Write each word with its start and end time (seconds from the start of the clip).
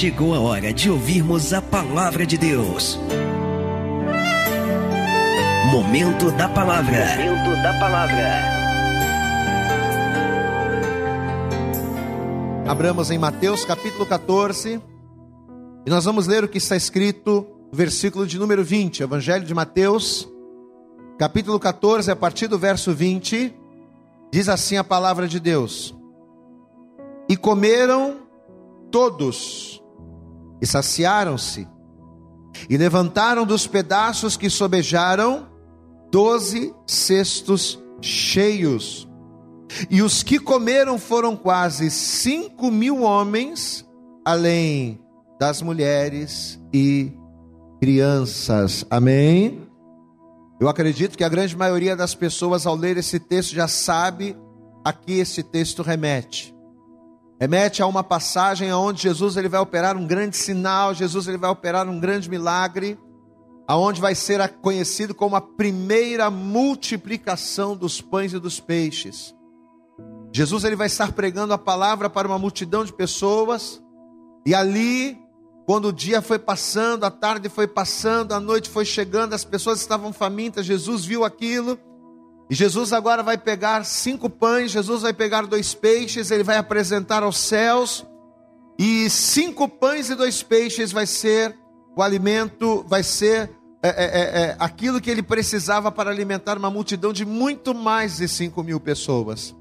chegou 0.00 0.34
a 0.34 0.40
hora 0.40 0.72
de 0.72 0.90
ouvirmos 0.90 1.52
a 1.52 1.60
palavra 1.60 2.24
de 2.24 2.38
Deus. 2.38 2.98
Momento 5.70 6.30
da 6.30 6.48
palavra. 6.48 7.04
Momento 7.18 7.62
da 7.62 7.78
palavra. 7.78 8.42
Abramos 12.66 13.10
em 13.10 13.18
Mateus 13.18 13.66
capítulo 13.66 14.06
14 14.06 14.80
e 15.84 15.90
nós 15.90 16.06
vamos 16.06 16.26
ler 16.26 16.44
o 16.44 16.48
que 16.48 16.56
está 16.56 16.76
escrito 16.76 17.46
no 17.70 17.76
versículo 17.76 18.26
de 18.26 18.38
número 18.38 18.64
20, 18.64 19.02
Evangelho 19.02 19.44
de 19.44 19.52
Mateus, 19.52 20.26
capítulo 21.18 21.60
14, 21.60 22.10
a 22.10 22.16
partir 22.16 22.46
do 22.46 22.58
verso 22.58 22.94
20, 22.94 23.54
diz 24.32 24.48
assim 24.48 24.78
a 24.78 24.84
palavra 24.84 25.28
de 25.28 25.38
Deus: 25.38 25.94
E 27.28 27.36
comeram 27.36 28.16
todos, 28.90 29.69
e 30.60 30.66
saciaram-se, 30.66 31.66
e 32.68 32.76
levantaram 32.76 33.46
dos 33.46 33.66
pedaços 33.66 34.36
que 34.36 34.50
sobejaram 34.50 35.48
doze 36.10 36.74
cestos 36.86 37.78
cheios. 38.00 39.08
E 39.88 40.02
os 40.02 40.22
que 40.22 40.38
comeram 40.38 40.98
foram 40.98 41.36
quase 41.36 41.90
cinco 41.90 42.70
mil 42.70 43.02
homens, 43.02 43.86
além 44.24 45.00
das 45.38 45.62
mulheres 45.62 46.60
e 46.74 47.12
crianças. 47.80 48.84
Amém? 48.90 49.66
Eu 50.60 50.68
acredito 50.68 51.16
que 51.16 51.24
a 51.24 51.28
grande 51.28 51.56
maioria 51.56 51.96
das 51.96 52.14
pessoas, 52.14 52.66
ao 52.66 52.74
ler 52.74 52.98
esse 52.98 53.18
texto, 53.18 53.54
já 53.54 53.66
sabe 53.66 54.36
a 54.84 54.92
que 54.92 55.12
esse 55.12 55.42
texto 55.42 55.82
remete. 55.82 56.54
Remete 57.40 57.82
a 57.82 57.86
uma 57.86 58.04
passagem 58.04 58.70
onde 58.70 59.00
Jesus 59.00 59.38
ele 59.38 59.48
vai 59.48 59.60
operar 59.60 59.96
um 59.96 60.06
grande 60.06 60.36
sinal, 60.36 60.92
Jesus 60.92 61.26
ele 61.26 61.38
vai 61.38 61.48
operar 61.48 61.88
um 61.88 61.98
grande 61.98 62.28
milagre, 62.28 62.98
aonde 63.66 63.98
vai 63.98 64.14
ser 64.14 64.46
conhecido 64.60 65.14
como 65.14 65.34
a 65.34 65.40
primeira 65.40 66.30
multiplicação 66.30 67.74
dos 67.74 67.98
pães 67.98 68.34
e 68.34 68.38
dos 68.38 68.60
peixes. 68.60 69.34
Jesus 70.30 70.64
ele 70.64 70.76
vai 70.76 70.88
estar 70.88 71.12
pregando 71.12 71.54
a 71.54 71.58
palavra 71.58 72.10
para 72.10 72.28
uma 72.28 72.38
multidão 72.38 72.84
de 72.84 72.92
pessoas, 72.92 73.82
e 74.44 74.54
ali, 74.54 75.18
quando 75.64 75.88
o 75.88 75.92
dia 75.94 76.20
foi 76.20 76.38
passando, 76.38 77.04
a 77.04 77.10
tarde 77.10 77.48
foi 77.48 77.66
passando, 77.66 78.32
a 78.32 78.40
noite 78.40 78.68
foi 78.68 78.84
chegando, 78.84 79.32
as 79.32 79.44
pessoas 79.44 79.80
estavam 79.80 80.12
famintas, 80.12 80.66
Jesus 80.66 81.06
viu 81.06 81.24
aquilo, 81.24 81.78
e 82.50 82.54
Jesus 82.56 82.92
agora 82.92 83.22
vai 83.22 83.38
pegar 83.38 83.84
cinco 83.84 84.28
pães, 84.28 84.72
Jesus 84.72 85.02
vai 85.02 85.12
pegar 85.12 85.46
dois 85.46 85.72
peixes, 85.72 86.32
ele 86.32 86.42
vai 86.42 86.56
apresentar 86.56 87.22
aos 87.22 87.38
céus, 87.38 88.04
e 88.76 89.08
cinco 89.08 89.68
pães 89.68 90.10
e 90.10 90.16
dois 90.16 90.42
peixes 90.42 90.90
vai 90.90 91.06
ser 91.06 91.56
o 91.96 92.02
alimento, 92.02 92.84
vai 92.88 93.04
ser 93.04 93.52
é, 93.80 93.88
é, 93.88 93.92
é, 93.92 94.42
é, 94.42 94.56
aquilo 94.58 95.00
que 95.00 95.08
ele 95.08 95.22
precisava 95.22 95.92
para 95.92 96.10
alimentar 96.10 96.58
uma 96.58 96.70
multidão 96.72 97.12
de 97.12 97.24
muito 97.24 97.72
mais 97.72 98.16
de 98.16 98.26
cinco 98.26 98.64
mil 98.64 98.80
pessoas. 98.80 99.54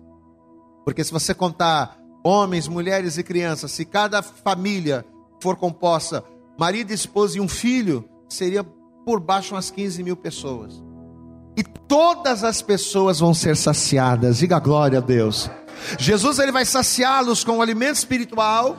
Porque 0.83 1.03
se 1.03 1.11
você 1.11 1.31
contar 1.35 1.95
homens, 2.23 2.67
mulheres 2.67 3.19
e 3.19 3.23
crianças, 3.23 3.71
se 3.71 3.85
cada 3.85 4.23
família 4.23 5.05
for 5.39 5.55
composta, 5.55 6.23
marido, 6.57 6.91
esposa 6.91 7.37
e 7.37 7.41
um 7.41 7.47
filho, 7.47 8.09
seria 8.27 8.63
por 9.05 9.19
baixo 9.19 9.53
umas 9.53 9.69
15 9.69 10.01
mil 10.01 10.17
pessoas 10.17 10.88
e 11.59 11.63
todas 11.63 12.45
as 12.45 12.61
pessoas 12.61 13.19
vão 13.19 13.33
ser 13.33 13.57
saciadas. 13.57 14.37
Diga 14.37 14.57
glória 14.59 14.99
a 14.99 15.01
Deus. 15.01 15.51
Jesus 15.97 16.39
ele 16.39 16.53
vai 16.53 16.63
saciá-los 16.63 17.43
com 17.43 17.57
o 17.57 17.61
alimento 17.61 17.97
espiritual 17.97 18.77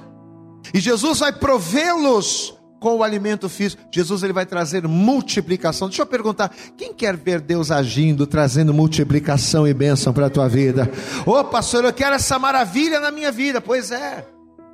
e 0.72 0.80
Jesus 0.80 1.18
vai 1.18 1.30
provê-los 1.30 2.58
com 2.80 2.96
o 2.96 3.02
alimento 3.02 3.50
físico. 3.50 3.82
Jesus 3.92 4.22
ele 4.22 4.32
vai 4.32 4.46
trazer 4.46 4.88
multiplicação. 4.88 5.88
Deixa 5.88 6.00
eu 6.00 6.06
perguntar, 6.06 6.50
quem 6.74 6.94
quer 6.94 7.18
ver 7.18 7.38
Deus 7.38 7.70
agindo, 7.70 8.26
trazendo 8.26 8.72
multiplicação 8.72 9.68
e 9.68 9.74
bênção 9.74 10.14
para 10.14 10.28
a 10.28 10.30
tua 10.30 10.48
vida? 10.48 10.90
Ô 11.26 11.32
oh, 11.32 11.44
pastor, 11.44 11.84
eu 11.84 11.92
quero 11.92 12.14
essa 12.14 12.38
maravilha 12.38 12.98
na 12.98 13.10
minha 13.10 13.30
vida. 13.30 13.60
Pois 13.60 13.90
é. 13.90 14.26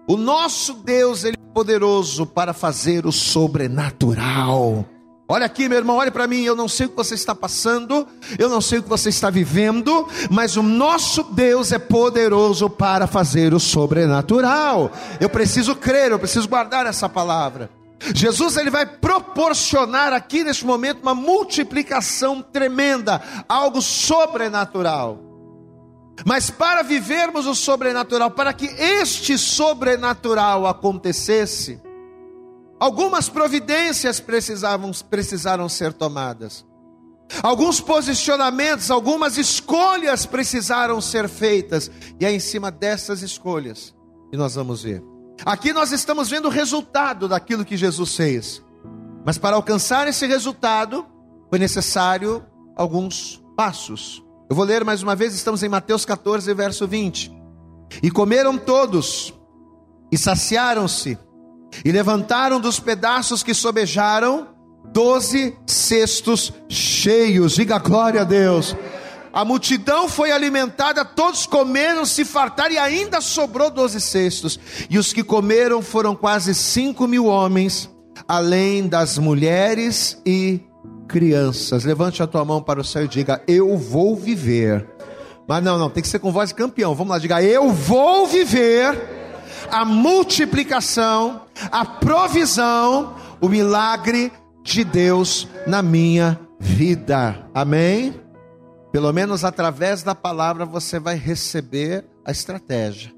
O 0.06 0.16
nosso 0.16 0.74
Deus 0.74 1.24
ele 1.24 1.36
é 1.36 1.52
poderoso 1.52 2.24
para 2.24 2.52
fazer 2.52 3.04
o 3.04 3.10
sobrenatural. 3.10 4.86
Olha 5.28 5.44
aqui, 5.44 5.68
meu 5.68 5.78
irmão, 5.78 5.96
olha 5.96 6.12
para 6.12 6.28
mim. 6.28 6.42
Eu 6.42 6.54
não 6.54 6.68
sei 6.68 6.86
o 6.86 6.90
que 6.90 6.96
você 6.96 7.14
está 7.14 7.34
passando, 7.34 8.06
eu 8.38 8.48
não 8.48 8.60
sei 8.60 8.78
o 8.78 8.82
que 8.82 8.88
você 8.88 9.08
está 9.08 9.28
vivendo, 9.28 10.08
mas 10.30 10.56
o 10.56 10.62
nosso 10.62 11.24
Deus 11.24 11.72
é 11.72 11.78
poderoso 11.78 12.70
para 12.70 13.08
fazer 13.08 13.52
o 13.52 13.58
sobrenatural. 13.58 14.92
Eu 15.20 15.28
preciso 15.28 15.74
crer, 15.74 16.12
eu 16.12 16.18
preciso 16.18 16.48
guardar 16.48 16.86
essa 16.86 17.08
palavra. 17.08 17.68
Jesus 18.14 18.56
ele 18.56 18.70
vai 18.70 18.86
proporcionar 18.86 20.12
aqui 20.12 20.44
neste 20.44 20.64
momento 20.64 21.02
uma 21.02 21.14
multiplicação 21.14 22.40
tremenda, 22.40 23.20
algo 23.48 23.82
sobrenatural. 23.82 25.18
Mas 26.24 26.50
para 26.50 26.82
vivermos 26.82 27.46
o 27.46 27.54
sobrenatural, 27.54 28.30
para 28.30 28.52
que 28.52 28.66
este 28.66 29.36
sobrenatural 29.36 30.66
acontecesse, 30.66 31.80
Algumas 32.78 33.28
providências 33.28 34.20
precisavam, 34.20 34.90
precisaram 35.08 35.68
ser 35.68 35.92
tomadas. 35.92 36.64
Alguns 37.42 37.80
posicionamentos, 37.80 38.90
algumas 38.90 39.36
escolhas 39.36 40.26
precisaram 40.26 41.00
ser 41.00 41.28
feitas. 41.28 41.90
E 42.20 42.24
é 42.24 42.32
em 42.32 42.40
cima 42.40 42.70
dessas 42.70 43.22
escolhas 43.22 43.94
que 44.30 44.36
nós 44.36 44.54
vamos 44.54 44.82
ver. 44.82 45.02
Aqui 45.44 45.72
nós 45.72 45.92
estamos 45.92 46.28
vendo 46.28 46.46
o 46.46 46.50
resultado 46.50 47.28
daquilo 47.28 47.64
que 47.64 47.76
Jesus 47.76 48.14
fez. 48.14 48.62
Mas 49.24 49.38
para 49.38 49.56
alcançar 49.56 50.06
esse 50.06 50.26
resultado, 50.26 51.04
foi 51.50 51.58
necessário 51.58 52.44
alguns 52.76 53.42
passos. 53.56 54.22
Eu 54.48 54.54
vou 54.54 54.64
ler 54.64 54.84
mais 54.84 55.02
uma 55.02 55.16
vez, 55.16 55.34
estamos 55.34 55.62
em 55.62 55.68
Mateus 55.68 56.04
14, 56.04 56.52
verso 56.54 56.86
20. 56.86 57.32
E 58.02 58.10
comeram 58.10 58.56
todos, 58.56 59.34
e 60.12 60.16
saciaram-se, 60.16 61.18
e 61.84 61.92
levantaram 61.92 62.60
dos 62.60 62.80
pedaços 62.80 63.42
que 63.42 63.54
sobejaram 63.54 64.48
doze 64.92 65.56
cestos 65.66 66.52
cheios. 66.68 67.54
Diga 67.54 67.78
glória 67.78 68.22
a 68.22 68.24
Deus. 68.24 68.74
A 69.32 69.44
multidão 69.44 70.08
foi 70.08 70.30
alimentada, 70.30 71.04
todos 71.04 71.44
comeram, 71.44 72.06
se 72.06 72.24
fartaram 72.24 72.72
e 72.72 72.78
ainda 72.78 73.20
sobrou 73.20 73.70
doze 73.70 74.00
cestos. 74.00 74.58
E 74.88 74.98
os 74.98 75.12
que 75.12 75.22
comeram 75.22 75.82
foram 75.82 76.16
quase 76.16 76.54
cinco 76.54 77.06
mil 77.06 77.26
homens, 77.26 77.90
além 78.26 78.88
das 78.88 79.18
mulheres 79.18 80.20
e 80.24 80.60
crianças. 81.06 81.84
Levante 81.84 82.22
a 82.22 82.26
tua 82.26 82.44
mão 82.44 82.62
para 82.62 82.80
o 82.80 82.84
céu 82.84 83.04
e 83.04 83.08
diga: 83.08 83.42
Eu 83.46 83.76
vou 83.76 84.16
viver. 84.16 84.88
Mas 85.46 85.62
não, 85.62 85.78
não, 85.78 85.90
tem 85.90 86.02
que 86.02 86.08
ser 86.08 86.18
com 86.18 86.32
voz 86.32 86.48
de 86.48 86.54
campeão. 86.54 86.94
Vamos 86.94 87.10
lá, 87.10 87.18
diga: 87.18 87.42
Eu 87.42 87.70
vou 87.70 88.26
viver 88.26 89.15
a 89.70 89.84
multiplicação, 89.84 91.42
a 91.70 91.84
provisão, 91.84 93.16
o 93.40 93.48
milagre 93.48 94.32
de 94.62 94.84
Deus 94.84 95.48
na 95.66 95.82
minha 95.82 96.38
vida. 96.58 97.48
Amém? 97.54 98.14
Pelo 98.92 99.12
menos 99.12 99.44
através 99.44 100.02
da 100.02 100.14
palavra 100.14 100.64
você 100.64 100.98
vai 100.98 101.16
receber 101.16 102.04
a 102.24 102.30
estratégia. 102.30 103.12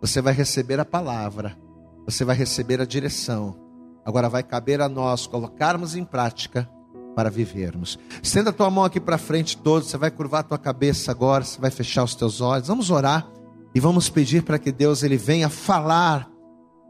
Você 0.00 0.20
vai 0.20 0.34
receber 0.34 0.80
a 0.80 0.84
palavra. 0.84 1.56
Você 2.04 2.24
vai 2.24 2.36
receber 2.36 2.80
a 2.80 2.84
direção. 2.84 3.56
Agora 4.04 4.28
vai 4.28 4.42
caber 4.42 4.80
a 4.80 4.88
nós 4.88 5.26
colocarmos 5.26 5.96
em 5.96 6.04
prática 6.04 6.68
para 7.14 7.30
vivermos. 7.30 7.98
Estenda 8.22 8.50
a 8.50 8.52
tua 8.52 8.70
mão 8.70 8.84
aqui 8.84 9.00
para 9.00 9.16
frente 9.16 9.56
todos, 9.56 9.88
você 9.88 9.96
vai 9.96 10.10
curvar 10.10 10.40
a 10.40 10.44
tua 10.44 10.58
cabeça 10.58 11.10
agora, 11.10 11.42
você 11.42 11.60
vai 11.60 11.70
fechar 11.70 12.04
os 12.04 12.14
teus 12.14 12.40
olhos. 12.40 12.68
Vamos 12.68 12.90
orar. 12.90 13.26
E 13.76 13.80
vamos 13.80 14.08
pedir 14.08 14.42
para 14.42 14.58
que 14.58 14.72
Deus 14.72 15.02
ele 15.02 15.18
venha 15.18 15.50
falar 15.50 16.26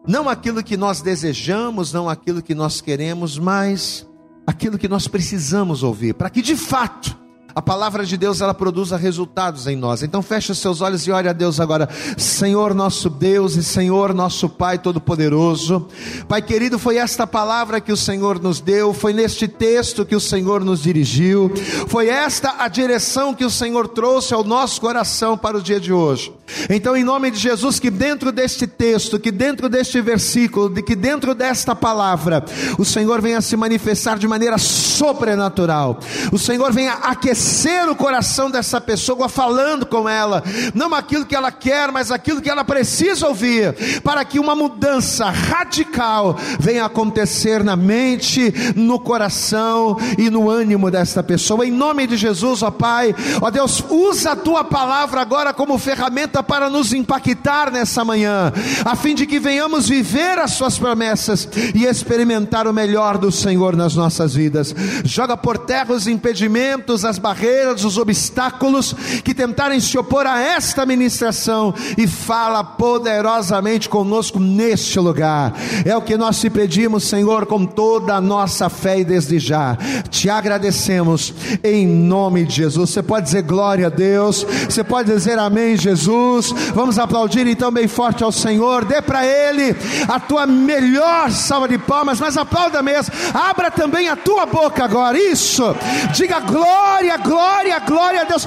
não 0.07 0.29
aquilo 0.29 0.63
que 0.63 0.77
nós 0.77 1.03
desejamos, 1.03 1.93
não 1.93 2.09
aquilo 2.09 2.41
que 2.41 2.55
nós 2.55 2.81
queremos, 2.81 3.37
mas 3.37 4.07
aquilo 4.47 4.79
que 4.79 4.87
nós 4.87 5.09
precisamos 5.09 5.83
ouvir, 5.83 6.15
para 6.15 6.31
que 6.31 6.41
de 6.41 6.55
fato 6.55 7.19
a 7.53 7.61
palavra 7.61 8.07
de 8.07 8.17
Deus 8.17 8.41
ela 8.41 8.55
produza 8.55 8.97
resultados 8.97 9.67
em 9.67 9.75
nós. 9.75 10.05
Então 10.05 10.23
feche 10.23 10.53
os 10.53 10.59
seus 10.59 10.81
olhos 10.81 11.05
e 11.09 11.11
ore 11.11 11.29
a 11.29 11.33
Deus 11.33 11.59
agora. 11.59 11.89
Senhor 12.17 12.73
nosso 12.73 13.11
Deus 13.11 13.57
e 13.57 13.65
Senhor 13.65 14.15
nosso 14.15 14.49
Pai 14.49 14.79
todo-poderoso. 14.79 15.89
Pai 16.29 16.41
querido, 16.41 16.79
foi 16.79 16.99
esta 16.99 17.27
palavra 17.27 17.81
que 17.81 17.91
o 17.91 17.97
Senhor 17.97 18.41
nos 18.41 18.61
deu, 18.61 18.95
foi 18.95 19.13
neste 19.13 19.49
texto 19.49 20.07
que 20.07 20.15
o 20.15 20.21
Senhor 20.21 20.65
nos 20.65 20.85
dirigiu, 20.85 21.53
foi 21.89 22.07
esta 22.07 22.63
a 22.63 22.69
direção 22.69 23.35
que 23.35 23.45
o 23.45 23.51
Senhor 23.51 23.89
trouxe 23.89 24.33
ao 24.33 24.45
nosso 24.45 24.81
coração 24.81 25.37
para 25.37 25.59
o 25.59 25.61
dia 25.61 25.81
de 25.81 25.93
hoje. 25.93 26.36
Então, 26.71 26.97
em 26.97 27.05
nome 27.05 27.31
de 27.31 27.39
Jesus, 27.39 27.79
que 27.79 27.91
dentro 27.91 28.33
deste 28.33 28.67
texto, 28.67 29.19
que 29.19 29.31
dentro 29.31 29.69
deste 29.69 30.01
versículo, 30.01 30.69
de 30.69 30.83
que 30.83 30.95
dentro 30.95 31.35
desta 31.35 31.75
palavra, 31.75 32.45
o 32.79 32.85
Senhor 32.85 33.21
venha 33.21 33.41
se 33.41 33.57
manifestar 33.57 34.19
de 34.19 34.29
maneira 34.29 34.59
sobrenatural. 34.59 36.01
O 36.33 36.39
Senhor 36.39 36.73
venha 36.73 36.95
aquecer 36.95 37.89
o 37.89 37.97
coração 37.97 38.51
dessa 38.51 38.81
pessoa 38.81 39.29
falando 39.29 39.87
com 39.87 40.09
ela, 40.09 40.43
não 40.75 40.95
aquilo 40.95 41.27
que 41.27 41.35
ela 41.35 41.53
quer, 41.53 41.91
mas 41.93 42.11
aquilo 42.11 42.41
que 42.41 42.51
ela 42.51 42.65
precisa 42.65 43.27
ouvir, 43.27 44.01
para 44.03 44.25
que 44.25 44.39
uma 44.39 44.55
mudança 44.55 45.31
radical 45.31 46.37
venha 46.59 46.85
acontecer 46.85 47.63
na 47.63 47.77
mente, 47.77 48.53
no 48.75 48.99
coração 48.99 49.97
e 50.19 50.31
no 50.31 50.49
ânimo 50.49 50.91
desta 50.91 51.23
pessoa. 51.23 51.67
Em 51.67 51.71
nome 51.71 52.07
de 52.07 52.17
Jesus, 52.17 52.63
ó 52.63 52.71
Pai, 52.71 53.15
ó 53.41 53.51
Deus, 53.51 53.85
usa 53.89 54.33
a 54.33 54.37
tua 54.37 54.65
palavra 54.65 55.21
agora 55.21 55.53
como 55.53 55.79
ferramenta 55.79 56.36
para 56.43 56.69
nos 56.69 56.93
impactar 56.93 57.71
nessa 57.71 58.05
manhã, 58.05 58.53
a 58.85 58.97
fim 58.97 59.15
de 59.15 59.27
que 59.27 59.39
venhamos 59.39 59.89
viver 59.89 60.39
as 60.39 60.53
Suas 60.57 60.79
promessas 60.79 61.49
e 61.75 61.85
experimentar 61.85 62.67
o 62.67 62.73
melhor 62.73 63.19
do 63.19 63.31
Senhor 63.31 63.77
nas 63.77 63.95
nossas 63.95 64.35
vidas. 64.35 64.75
Joga 65.05 65.37
por 65.37 65.59
terra 65.59 65.93
os 65.93 66.07
impedimentos, 66.07 67.05
as 67.05 67.19
barreiras, 67.19 67.85
os 67.85 67.99
obstáculos 67.99 68.95
que 69.23 69.35
tentarem 69.35 69.81
se 69.81 69.99
opor 69.99 70.27
a 70.27 70.41
esta 70.41 70.87
ministração 70.87 71.75
e 71.99 72.07
fala 72.07 72.65
poderosamente 72.65 73.89
conosco 73.89 74.41
neste 74.41 74.99
lugar. 74.99 75.55
É 75.85 75.97
o 75.97 76.03
que 76.03 76.17
nós 76.17 76.41
te 76.41 76.49
pedimos, 76.49 77.05
Senhor, 77.05 77.47
com 77.47 77.67
toda 77.67 78.15
a 78.15 78.21
nossa 78.21 78.71
fé 78.71 79.01
e 79.01 79.05
desde 79.05 79.39
já. 79.39 79.77
Te 80.11 80.31
agradecemos 80.31 81.35
em 81.63 81.87
nome 81.87 82.45
de 82.45 82.57
Jesus. 82.57 82.91
Você 82.91 83.03
pode 83.03 83.27
dizer 83.27 83.43
glória 83.43 83.87
a 83.87 83.91
Deus, 83.91 84.47
você 84.69 84.83
pode 84.83 85.13
dizer 85.13 85.39
amém, 85.39 85.77
Jesus. 85.77 86.26
Jesus. 86.27 86.53
Vamos 86.75 86.99
aplaudir 86.99 87.47
então 87.47 87.71
bem 87.71 87.89
forte 87.89 88.23
ao 88.25 88.33
Senhor. 88.33 88.85
Dê 88.85 89.01
para 89.01 89.25
Ele 89.25 89.77
a 90.09 90.19
tua 90.19 90.47
melhor 90.47 91.31
salva 91.31 91.69
de 91.69 91.79
palmas, 91.79 92.21
mas 92.21 92.37
aplauda 92.37 92.83
mesmo. 92.83 93.15
Abra 93.33 93.71
também 93.71 94.09
a 94.09 94.17
tua 94.17 94.47
boca 94.47 94.85
agora. 94.85 95.19
Isso. 95.19 95.65
Diga 96.13 96.41
glória, 96.41 97.17
glória, 97.19 97.79
glória 97.81 98.21
a 98.23 98.25
Deus. 98.25 98.47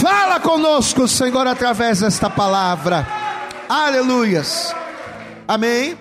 Fala 0.00 0.40
conosco, 0.40 1.06
Senhor, 1.06 1.46
através 1.46 2.00
desta 2.00 2.30
palavra. 2.30 3.06
Aleluias. 3.68 4.74
Amém. 5.46 5.96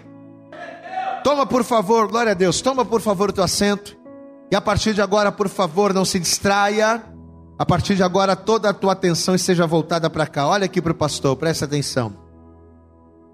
Toma 1.24 1.46
por 1.46 1.64
favor, 1.64 2.08
glória 2.08 2.32
a 2.32 2.36
Deus. 2.36 2.62
Toma 2.62 2.86
por 2.86 3.02
favor 3.02 3.30
o 3.30 3.34
teu 3.34 3.44
assento. 3.44 3.98
E 4.50 4.56
a 4.56 4.62
partir 4.62 4.94
de 4.94 5.02
agora, 5.02 5.32
por 5.32 5.50
favor, 5.50 5.94
não 5.94 6.06
se 6.06 6.20
distraia. 6.20 7.04
A 7.60 7.66
partir 7.66 7.96
de 7.96 8.04
agora, 8.04 8.36
toda 8.36 8.70
a 8.70 8.74
tua 8.74 8.94
atenção 8.94 9.34
esteja 9.34 9.66
voltada 9.66 10.10
para 10.10 10.28
cá. 10.28 10.48
Olha 10.48 10.66
aqui 10.66 10.82
para 10.82 10.92
o 10.92 10.96
pastor, 10.96 11.36
presta 11.36 11.66
atenção. 11.66 12.16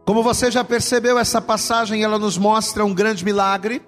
Como 0.06 0.24
você 0.24 0.50
já 0.50 0.64
percebeu, 0.64 1.18
essa 1.18 1.42
passagem 1.42 2.04
ela 2.04 2.18
nos 2.18 2.38
mostra 2.38 2.86
um 2.86 2.94
grande 2.94 3.24
milagre, 3.26 3.82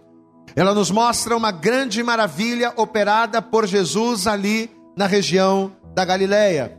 ela 0.56 0.74
nos 0.74 0.92
mostra 0.92 1.36
uma 1.36 1.52
grande 1.52 2.04
maravilha 2.04 2.74
operada 2.76 3.42
por 3.42 3.66
Jesus 3.66 4.28
ali 4.28 4.70
na 4.96 5.08
região 5.08 5.72
da 5.94 6.04
Galileia. 6.04 6.78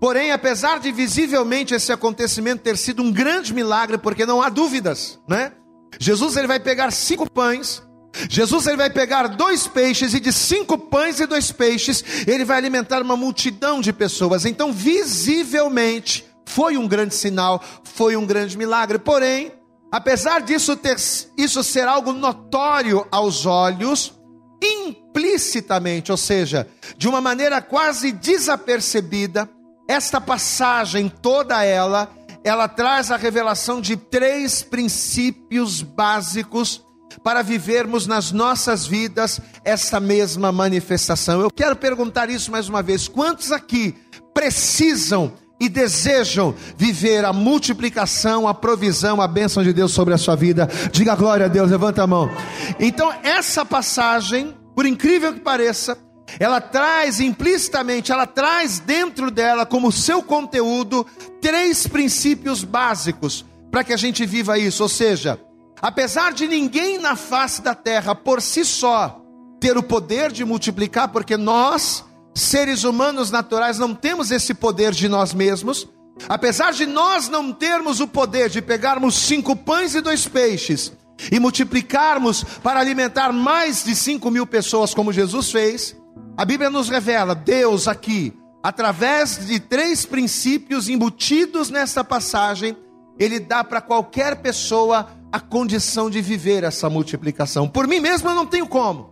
Porém, 0.00 0.32
apesar 0.32 0.80
de 0.80 0.92
visivelmente 0.92 1.74
esse 1.74 1.92
acontecimento 1.92 2.62
ter 2.62 2.76
sido 2.76 3.02
um 3.02 3.10
grande 3.10 3.54
milagre, 3.54 3.98
porque 3.98 4.26
não 4.26 4.42
há 4.42 4.48
dúvidas, 4.48 5.18
né? 5.28 5.52
Jesus 5.98 6.36
ele 6.36 6.46
vai 6.46 6.60
pegar 6.60 6.90
cinco 6.90 7.30
pães, 7.30 7.82
Jesus 8.28 8.66
ele 8.66 8.76
vai 8.76 8.90
pegar 8.90 9.26
dois 9.28 9.66
peixes 9.66 10.14
e 10.14 10.20
de 10.20 10.32
cinco 10.32 10.78
pães 10.78 11.20
e 11.20 11.26
dois 11.26 11.50
peixes 11.50 12.04
ele 12.26 12.44
vai 12.44 12.56
alimentar 12.56 13.02
uma 13.02 13.16
multidão 13.16 13.80
de 13.80 13.92
pessoas. 13.92 14.44
Então, 14.44 14.72
visivelmente, 14.72 16.24
foi 16.46 16.76
um 16.76 16.86
grande 16.86 17.14
sinal, 17.14 17.62
foi 17.82 18.16
um 18.16 18.26
grande 18.26 18.56
milagre. 18.56 18.98
Porém, 18.98 19.52
apesar 19.90 20.42
disso 20.42 20.76
ter, 20.76 20.96
isso 21.36 21.62
ser 21.62 21.88
algo 21.88 22.12
notório 22.12 23.06
aos 23.10 23.46
olhos, 23.46 24.14
implicitamente, 24.62 26.10
ou 26.10 26.16
seja, 26.16 26.68
de 26.96 27.08
uma 27.08 27.20
maneira 27.20 27.60
quase 27.60 28.12
desapercebida, 28.12 29.48
esta 29.88 30.20
passagem 30.20 31.08
toda 31.08 31.62
ela, 31.62 32.10
ela 32.42 32.68
traz 32.68 33.10
a 33.10 33.16
revelação 33.16 33.80
de 33.80 33.96
três 33.96 34.62
princípios 34.62 35.82
básicos 35.82 36.84
para 37.22 37.42
vivermos 37.42 38.06
nas 38.06 38.32
nossas 38.32 38.86
vidas 38.86 39.40
essa 39.64 40.00
mesma 40.00 40.50
manifestação. 40.50 41.40
Eu 41.40 41.50
quero 41.50 41.76
perguntar 41.76 42.30
isso 42.30 42.50
mais 42.50 42.68
uma 42.68 42.82
vez: 42.82 43.08
quantos 43.08 43.52
aqui 43.52 43.94
precisam 44.32 45.32
e 45.60 45.68
desejam 45.68 46.54
viver 46.76 47.24
a 47.24 47.32
multiplicação, 47.32 48.48
a 48.48 48.54
provisão, 48.54 49.20
a 49.20 49.28
bênção 49.28 49.62
de 49.62 49.72
Deus 49.72 49.92
sobre 49.92 50.14
a 50.14 50.18
sua 50.18 50.34
vida? 50.34 50.68
Diga 50.92 51.14
glória 51.14 51.46
a 51.46 51.48
Deus, 51.48 51.70
levanta 51.70 52.02
a 52.02 52.06
mão. 52.06 52.30
Então, 52.78 53.12
essa 53.22 53.64
passagem, 53.64 54.54
por 54.74 54.84
incrível 54.84 55.32
que 55.32 55.40
pareça, 55.40 55.96
ela 56.38 56.60
traz 56.60 57.20
implicitamente, 57.20 58.10
ela 58.10 58.26
traz 58.26 58.78
dentro 58.78 59.30
dela, 59.30 59.64
como 59.64 59.92
seu 59.92 60.22
conteúdo, 60.22 61.06
três 61.40 61.86
princípios 61.86 62.64
básicos 62.64 63.44
para 63.70 63.84
que 63.84 63.92
a 63.92 63.96
gente 63.96 64.24
viva 64.24 64.58
isso, 64.58 64.82
ou 64.82 64.88
seja, 64.88 65.38
Apesar 65.84 66.32
de 66.32 66.48
ninguém 66.48 66.96
na 66.96 67.14
face 67.14 67.60
da 67.60 67.74
terra 67.74 68.14
por 68.14 68.40
si 68.40 68.64
só 68.64 69.20
ter 69.60 69.76
o 69.76 69.82
poder 69.82 70.32
de 70.32 70.42
multiplicar, 70.42 71.08
porque 71.08 71.36
nós, 71.36 72.02
seres 72.34 72.84
humanos 72.84 73.30
naturais, 73.30 73.78
não 73.78 73.94
temos 73.94 74.30
esse 74.30 74.54
poder 74.54 74.92
de 74.92 75.10
nós 75.10 75.34
mesmos, 75.34 75.86
apesar 76.26 76.72
de 76.72 76.86
nós 76.86 77.28
não 77.28 77.52
termos 77.52 78.00
o 78.00 78.08
poder 78.08 78.48
de 78.48 78.62
pegarmos 78.62 79.14
cinco 79.14 79.54
pães 79.54 79.94
e 79.94 80.00
dois 80.00 80.26
peixes 80.26 80.90
e 81.30 81.38
multiplicarmos 81.38 82.42
para 82.62 82.80
alimentar 82.80 83.30
mais 83.30 83.84
de 83.84 83.94
cinco 83.94 84.30
mil 84.30 84.46
pessoas, 84.46 84.94
como 84.94 85.12
Jesus 85.12 85.52
fez, 85.52 85.94
a 86.34 86.46
Bíblia 86.46 86.70
nos 86.70 86.88
revela, 86.88 87.34
Deus 87.34 87.86
aqui, 87.86 88.32
através 88.62 89.46
de 89.46 89.60
três 89.60 90.06
princípios 90.06 90.88
embutidos 90.88 91.68
nessa 91.68 92.02
passagem, 92.02 92.74
Ele 93.18 93.38
dá 93.38 93.62
para 93.62 93.82
qualquer 93.82 94.36
pessoa 94.36 95.22
a 95.34 95.40
condição 95.40 96.08
de 96.08 96.20
viver 96.20 96.62
essa 96.62 96.88
multiplicação. 96.88 97.66
Por 97.68 97.88
mim 97.88 97.98
mesmo 97.98 98.28
eu 98.28 98.36
não 98.36 98.46
tenho 98.46 98.68
como. 98.68 99.10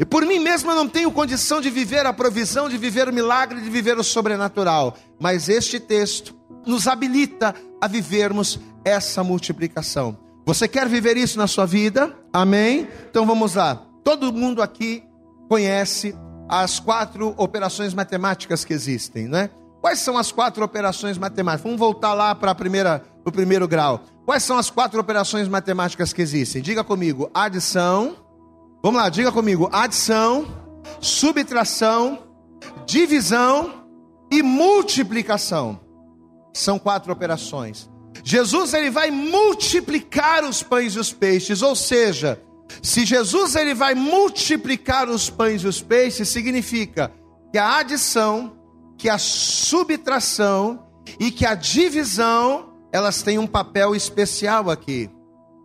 E 0.00 0.04
por 0.06 0.24
mim 0.24 0.38
mesmo 0.38 0.70
eu 0.70 0.74
não 0.74 0.88
tenho 0.88 1.12
condição 1.12 1.60
de 1.60 1.68
viver 1.68 2.06
a 2.06 2.12
provisão, 2.14 2.70
de 2.70 2.78
viver 2.78 3.06
o 3.06 3.12
milagre, 3.12 3.60
de 3.60 3.68
viver 3.68 3.98
o 3.98 4.02
sobrenatural. 4.02 4.96
Mas 5.20 5.46
este 5.50 5.78
texto 5.78 6.34
nos 6.64 6.86
habilita 6.86 7.54
a 7.82 7.86
vivermos 7.86 8.58
essa 8.82 9.22
multiplicação. 9.22 10.16
Você 10.46 10.66
quer 10.66 10.88
viver 10.88 11.18
isso 11.18 11.36
na 11.36 11.46
sua 11.46 11.66
vida? 11.66 12.16
Amém? 12.32 12.88
Então 13.10 13.26
vamos 13.26 13.54
lá. 13.54 13.82
Todo 14.02 14.32
mundo 14.32 14.62
aqui 14.62 15.04
conhece 15.50 16.16
as 16.48 16.80
quatro 16.80 17.34
operações 17.36 17.92
matemáticas 17.92 18.64
que 18.64 18.72
existem, 18.72 19.28
né? 19.28 19.50
Quais 19.82 19.98
são 19.98 20.16
as 20.16 20.32
quatro 20.32 20.64
operações 20.64 21.18
matemáticas? 21.18 21.64
Vamos 21.64 21.78
voltar 21.78 22.14
lá 22.14 22.34
para 22.34 22.52
a 22.52 22.54
primeira, 22.54 23.04
o 23.22 23.30
primeiro 23.30 23.68
grau. 23.68 24.02
Quais 24.28 24.42
são 24.42 24.58
as 24.58 24.68
quatro 24.68 25.00
operações 25.00 25.48
matemáticas 25.48 26.12
que 26.12 26.20
existem? 26.20 26.60
Diga 26.60 26.84
comigo: 26.84 27.30
adição. 27.32 28.14
Vamos 28.82 29.00
lá, 29.00 29.08
diga 29.08 29.32
comigo: 29.32 29.70
adição, 29.72 30.46
subtração, 31.00 32.18
divisão 32.84 33.86
e 34.30 34.42
multiplicação. 34.42 35.80
São 36.52 36.78
quatro 36.78 37.10
operações. 37.10 37.88
Jesus 38.22 38.74
ele 38.74 38.90
vai 38.90 39.10
multiplicar 39.10 40.44
os 40.44 40.62
pães 40.62 40.92
e 40.92 40.98
os 40.98 41.10
peixes, 41.10 41.62
ou 41.62 41.74
seja, 41.74 42.38
se 42.82 43.06
Jesus 43.06 43.56
ele 43.56 43.72
vai 43.72 43.94
multiplicar 43.94 45.08
os 45.08 45.30
pães 45.30 45.62
e 45.62 45.66
os 45.66 45.80
peixes, 45.80 46.28
significa 46.28 47.10
que 47.50 47.56
a 47.56 47.78
adição, 47.78 48.58
que 48.98 49.08
a 49.08 49.16
subtração 49.16 50.86
e 51.18 51.30
que 51.30 51.46
a 51.46 51.54
divisão 51.54 52.67
elas 52.92 53.22
têm 53.22 53.38
um 53.38 53.46
papel 53.46 53.94
especial 53.94 54.70
aqui. 54.70 55.10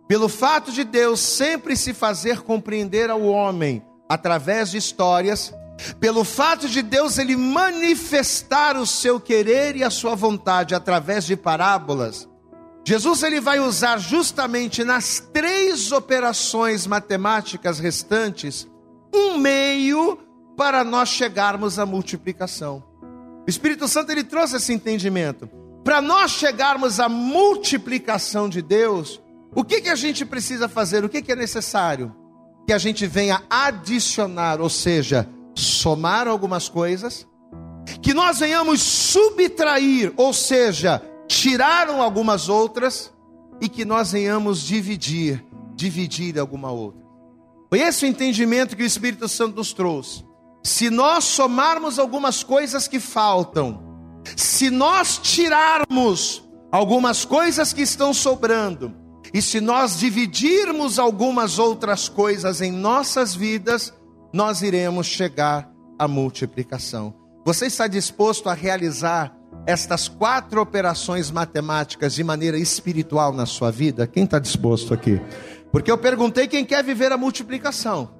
Pelo 0.06 0.28
fato 0.28 0.70
de 0.70 0.84
Deus 0.84 1.20
sempre 1.20 1.76
se 1.76 1.94
fazer 1.94 2.42
compreender 2.42 3.10
ao 3.10 3.22
homem 3.22 3.82
através 4.08 4.70
de 4.70 4.76
histórias, 4.76 5.54
pelo 5.98 6.24
fato 6.24 6.68
de 6.68 6.82
Deus 6.82 7.18
ele 7.18 7.36
manifestar 7.36 8.76
o 8.76 8.86
seu 8.86 9.18
querer 9.18 9.76
e 9.76 9.82
a 9.82 9.90
sua 9.90 10.14
vontade 10.14 10.74
através 10.74 11.24
de 11.24 11.36
parábolas, 11.36 12.28
Jesus 12.86 13.22
ele 13.22 13.40
vai 13.40 13.58
usar 13.58 13.96
justamente 13.98 14.84
nas 14.84 15.18
três 15.32 15.90
operações 15.90 16.86
matemáticas 16.86 17.78
restantes 17.78 18.68
um 19.12 19.38
meio 19.38 20.18
para 20.54 20.84
nós 20.84 21.08
chegarmos 21.08 21.78
à 21.78 21.86
multiplicação. 21.86 22.84
O 23.46 23.48
Espírito 23.50 23.88
Santo 23.88 24.12
ele 24.12 24.22
trouxe 24.22 24.56
esse 24.56 24.72
entendimento. 24.72 25.48
Para 25.84 26.00
nós 26.00 26.30
chegarmos 26.30 26.98
à 26.98 27.10
multiplicação 27.10 28.48
de 28.48 28.62
Deus, 28.62 29.20
o 29.54 29.62
que, 29.62 29.82
que 29.82 29.90
a 29.90 29.94
gente 29.94 30.24
precisa 30.24 30.66
fazer? 30.66 31.04
O 31.04 31.08
que, 31.10 31.20
que 31.20 31.30
é 31.30 31.36
necessário? 31.36 32.16
Que 32.66 32.72
a 32.72 32.78
gente 32.78 33.06
venha 33.06 33.42
adicionar, 33.50 34.62
ou 34.62 34.70
seja, 34.70 35.28
somar 35.54 36.26
algumas 36.26 36.70
coisas, 36.70 37.28
que 38.00 38.14
nós 38.14 38.38
venhamos 38.38 38.80
subtrair, 38.80 40.10
ou 40.16 40.32
seja, 40.32 41.02
tiraram 41.28 42.00
algumas 42.00 42.48
outras 42.48 43.12
e 43.60 43.68
que 43.68 43.84
nós 43.84 44.12
venhamos 44.12 44.62
dividir, 44.62 45.44
dividir 45.74 46.38
alguma 46.38 46.72
outra. 46.72 47.04
Foi 47.68 47.80
esse 47.80 48.06
o 48.06 48.08
entendimento 48.08 48.74
que 48.74 48.82
o 48.82 48.86
Espírito 48.86 49.28
Santo 49.28 49.56
nos 49.56 49.74
trouxe. 49.74 50.24
Se 50.62 50.88
nós 50.88 51.24
somarmos 51.24 51.98
algumas 51.98 52.42
coisas 52.42 52.88
que 52.88 52.98
faltam, 52.98 53.83
se 54.36 54.70
nós 54.70 55.18
tirarmos 55.18 56.44
algumas 56.70 57.24
coisas 57.24 57.72
que 57.72 57.82
estão 57.82 58.12
sobrando, 58.12 58.94
e 59.32 59.42
se 59.42 59.60
nós 59.60 59.98
dividirmos 59.98 60.98
algumas 60.98 61.58
outras 61.58 62.08
coisas 62.08 62.60
em 62.60 62.70
nossas 62.70 63.34
vidas, 63.34 63.92
nós 64.32 64.62
iremos 64.62 65.06
chegar 65.06 65.68
à 65.98 66.06
multiplicação. 66.06 67.14
Você 67.44 67.66
está 67.66 67.86
disposto 67.86 68.48
a 68.48 68.54
realizar 68.54 69.36
estas 69.66 70.08
quatro 70.08 70.60
operações 70.60 71.30
matemáticas 71.30 72.14
de 72.14 72.22
maneira 72.22 72.58
espiritual 72.58 73.32
na 73.32 73.46
sua 73.46 73.70
vida? 73.70 74.06
Quem 74.06 74.24
está 74.24 74.38
disposto 74.38 74.94
aqui? 74.94 75.20
Porque 75.72 75.90
eu 75.90 75.98
perguntei 75.98 76.46
quem 76.46 76.64
quer 76.64 76.84
viver 76.84 77.10
a 77.10 77.16
multiplicação. 77.16 78.10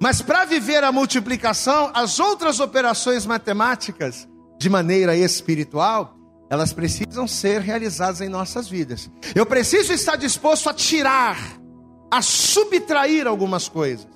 Mas 0.00 0.22
para 0.22 0.44
viver 0.44 0.84
a 0.84 0.92
multiplicação, 0.92 1.90
as 1.94 2.20
outras 2.20 2.60
operações 2.60 3.26
matemáticas, 3.26 4.28
de 4.58 4.68
maneira 4.68 5.16
espiritual, 5.16 6.16
elas 6.50 6.72
precisam 6.72 7.28
ser 7.28 7.60
realizadas 7.60 8.20
em 8.20 8.28
nossas 8.28 8.68
vidas. 8.68 9.10
Eu 9.34 9.46
preciso 9.46 9.92
estar 9.92 10.16
disposto 10.16 10.68
a 10.68 10.74
tirar, 10.74 11.38
a 12.10 12.22
subtrair 12.22 13.26
algumas 13.26 13.68
coisas. 13.68 14.08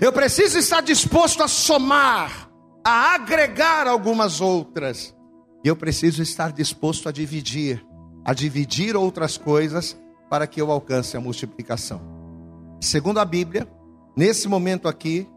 Eu 0.00 0.12
preciso 0.12 0.58
estar 0.58 0.80
disposto 0.80 1.42
a 1.42 1.48
somar, 1.48 2.50
a 2.84 3.14
agregar 3.14 3.86
algumas 3.86 4.40
outras. 4.40 5.14
E 5.64 5.68
eu 5.68 5.76
preciso 5.76 6.22
estar 6.22 6.52
disposto 6.52 7.08
a 7.08 7.12
dividir, 7.12 7.84
a 8.24 8.34
dividir 8.34 8.96
outras 8.96 9.38
coisas 9.38 9.96
para 10.28 10.46
que 10.46 10.60
eu 10.60 10.70
alcance 10.70 11.16
a 11.16 11.20
multiplicação. 11.20 12.00
Segundo 12.80 13.18
a 13.18 13.24
Bíblia, 13.24 13.68
nesse 14.16 14.48
momento 14.48 14.88
aqui, 14.88 15.28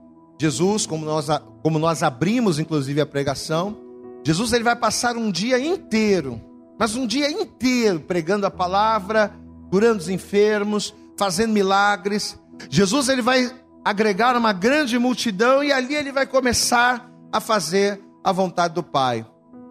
Jesus, 0.41 0.87
como 0.87 1.05
nós, 1.05 1.27
como 1.61 1.77
nós 1.77 2.01
abrimos 2.01 2.57
inclusive 2.57 2.99
a 2.99 3.05
pregação, 3.05 3.84
Jesus 4.25 4.53
ele 4.53 4.63
vai 4.63 4.75
passar 4.75 5.15
um 5.15 5.29
dia 5.29 5.59
inteiro, 5.59 6.41
mas 6.79 6.95
um 6.95 7.05
dia 7.05 7.29
inteiro 7.29 7.99
pregando 7.99 8.47
a 8.47 8.51
palavra, 8.51 9.31
curando 9.69 9.99
os 9.99 10.09
enfermos, 10.09 10.95
fazendo 11.15 11.53
milagres. 11.53 12.35
Jesus 12.67 13.07
ele 13.07 13.21
vai 13.21 13.51
agregar 13.83 14.35
uma 14.35 14.51
grande 14.51 14.97
multidão 14.97 15.63
e 15.63 15.71
ali 15.71 15.93
ele 15.93 16.11
vai 16.11 16.25
começar 16.25 17.07
a 17.31 17.39
fazer 17.39 18.01
a 18.23 18.31
vontade 18.31 18.73
do 18.73 18.81
Pai. 18.81 19.23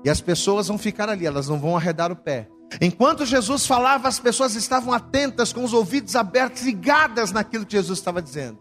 E 0.04 0.08
as 0.08 0.20
pessoas 0.20 0.68
vão 0.68 0.78
ficar 0.78 1.08
ali, 1.08 1.26
elas 1.26 1.48
não 1.48 1.58
vão 1.58 1.76
arredar 1.76 2.12
o 2.12 2.16
pé. 2.16 2.48
Enquanto 2.80 3.26
Jesus 3.26 3.66
falava, 3.66 4.06
as 4.06 4.20
pessoas 4.20 4.54
estavam 4.54 4.92
atentas, 4.92 5.52
com 5.52 5.64
os 5.64 5.72
ouvidos 5.72 6.14
abertos, 6.14 6.62
ligadas 6.62 7.32
naquilo 7.32 7.66
que 7.66 7.72
Jesus 7.72 7.98
estava 7.98 8.22
dizendo. 8.22 8.60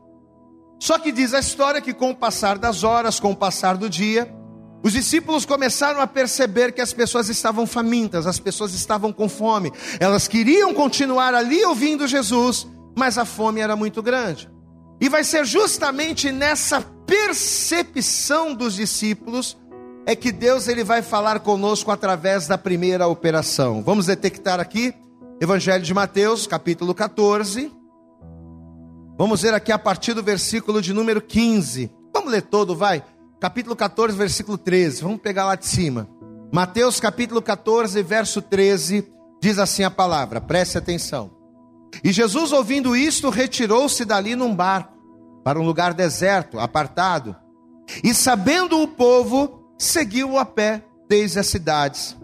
Só 0.79 0.97
que 0.97 1.12
diz 1.12 1.35
a 1.35 1.39
história 1.39 1.81
que 1.81 1.93
com 1.93 2.09
o 2.09 2.15
passar 2.15 2.57
das 2.57 2.83
horas, 2.83 3.19
com 3.19 3.31
o 3.31 3.35
passar 3.35 3.77
do 3.77 3.88
dia, 3.88 4.33
os 4.83 4.91
discípulos 4.91 5.45
começaram 5.45 6.01
a 6.01 6.05
perceber 6.05 6.73
que 6.73 6.81
as 6.81 6.91
pessoas 6.91 7.29
estavam 7.29 7.65
famintas, 7.65 8.27
as 8.27 8.37
pessoas 8.37 8.73
estavam 8.73 9.13
com 9.13 9.29
fome. 9.29 9.71
Elas 9.97 10.27
queriam 10.27 10.73
continuar 10.73 11.33
ali 11.33 11.63
ouvindo 11.63 12.05
Jesus, 12.05 12.67
mas 12.93 13.17
a 13.17 13.23
fome 13.23 13.61
era 13.61 13.77
muito 13.77 14.03
grande. 14.03 14.49
E 14.99 15.07
vai 15.07 15.23
ser 15.23 15.45
justamente 15.45 16.33
nessa 16.33 16.81
percepção 17.07 18.53
dos 18.53 18.75
discípulos 18.75 19.57
é 20.05 20.17
que 20.17 20.33
Deus 20.33 20.67
ele 20.67 20.83
vai 20.83 21.01
falar 21.01 21.39
conosco 21.39 21.89
através 21.89 22.45
da 22.45 22.57
primeira 22.57 23.07
operação. 23.07 23.81
Vamos 23.81 24.07
detectar 24.07 24.59
aqui 24.59 24.93
Evangelho 25.39 25.83
de 25.83 25.93
Mateus, 25.93 26.45
capítulo 26.45 26.93
14. 26.93 27.71
Vamos 29.17 29.41
ver 29.41 29.53
aqui 29.53 29.71
a 29.71 29.79
partir 29.79 30.13
do 30.13 30.21
versículo 30.21 30.81
de 30.81 30.91
número 30.91 31.21
15. 31.21 31.89
Vamos 32.13 32.31
ler 32.31 32.41
todo, 32.41 32.75
vai 32.75 33.01
capítulo 33.43 33.75
14, 33.75 34.17
versículo 34.17 34.57
13. 34.57 35.01
Vamos 35.01 35.19
pegar 35.19 35.43
lá 35.43 35.55
de 35.55 35.67
cima. 35.67 36.07
Mateus 36.50 36.97
capítulo 36.97 37.41
14, 37.41 38.01
verso 38.01 38.41
13, 38.41 39.05
diz 39.41 39.59
assim 39.59 39.83
a 39.83 39.91
palavra, 39.91 40.39
preste 40.39 40.77
atenção. 40.77 41.29
E 42.01 42.13
Jesus, 42.13 42.53
ouvindo 42.53 42.95
isto, 42.95 43.29
retirou-se 43.29 44.05
dali 44.05 44.33
num 44.33 44.55
barco, 44.55 44.93
para 45.43 45.59
um 45.59 45.65
lugar 45.65 45.93
deserto, 45.93 46.57
apartado. 46.57 47.35
E 48.01 48.13
sabendo 48.13 48.81
o 48.81 48.88
povo, 48.88 49.75
seguiu-o 49.77 50.38
a 50.38 50.45
pé 50.45 50.81
desde 51.09 51.38
as 51.39 51.47
cidades. 51.47 52.15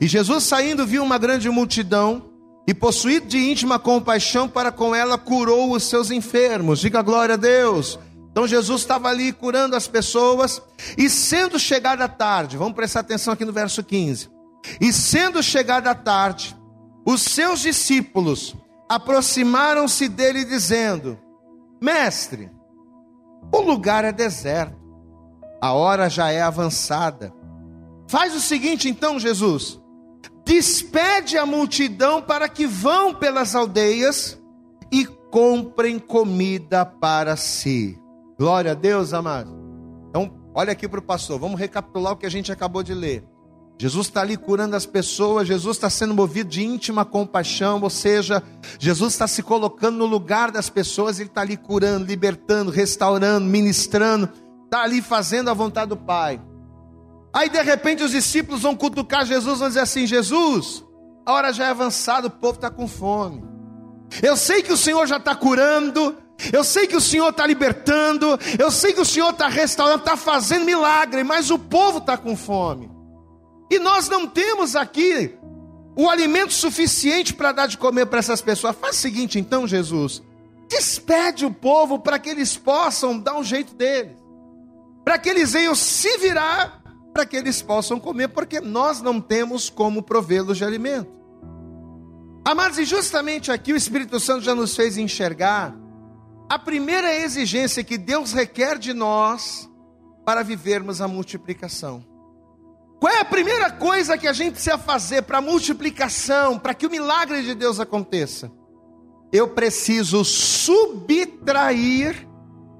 E 0.00 0.06
Jesus, 0.06 0.44
saindo, 0.44 0.86
viu 0.86 1.02
uma 1.02 1.18
grande 1.18 1.50
multidão, 1.50 2.30
e 2.66 2.72
possuído 2.72 3.26
de 3.26 3.36
íntima 3.36 3.78
compaixão 3.78 4.48
para 4.48 4.72
com 4.72 4.94
ela, 4.94 5.18
curou 5.18 5.72
os 5.72 5.82
seus 5.82 6.10
enfermos. 6.10 6.80
Diga 6.80 7.02
glória 7.02 7.34
a 7.34 7.36
Deus. 7.36 7.98
Então 8.34 8.48
Jesus 8.48 8.80
estava 8.80 9.10
ali 9.10 9.32
curando 9.32 9.76
as 9.76 9.86
pessoas, 9.86 10.60
e 10.98 11.08
sendo 11.08 11.56
chegada 11.56 12.06
a 12.06 12.08
tarde, 12.08 12.56
vamos 12.56 12.74
prestar 12.74 12.98
atenção 12.98 13.32
aqui 13.32 13.44
no 13.44 13.52
verso 13.52 13.80
15. 13.80 14.28
E 14.80 14.92
sendo 14.92 15.40
chegada 15.40 15.92
a 15.92 15.94
tarde, 15.94 16.56
os 17.06 17.22
seus 17.22 17.60
discípulos 17.60 18.56
aproximaram-se 18.88 20.08
dele, 20.08 20.44
dizendo: 20.44 21.16
Mestre, 21.80 22.50
o 23.52 23.60
lugar 23.60 24.04
é 24.04 24.10
deserto, 24.10 24.82
a 25.62 25.72
hora 25.72 26.10
já 26.10 26.32
é 26.32 26.42
avançada. 26.42 27.32
Faz 28.08 28.34
o 28.34 28.40
seguinte, 28.40 28.88
então, 28.88 29.16
Jesus: 29.16 29.80
despede 30.44 31.38
a 31.38 31.46
multidão 31.46 32.20
para 32.20 32.48
que 32.48 32.66
vão 32.66 33.14
pelas 33.14 33.54
aldeias 33.54 34.36
e 34.90 35.06
comprem 35.06 36.00
comida 36.00 36.84
para 36.84 37.36
si. 37.36 37.96
Glória 38.38 38.72
a 38.72 38.74
Deus, 38.74 39.12
amado. 39.12 39.50
Então, 40.08 40.30
olha 40.54 40.72
aqui 40.72 40.88
para 40.88 40.98
o 40.98 41.02
pastor, 41.02 41.38
vamos 41.38 41.58
recapitular 41.58 42.12
o 42.12 42.16
que 42.16 42.26
a 42.26 42.30
gente 42.30 42.50
acabou 42.50 42.82
de 42.82 42.92
ler. 42.92 43.24
Jesus 43.80 44.06
está 44.06 44.20
ali 44.20 44.36
curando 44.36 44.76
as 44.76 44.86
pessoas, 44.86 45.48
Jesus 45.48 45.76
está 45.76 45.90
sendo 45.90 46.14
movido 46.14 46.48
de 46.48 46.64
íntima 46.64 47.04
compaixão, 47.04 47.80
ou 47.82 47.90
seja, 47.90 48.42
Jesus 48.78 49.14
está 49.14 49.26
se 49.26 49.42
colocando 49.42 49.98
no 49.98 50.06
lugar 50.06 50.52
das 50.52 50.70
pessoas, 50.70 51.18
ele 51.18 51.28
está 51.28 51.40
ali 51.40 51.56
curando, 51.56 52.06
libertando, 52.06 52.70
restaurando, 52.70 53.46
ministrando, 53.46 54.28
está 54.64 54.82
ali 54.82 55.02
fazendo 55.02 55.50
a 55.50 55.54
vontade 55.54 55.88
do 55.88 55.96
Pai. 55.96 56.40
Aí 57.32 57.48
de 57.48 57.60
repente 57.62 58.04
os 58.04 58.12
discípulos 58.12 58.62
vão 58.62 58.76
cutucar 58.76 59.26
Jesus, 59.26 59.58
vão 59.58 59.68
dizer 59.68 59.80
assim: 59.80 60.06
Jesus, 60.06 60.84
a 61.26 61.32
hora 61.32 61.52
já 61.52 61.64
é 61.66 61.70
avançada, 61.70 62.28
o 62.28 62.30
povo 62.30 62.54
está 62.54 62.70
com 62.70 62.86
fome. 62.86 63.42
Eu 64.22 64.36
sei 64.36 64.62
que 64.62 64.72
o 64.72 64.76
Senhor 64.76 65.04
já 65.08 65.16
está 65.16 65.34
curando, 65.34 66.16
eu 66.52 66.64
sei 66.64 66.86
que 66.86 66.96
o 66.96 67.00
Senhor 67.00 67.30
está 67.30 67.46
libertando, 67.46 68.38
eu 68.58 68.70
sei 68.70 68.92
que 68.92 69.00
o 69.00 69.04
Senhor 69.04 69.30
está 69.30 69.48
restaurando, 69.48 70.00
está 70.00 70.16
fazendo 70.16 70.64
milagre, 70.64 71.22
mas 71.22 71.50
o 71.50 71.58
povo 71.58 71.98
está 71.98 72.16
com 72.16 72.36
fome. 72.36 72.90
E 73.70 73.78
nós 73.78 74.08
não 74.08 74.26
temos 74.26 74.76
aqui 74.76 75.36
o 75.96 76.08
alimento 76.08 76.52
suficiente 76.52 77.32
para 77.32 77.52
dar 77.52 77.66
de 77.66 77.78
comer 77.78 78.06
para 78.06 78.18
essas 78.18 78.40
pessoas. 78.40 78.76
Faz 78.76 78.96
o 78.96 79.00
seguinte, 79.00 79.38
então, 79.38 79.66
Jesus, 79.66 80.22
despede 80.68 81.46
o 81.46 81.50
povo 81.50 81.98
para 81.98 82.18
que 82.18 82.30
eles 82.30 82.56
possam 82.56 83.18
dar 83.18 83.36
um 83.36 83.44
jeito 83.44 83.74
deles, 83.74 84.16
para 85.04 85.18
que 85.18 85.28
eles 85.28 85.52
venham 85.52 85.74
se 85.74 86.18
virar, 86.18 86.82
para 87.12 87.24
que 87.24 87.36
eles 87.36 87.62
possam 87.62 88.00
comer, 88.00 88.28
porque 88.28 88.60
nós 88.60 89.00
não 89.00 89.20
temos 89.20 89.70
como 89.70 90.02
provê-los 90.02 90.58
de 90.58 90.64
alimento. 90.64 91.12
Amados, 92.44 92.76
e 92.78 92.84
justamente 92.84 93.50
aqui 93.50 93.72
o 93.72 93.76
Espírito 93.76 94.20
Santo 94.20 94.42
já 94.42 94.54
nos 94.54 94.76
fez 94.76 94.98
enxergar 94.98 95.74
a 96.54 96.58
primeira 96.58 97.12
exigência 97.12 97.82
que 97.82 97.98
Deus 97.98 98.32
requer 98.32 98.78
de 98.78 98.94
nós 98.94 99.68
para 100.24 100.44
vivermos 100.44 101.00
a 101.00 101.08
multiplicação. 101.08 102.04
Qual 103.00 103.12
é 103.12 103.18
a 103.18 103.24
primeira 103.24 103.72
coisa 103.72 104.16
que 104.16 104.28
a 104.28 104.32
gente 104.32 104.52
precisa 104.52 104.78
fazer 104.78 105.22
para 105.22 105.38
a 105.38 105.40
multiplicação, 105.40 106.56
para 106.56 106.72
que 106.72 106.86
o 106.86 106.90
milagre 106.90 107.42
de 107.42 107.56
Deus 107.56 107.80
aconteça? 107.80 108.52
Eu 109.32 109.48
preciso 109.48 110.24
subtrair 110.24 112.24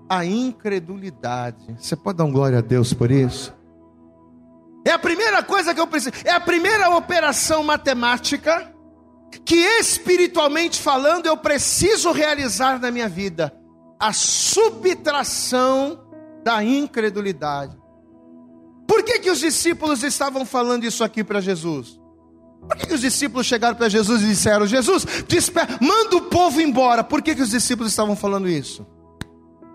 a 0.09 0.25
incredulidade. 0.25 1.75
Você 1.77 1.97
pode 1.97 2.19
dar 2.19 2.27
um 2.27 2.33
glória 2.33 2.59
a 2.59 2.63
Deus 2.63 2.95
por 2.95 3.11
isso? 3.11 3.53
É 4.87 4.93
a 4.93 4.99
primeira 5.01 5.43
coisa 5.43 5.75
que 5.75 5.81
eu 5.81 5.87
preciso, 5.89 6.15
é 6.25 6.31
a 6.31 6.41
primeira 6.41 6.91
operação 6.91 7.65
matemática 7.65 8.73
que 9.45 9.57
espiritualmente 9.81 10.81
falando 10.81 11.27
eu 11.27 11.37
preciso 11.37 12.13
realizar 12.13 12.79
na 12.79 12.93
minha 12.93 13.09
vida 13.09 13.53
a 14.05 14.13
subtração 14.13 15.99
da 16.45 16.63
incredulidade. 16.63 17.75
Por 18.87 19.03
que, 19.03 19.19
que 19.19 19.31
os 19.31 19.39
discípulos 19.39 20.03
estavam 20.03 20.45
falando 20.45 20.85
isso 20.85 21.03
aqui 21.03 21.25
para 21.25 21.41
Jesus? 21.41 21.99
Por 22.69 22.77
que, 22.77 22.87
que 22.87 22.93
os 22.93 23.01
discípulos 23.01 23.47
chegaram 23.47 23.75
para 23.75 23.89
Jesus 23.89 24.21
e 24.21 24.27
disseram: 24.27 24.67
Jesus, 24.67 25.07
manda 25.81 26.17
o 26.17 26.21
povo 26.21 26.61
embora? 26.61 27.03
Por 27.03 27.23
que, 27.23 27.35
que 27.35 27.41
os 27.41 27.49
discípulos 27.49 27.93
estavam 27.93 28.15
falando 28.15 28.47
isso? 28.47 28.87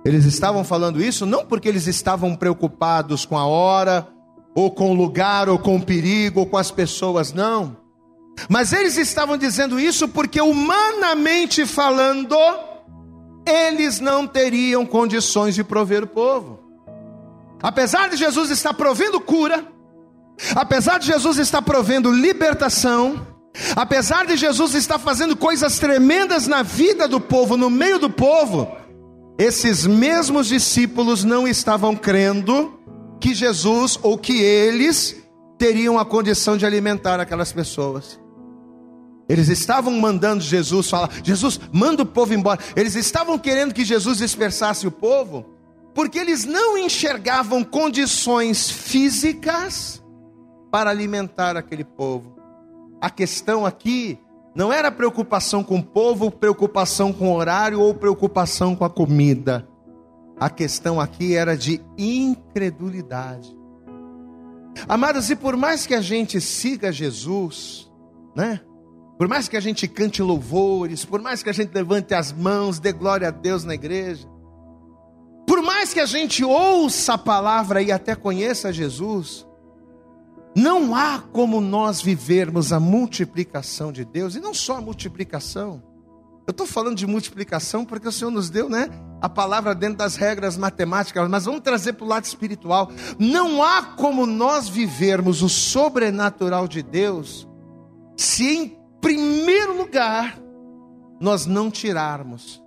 Eles 0.05 0.25
estavam 0.25 0.63
falando 0.63 1.01
isso 1.01 1.25
não 1.25 1.43
porque 1.43 1.67
eles 1.67 1.87
estavam 1.87 2.35
preocupados 2.35 3.25
com 3.25 3.35
a 3.35 3.47
hora, 3.47 4.07
ou 4.53 4.69
com 4.69 4.91
o 4.91 4.93
lugar, 4.93 5.49
ou 5.49 5.57
com 5.57 5.75
o 5.75 5.81
perigo, 5.81 6.41
ou 6.41 6.45
com 6.45 6.57
as 6.57 6.69
pessoas, 6.69 7.33
não 7.33 7.75
Mas 8.47 8.73
eles 8.73 8.95
estavam 8.95 9.37
dizendo 9.37 9.79
isso 9.79 10.07
porque, 10.07 10.39
humanamente 10.39 11.65
falando, 11.65 12.37
eles 13.49 13.99
não 13.99 14.27
teriam 14.27 14.85
condições 14.85 15.55
de 15.55 15.63
prover 15.63 16.03
o 16.03 16.07
povo. 16.07 16.59
Apesar 17.61 18.09
de 18.09 18.15
Jesus 18.15 18.49
estar 18.49 18.73
provendo 18.73 19.19
cura, 19.19 19.65
apesar 20.55 20.99
de 20.99 21.07
Jesus 21.07 21.37
estar 21.37 21.61
provendo 21.61 22.11
libertação, 22.11 23.27
apesar 23.75 24.25
de 24.25 24.37
Jesus 24.37 24.73
estar 24.75 24.97
fazendo 24.99 25.35
coisas 25.35 25.77
tremendas 25.79 26.47
na 26.47 26.63
vida 26.63 27.07
do 27.07 27.19
povo, 27.19 27.57
no 27.57 27.69
meio 27.69 27.99
do 27.99 28.09
povo, 28.09 28.71
esses 29.37 29.85
mesmos 29.85 30.47
discípulos 30.47 31.23
não 31.23 31.47
estavam 31.47 31.95
crendo 31.95 32.79
que 33.19 33.33
Jesus 33.33 33.99
ou 34.01 34.17
que 34.17 34.41
eles 34.41 35.15
teriam 35.57 35.99
a 35.99 36.05
condição 36.05 36.55
de 36.55 36.65
alimentar 36.65 37.19
aquelas 37.19 37.51
pessoas. 37.51 38.19
Eles 39.29 39.47
estavam 39.47 39.93
mandando 39.93 40.43
Jesus 40.43 40.89
falar: 40.89 41.11
Jesus, 41.23 41.59
manda 41.71 42.01
o 42.01 42.05
povo 42.05 42.33
embora. 42.33 42.59
Eles 42.75 42.95
estavam 42.95 43.37
querendo 43.37 43.75
que 43.75 43.85
Jesus 43.85 44.17
dispersasse 44.17 44.87
o 44.87 44.91
povo, 44.91 45.45
porque 45.93 46.17
eles 46.17 46.45
não 46.45 46.75
enxergavam 46.75 47.63
condições 47.63 48.71
físicas 48.71 50.03
para 50.71 50.89
alimentar 50.89 51.55
aquele 51.55 51.83
povo. 51.83 52.35
A 52.99 53.09
questão 53.11 53.67
aqui 53.67 54.17
não 54.55 54.73
era 54.73 54.91
preocupação 54.91 55.63
com 55.63 55.77
o 55.77 55.83
povo, 55.83 56.31
preocupação 56.31 57.13
com 57.13 57.29
o 57.29 57.35
horário 57.35 57.79
ou 57.79 57.93
preocupação 57.93 58.75
com 58.75 58.83
a 58.83 58.89
comida. 58.89 59.67
A 60.39 60.49
questão 60.49 60.99
aqui 60.99 61.35
era 61.35 61.55
de 61.55 61.81
incredulidade. 61.97 63.55
Amados, 64.87 65.29
e 65.29 65.35
por 65.35 65.55
mais 65.55 65.85
que 65.85 65.93
a 65.93 66.01
gente 66.01 66.41
siga 66.41 66.91
Jesus, 66.91 67.91
né? 68.35 68.61
Por 69.19 69.27
mais 69.27 69.49
que 69.49 69.57
a 69.57 69.59
gente 69.59 69.85
cante 69.85 70.23
louvores, 70.23 71.03
por 71.03 71.21
mais 71.21 71.43
que 71.43 71.49
a 71.49 71.53
gente 71.53 71.73
levante 71.73 72.13
as 72.13 72.31
mãos, 72.31 72.79
dê 72.79 72.93
glória 72.93 73.27
a 73.27 73.31
Deus 73.31 73.65
na 73.65 73.73
igreja, 73.73 74.25
por 75.45 75.61
mais 75.61 75.93
que 75.93 75.99
a 75.99 76.05
gente 76.05 76.41
ouça 76.41 77.15
a 77.15 77.17
palavra 77.17 77.81
e 77.81 77.91
até 77.91 78.15
conheça 78.15 78.71
Jesus, 78.71 79.45
não 80.55 80.95
há 80.95 81.19
como 81.19 81.59
nós 81.59 82.01
vivermos 82.01 82.71
a 82.71 82.79
multiplicação 82.79 83.91
de 83.91 84.05
Deus, 84.05 84.35
e 84.35 84.39
não 84.39 84.53
só 84.53 84.77
a 84.77 84.81
multiplicação. 84.81 85.83
Eu 86.47 86.51
estou 86.51 86.65
falando 86.65 86.95
de 86.95 87.05
multiplicação 87.05 87.83
porque 87.83 88.07
o 88.07 88.13
Senhor 88.13 88.31
nos 88.31 88.49
deu, 88.49 88.69
né? 88.69 88.89
A 89.21 89.27
palavra 89.27 89.75
dentro 89.75 89.97
das 89.97 90.15
regras 90.15 90.55
matemáticas, 90.55 91.27
mas 91.27 91.43
vamos 91.43 91.59
trazer 91.59 91.91
para 91.91 92.05
o 92.05 92.07
lado 92.07 92.23
espiritual. 92.23 92.89
Não 93.19 93.61
há 93.61 93.83
como 93.83 94.25
nós 94.25 94.69
vivermos 94.69 95.41
o 95.41 95.49
sobrenatural 95.49 96.69
de 96.69 96.81
Deus 96.81 97.45
se 98.15 98.47
em 98.47 98.78
primeiro 99.01 99.77
lugar, 99.77 100.37
nós 101.19 101.45
não 101.45 101.69
tirarmos, 101.69 102.61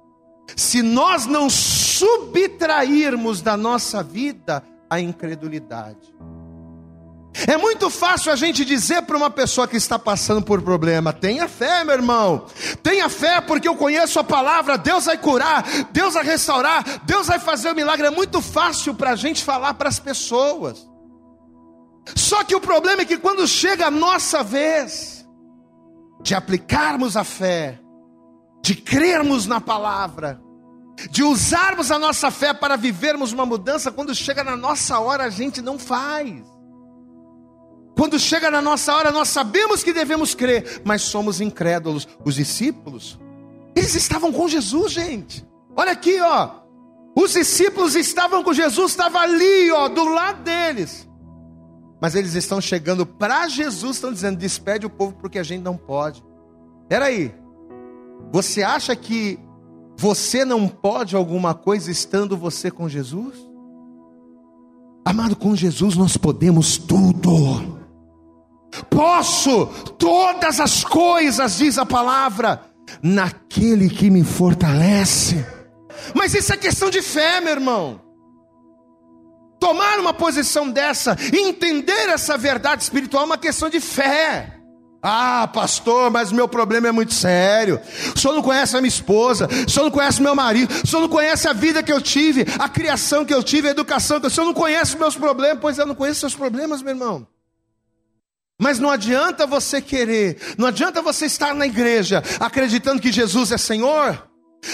se 0.56 0.82
nós 0.82 1.26
não 1.26 1.48
subtrairmos 1.48 3.40
da 3.40 3.56
nossa 3.56 4.02
vida 4.02 4.62
a 4.90 5.00
incredulidade. 5.00 6.12
É 7.46 7.56
muito 7.56 7.88
fácil 7.88 8.30
a 8.30 8.36
gente 8.36 8.64
dizer 8.64 9.02
para 9.02 9.16
uma 9.16 9.30
pessoa 9.30 9.66
que 9.66 9.76
está 9.76 9.98
passando 9.98 10.42
por 10.42 10.60
problema: 10.60 11.12
tenha 11.12 11.48
fé, 11.48 11.82
meu 11.82 11.94
irmão, 11.94 12.46
tenha 12.82 13.08
fé, 13.08 13.40
porque 13.40 13.66
eu 13.66 13.74
conheço 13.74 14.18
a 14.18 14.24
palavra, 14.24 14.76
Deus 14.76 15.06
vai 15.06 15.16
curar, 15.16 15.64
Deus 15.90 16.14
vai 16.14 16.24
restaurar, 16.24 16.84
Deus 17.04 17.26
vai 17.26 17.38
fazer 17.38 17.68
o 17.68 17.72
um 17.72 17.74
milagre. 17.74 18.06
É 18.06 18.10
muito 18.10 18.42
fácil 18.42 18.94
para 18.94 19.12
a 19.12 19.16
gente 19.16 19.42
falar 19.42 19.74
para 19.74 19.88
as 19.88 19.98
pessoas. 19.98 20.86
Só 22.14 22.44
que 22.44 22.54
o 22.54 22.60
problema 22.60 23.02
é 23.02 23.04
que 23.04 23.16
quando 23.16 23.46
chega 23.46 23.86
a 23.86 23.90
nossa 23.90 24.42
vez, 24.42 25.21
de 26.22 26.34
aplicarmos 26.34 27.16
a 27.16 27.24
fé, 27.24 27.80
de 28.62 28.74
crermos 28.74 29.46
na 29.46 29.60
palavra, 29.60 30.40
de 31.10 31.22
usarmos 31.22 31.90
a 31.90 31.98
nossa 31.98 32.30
fé 32.30 32.54
para 32.54 32.76
vivermos 32.76 33.32
uma 33.32 33.44
mudança, 33.44 33.90
quando 33.90 34.14
chega 34.14 34.44
na 34.44 34.56
nossa 34.56 34.98
hora 34.98 35.24
a 35.24 35.30
gente 35.30 35.60
não 35.60 35.78
faz. 35.78 36.42
Quando 37.96 38.18
chega 38.18 38.50
na 38.50 38.62
nossa 38.62 38.94
hora, 38.94 39.10
nós 39.10 39.28
sabemos 39.28 39.82
que 39.82 39.92
devemos 39.92 40.34
crer, 40.34 40.80
mas 40.84 41.02
somos 41.02 41.40
incrédulos. 41.40 42.08
Os 42.24 42.36
discípulos, 42.36 43.18
eles 43.76 43.94
estavam 43.94 44.32
com 44.32 44.48
Jesus, 44.48 44.92
gente. 44.92 45.46
Olha 45.76 45.92
aqui, 45.92 46.18
ó. 46.20 46.62
Os 47.14 47.32
discípulos 47.32 47.94
estavam 47.94 48.42
com 48.42 48.52
Jesus, 48.54 48.92
estava 48.92 49.18
ali, 49.18 49.70
ó, 49.70 49.88
do 49.88 50.04
lado 50.04 50.42
deles. 50.42 51.06
Mas 52.02 52.16
eles 52.16 52.34
estão 52.34 52.60
chegando 52.60 53.06
para 53.06 53.46
Jesus, 53.46 53.94
estão 53.94 54.12
dizendo: 54.12 54.36
despede 54.36 54.84
o 54.84 54.90
povo 54.90 55.12
porque 55.12 55.38
a 55.38 55.44
gente 55.44 55.62
não 55.62 55.76
pode. 55.76 56.20
Peraí, 56.88 57.32
você 58.32 58.64
acha 58.64 58.96
que 58.96 59.38
você 59.96 60.44
não 60.44 60.66
pode 60.66 61.14
alguma 61.14 61.54
coisa 61.54 61.92
estando 61.92 62.36
você 62.36 62.72
com 62.72 62.88
Jesus? 62.88 63.36
Amado, 65.04 65.36
com 65.36 65.54
Jesus 65.54 65.96
nós 65.96 66.16
podemos 66.16 66.76
tudo. 66.76 67.80
Posso 68.90 69.66
todas 69.96 70.58
as 70.58 70.82
coisas, 70.82 71.58
diz 71.58 71.78
a 71.78 71.86
palavra, 71.86 72.62
naquele 73.00 73.88
que 73.88 74.10
me 74.10 74.24
fortalece. 74.24 75.46
Mas 76.16 76.34
isso 76.34 76.52
é 76.52 76.56
questão 76.56 76.90
de 76.90 77.00
fé, 77.00 77.40
meu 77.40 77.52
irmão 77.52 78.01
tomar 79.62 80.00
uma 80.00 80.12
posição 80.12 80.68
dessa, 80.68 81.16
entender 81.32 82.08
essa 82.08 82.36
verdade 82.36 82.82
espiritual, 82.82 83.22
é 83.22 83.26
uma 83.26 83.38
questão 83.38 83.70
de 83.70 83.78
fé. 83.78 84.58
Ah, 85.00 85.48
pastor, 85.52 86.10
mas 86.10 86.32
meu 86.32 86.48
problema 86.48 86.88
é 86.88 86.92
muito 86.92 87.14
sério. 87.14 87.80
O 88.14 88.18
senhor 88.18 88.34
não 88.34 88.42
conhece 88.42 88.76
a 88.76 88.80
minha 88.80 88.88
esposa, 88.88 89.46
o 89.46 89.70
senhor 89.70 89.84
não 89.84 89.90
conhece 89.92 90.20
meu 90.20 90.34
marido, 90.34 90.74
o 90.82 90.86
senhor 90.86 91.02
não 91.02 91.08
conhece 91.08 91.46
a 91.46 91.52
vida 91.52 91.80
que 91.80 91.92
eu 91.92 92.00
tive, 92.00 92.44
a 92.58 92.68
criação 92.68 93.24
que 93.24 93.32
eu 93.32 93.40
tive, 93.40 93.68
a 93.68 93.70
educação 93.70 94.18
que 94.18 94.26
eu, 94.26 94.28
o 94.28 94.32
senhor 94.32 94.46
não 94.46 94.54
conhece 94.54 94.96
meus 94.96 95.14
problemas, 95.14 95.58
pois 95.60 95.78
eu 95.78 95.86
não 95.86 95.94
conheço 95.94 96.18
seus 96.18 96.34
problemas, 96.34 96.82
meu 96.82 96.90
irmão. 96.90 97.24
Mas 98.60 98.80
não 98.80 98.90
adianta 98.90 99.46
você 99.46 99.80
querer, 99.80 100.38
não 100.58 100.66
adianta 100.66 101.00
você 101.00 101.26
estar 101.26 101.54
na 101.54 101.66
igreja 101.66 102.20
acreditando 102.40 103.00
que 103.00 103.12
Jesus 103.12 103.52
é 103.52 103.58
Senhor, 103.58 104.28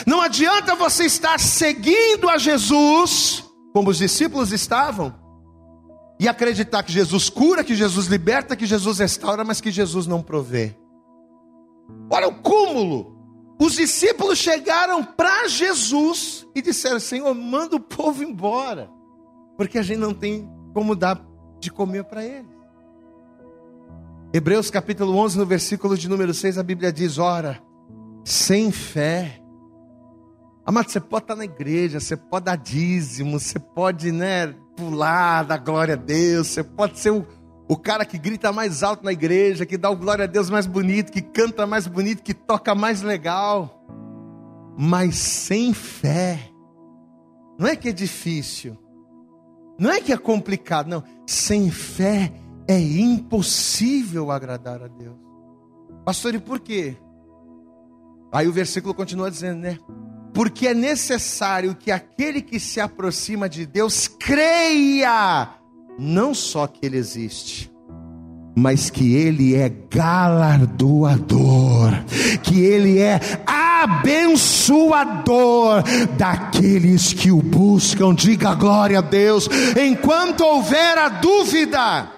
não 0.07 0.22
adianta 0.22 0.74
você 0.74 1.05
estar 1.05 1.38
seguindo 1.38 2.29
a 2.31 2.38
Jesus 2.38 3.47
como 3.72 3.90
os 3.90 3.98
discípulos 3.98 4.52
estavam, 4.52 5.14
e 6.20 6.26
acreditar 6.26 6.83
que 6.83 6.92
Jesus 6.92 7.31
cura, 7.31 7.62
que 7.62 7.76
Jesus 7.76 8.07
liberta, 8.07 8.57
que 8.57 8.66
Jesus 8.66 8.98
restaura, 8.98 9.44
mas 9.44 9.61
que 9.61 9.70
Jesus 9.70 10.07
não 10.07 10.20
provê. 10.20 10.74
Olha 12.11 12.28
o 12.28 12.42
cúmulo. 12.42 13.16
Os 13.61 13.74
discípulos 13.74 14.38
chegaram 14.38 15.04
para 15.04 15.48
Jesus 15.48 16.46
e 16.54 16.62
disseram: 16.62 16.98
Senhor, 16.98 17.33
manda 17.35 17.76
o 17.76 17.81
povo 17.81 18.22
embora, 18.22 18.90
porque 19.57 19.78
a 19.78 19.83
gente 19.83 19.98
não 19.98 20.12
tem 20.12 20.48
como 20.74 20.96
dar 20.96 21.24
de 21.61 21.70
comer 21.70 22.04
para 22.04 22.24
eles. 22.24 22.59
Hebreus 24.33 24.70
capítulo 24.70 25.16
11, 25.16 25.38
no 25.38 25.46
versículo 25.46 25.96
de 25.96 26.09
número 26.09 26.35
6, 26.35 26.59
a 26.59 26.62
Bíblia 26.62 26.92
diz: 26.92 27.18
Ora, 27.18 27.62
sem 28.24 28.70
fé 28.70 29.40
Amado, 30.68 30.90
você 30.90 31.00
pode 31.00 31.24
estar 31.24 31.35
na 31.35 31.46
igreja, 31.46 31.98
você 31.98 32.14
pode 32.14 32.44
dar 32.44 32.57
dízimo, 32.57 33.40
você 33.40 33.59
pode, 33.59 34.12
né, 34.12 34.48
pular, 34.76 35.42
dar 35.42 35.57
glória 35.57 35.94
a 35.94 35.96
Deus, 35.96 36.48
você 36.48 36.62
pode 36.62 36.98
ser 36.98 37.11
o, 37.11 37.26
o 37.66 37.74
cara 37.74 38.04
que 38.04 38.18
grita 38.18 38.52
mais 38.52 38.83
alto 38.83 39.02
na 39.02 39.11
igreja, 39.11 39.64
que 39.64 39.78
dá 39.78 39.88
o 39.88 39.96
glória 39.96 40.24
a 40.24 40.28
Deus 40.28 40.50
mais 40.50 40.66
bonito, 40.66 41.11
que 41.11 41.22
canta 41.22 41.66
mais 41.66 41.87
bonito, 41.87 42.22
que 42.22 42.35
toca 42.35 42.74
mais 42.74 43.00
legal. 43.00 43.83
Mas 44.78 45.16
sem 45.16 45.72
fé, 45.72 46.50
não 47.59 47.66
é 47.66 47.74
que 47.74 47.88
é 47.88 47.92
difícil, 47.92 48.76
não 49.78 49.90
é 49.90 50.02
que 50.02 50.12
é 50.12 50.18
complicado, 50.18 50.88
não. 50.88 51.02
Sem 51.26 51.70
fé 51.70 52.31
é 52.68 52.78
impossível 52.78 54.31
agradar 54.31 54.83
a 54.83 54.87
Deus. 54.87 55.16
Pastor, 56.04 56.35
e 56.35 56.38
por 56.38 56.61
quê? 56.61 56.94
Aí 58.31 58.46
o 58.46 58.52
versículo 58.52 58.92
continua 58.92 59.31
dizendo, 59.31 59.61
né? 59.61 59.78
Porque 60.32 60.68
é 60.68 60.74
necessário 60.74 61.74
que 61.74 61.90
aquele 61.90 62.40
que 62.40 62.60
se 62.60 62.80
aproxima 62.80 63.48
de 63.48 63.66
Deus 63.66 64.08
creia, 64.08 65.48
não 65.98 66.32
só 66.34 66.66
que 66.66 66.86
Ele 66.86 66.96
existe, 66.96 67.70
mas 68.56 68.88
que 68.90 69.14
Ele 69.14 69.54
é 69.54 69.68
galardoador, 69.68 71.92
que 72.42 72.60
Ele 72.60 72.98
é 72.98 73.20
abençoador 73.46 75.84
daqueles 76.16 77.12
que 77.12 77.30
o 77.30 77.40
buscam. 77.40 78.12
Diga 78.14 78.54
glória 78.54 78.98
a 78.98 79.02
Deus. 79.02 79.48
Enquanto 79.80 80.40
houver 80.42 80.98
a 80.98 81.08
dúvida, 81.08 82.10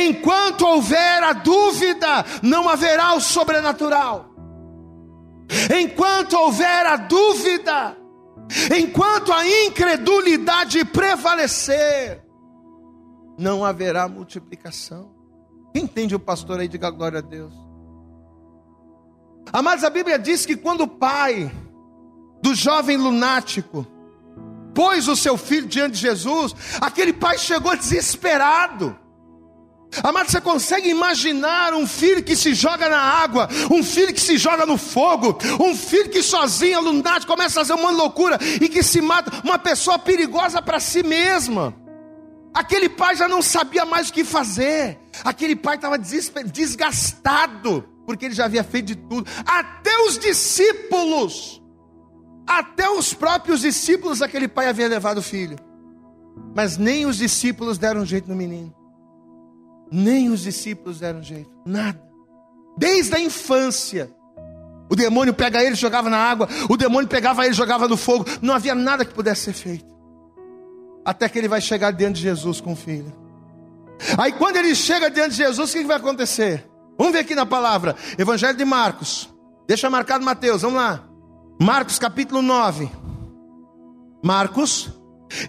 enquanto 0.00 0.66
houver 0.66 1.22
a 1.22 1.32
dúvida, 1.32 2.24
não 2.42 2.68
haverá 2.68 3.14
o 3.14 3.20
sobrenatural. 3.20 4.35
Enquanto 5.78 6.34
houver 6.34 6.86
a 6.86 6.96
dúvida, 6.96 7.96
enquanto 8.76 9.32
a 9.32 9.46
incredulidade 9.64 10.84
prevalecer, 10.84 12.22
não 13.38 13.64
haverá 13.64 14.08
multiplicação. 14.08 15.14
Entende 15.74 16.14
o 16.14 16.20
pastor 16.20 16.60
aí, 16.60 16.68
diga 16.68 16.90
glória 16.90 17.18
a 17.18 17.22
Deus. 17.22 17.54
Amados, 19.52 19.84
a 19.84 19.90
Bíblia 19.90 20.18
diz 20.18 20.44
que 20.44 20.56
quando 20.56 20.82
o 20.82 20.88
pai 20.88 21.50
do 22.42 22.54
jovem 22.54 22.96
lunático 22.96 23.86
pôs 24.74 25.08
o 25.08 25.16
seu 25.16 25.36
filho 25.36 25.66
diante 25.66 25.94
de 25.94 26.00
Jesus, 26.00 26.54
aquele 26.80 27.12
pai 27.12 27.38
chegou 27.38 27.76
desesperado. 27.76 28.96
Amado, 30.02 30.30
você 30.30 30.40
consegue 30.40 30.88
imaginar 30.88 31.74
um 31.74 31.86
filho 31.86 32.22
que 32.22 32.36
se 32.36 32.54
joga 32.54 32.88
na 32.88 32.98
água, 32.98 33.48
um 33.70 33.82
filho 33.82 34.12
que 34.12 34.20
se 34.20 34.36
joga 34.36 34.66
no 34.66 34.76
fogo, 34.76 35.38
um 35.60 35.74
filho 35.74 36.10
que 36.10 36.22
sozinho, 36.22 36.80
lunático, 36.80 37.32
começa 37.32 37.60
a 37.60 37.64
fazer 37.64 37.80
uma 37.80 37.90
loucura 37.90 38.38
e 38.60 38.68
que 38.68 38.82
se 38.82 39.00
mata, 39.00 39.30
uma 39.44 39.58
pessoa 39.58 39.98
perigosa 39.98 40.60
para 40.60 40.80
si 40.80 41.02
mesma. 41.02 41.74
Aquele 42.54 42.88
pai 42.88 43.16
já 43.16 43.28
não 43.28 43.42
sabia 43.42 43.84
mais 43.84 44.08
o 44.08 44.12
que 44.12 44.24
fazer, 44.24 44.98
aquele 45.24 45.54
pai 45.54 45.76
estava 45.76 45.98
desgastado, 45.98 47.86
porque 48.06 48.24
ele 48.24 48.34
já 48.34 48.46
havia 48.46 48.64
feito 48.64 48.86
de 48.86 48.96
tudo, 48.96 49.30
até 49.44 49.98
os 50.06 50.18
discípulos, 50.18 51.62
até 52.46 52.88
os 52.88 53.12
próprios 53.12 53.60
discípulos 53.60 54.20
daquele 54.20 54.48
pai 54.48 54.68
havia 54.68 54.88
levado 54.88 55.18
o 55.18 55.22
filho, 55.22 55.58
mas 56.54 56.78
nem 56.78 57.04
os 57.04 57.18
discípulos 57.18 57.76
deram 57.76 58.06
jeito 58.06 58.28
no 58.28 58.34
menino. 58.34 58.74
Nem 59.90 60.30
os 60.30 60.42
discípulos 60.42 61.00
deram 61.00 61.22
jeito, 61.22 61.50
nada. 61.64 62.00
Desde 62.76 63.14
a 63.14 63.20
infância. 63.20 64.10
O 64.88 64.94
demônio 64.94 65.34
pega 65.34 65.64
ele, 65.64 65.74
jogava 65.74 66.08
na 66.08 66.18
água, 66.18 66.48
o 66.68 66.76
demônio 66.76 67.08
pegava 67.08 67.44
ele, 67.44 67.54
jogava 67.54 67.88
no 67.88 67.96
fogo. 67.96 68.24
Não 68.40 68.54
havia 68.54 68.74
nada 68.74 69.04
que 69.04 69.12
pudesse 69.12 69.42
ser 69.42 69.52
feito. 69.52 69.86
Até 71.04 71.28
que 71.28 71.38
ele 71.38 71.48
vai 71.48 71.60
chegar 71.60 71.90
diante 71.90 72.16
de 72.16 72.22
Jesus 72.22 72.60
com 72.60 72.72
o 72.72 72.76
filho. 72.76 73.12
Aí 74.18 74.32
quando 74.32 74.56
ele 74.56 74.74
chega 74.74 75.10
diante 75.10 75.30
de 75.30 75.36
Jesus, 75.36 75.70
o 75.70 75.72
que 75.72 75.84
vai 75.84 75.96
acontecer? 75.96 76.68
Vamos 76.98 77.12
ver 77.12 77.20
aqui 77.20 77.34
na 77.34 77.46
palavra, 77.46 77.96
Evangelho 78.16 78.56
de 78.56 78.64
Marcos. 78.64 79.28
Deixa 79.66 79.90
marcado 79.90 80.24
Mateus, 80.24 80.62
vamos 80.62 80.76
lá. 80.76 81.04
Marcos 81.60 81.98
capítulo 81.98 82.42
9. 82.42 82.88
Marcos 84.22 84.90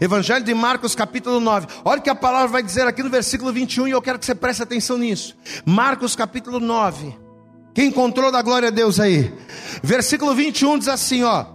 Evangelho 0.02 0.44
de 0.44 0.54
Marcos, 0.54 0.96
capítulo 0.96 1.40
9. 1.40 1.68
Olha 1.86 2.00
o 2.00 2.04
que 2.04 2.10
a 2.10 2.16
palavra 2.16 2.48
vai 2.48 2.64
dizer 2.64 2.88
aqui 2.88 3.04
no 3.04 3.10
versículo 3.10 3.52
21 3.52 3.88
e 3.88 3.92
eu 3.92 4.02
quero 4.02 4.20
que 4.20 4.26
você 4.26 4.36
preste 4.36 4.64
atenção 4.64 4.98
nisso. 4.98 5.36
Marcos, 5.66 6.16
capítulo 6.16 6.60
9. 6.60 7.18
Quem 7.74 7.90
encontrou 7.90 8.32
da 8.32 8.42
glória 8.42 8.70
a 8.70 8.72
Deus 8.72 9.00
aí? 9.00 9.34
Versículo 9.84 10.34
21 10.34 10.80
diz 10.80 10.88
assim: 10.88 11.24
ó. 11.24 11.46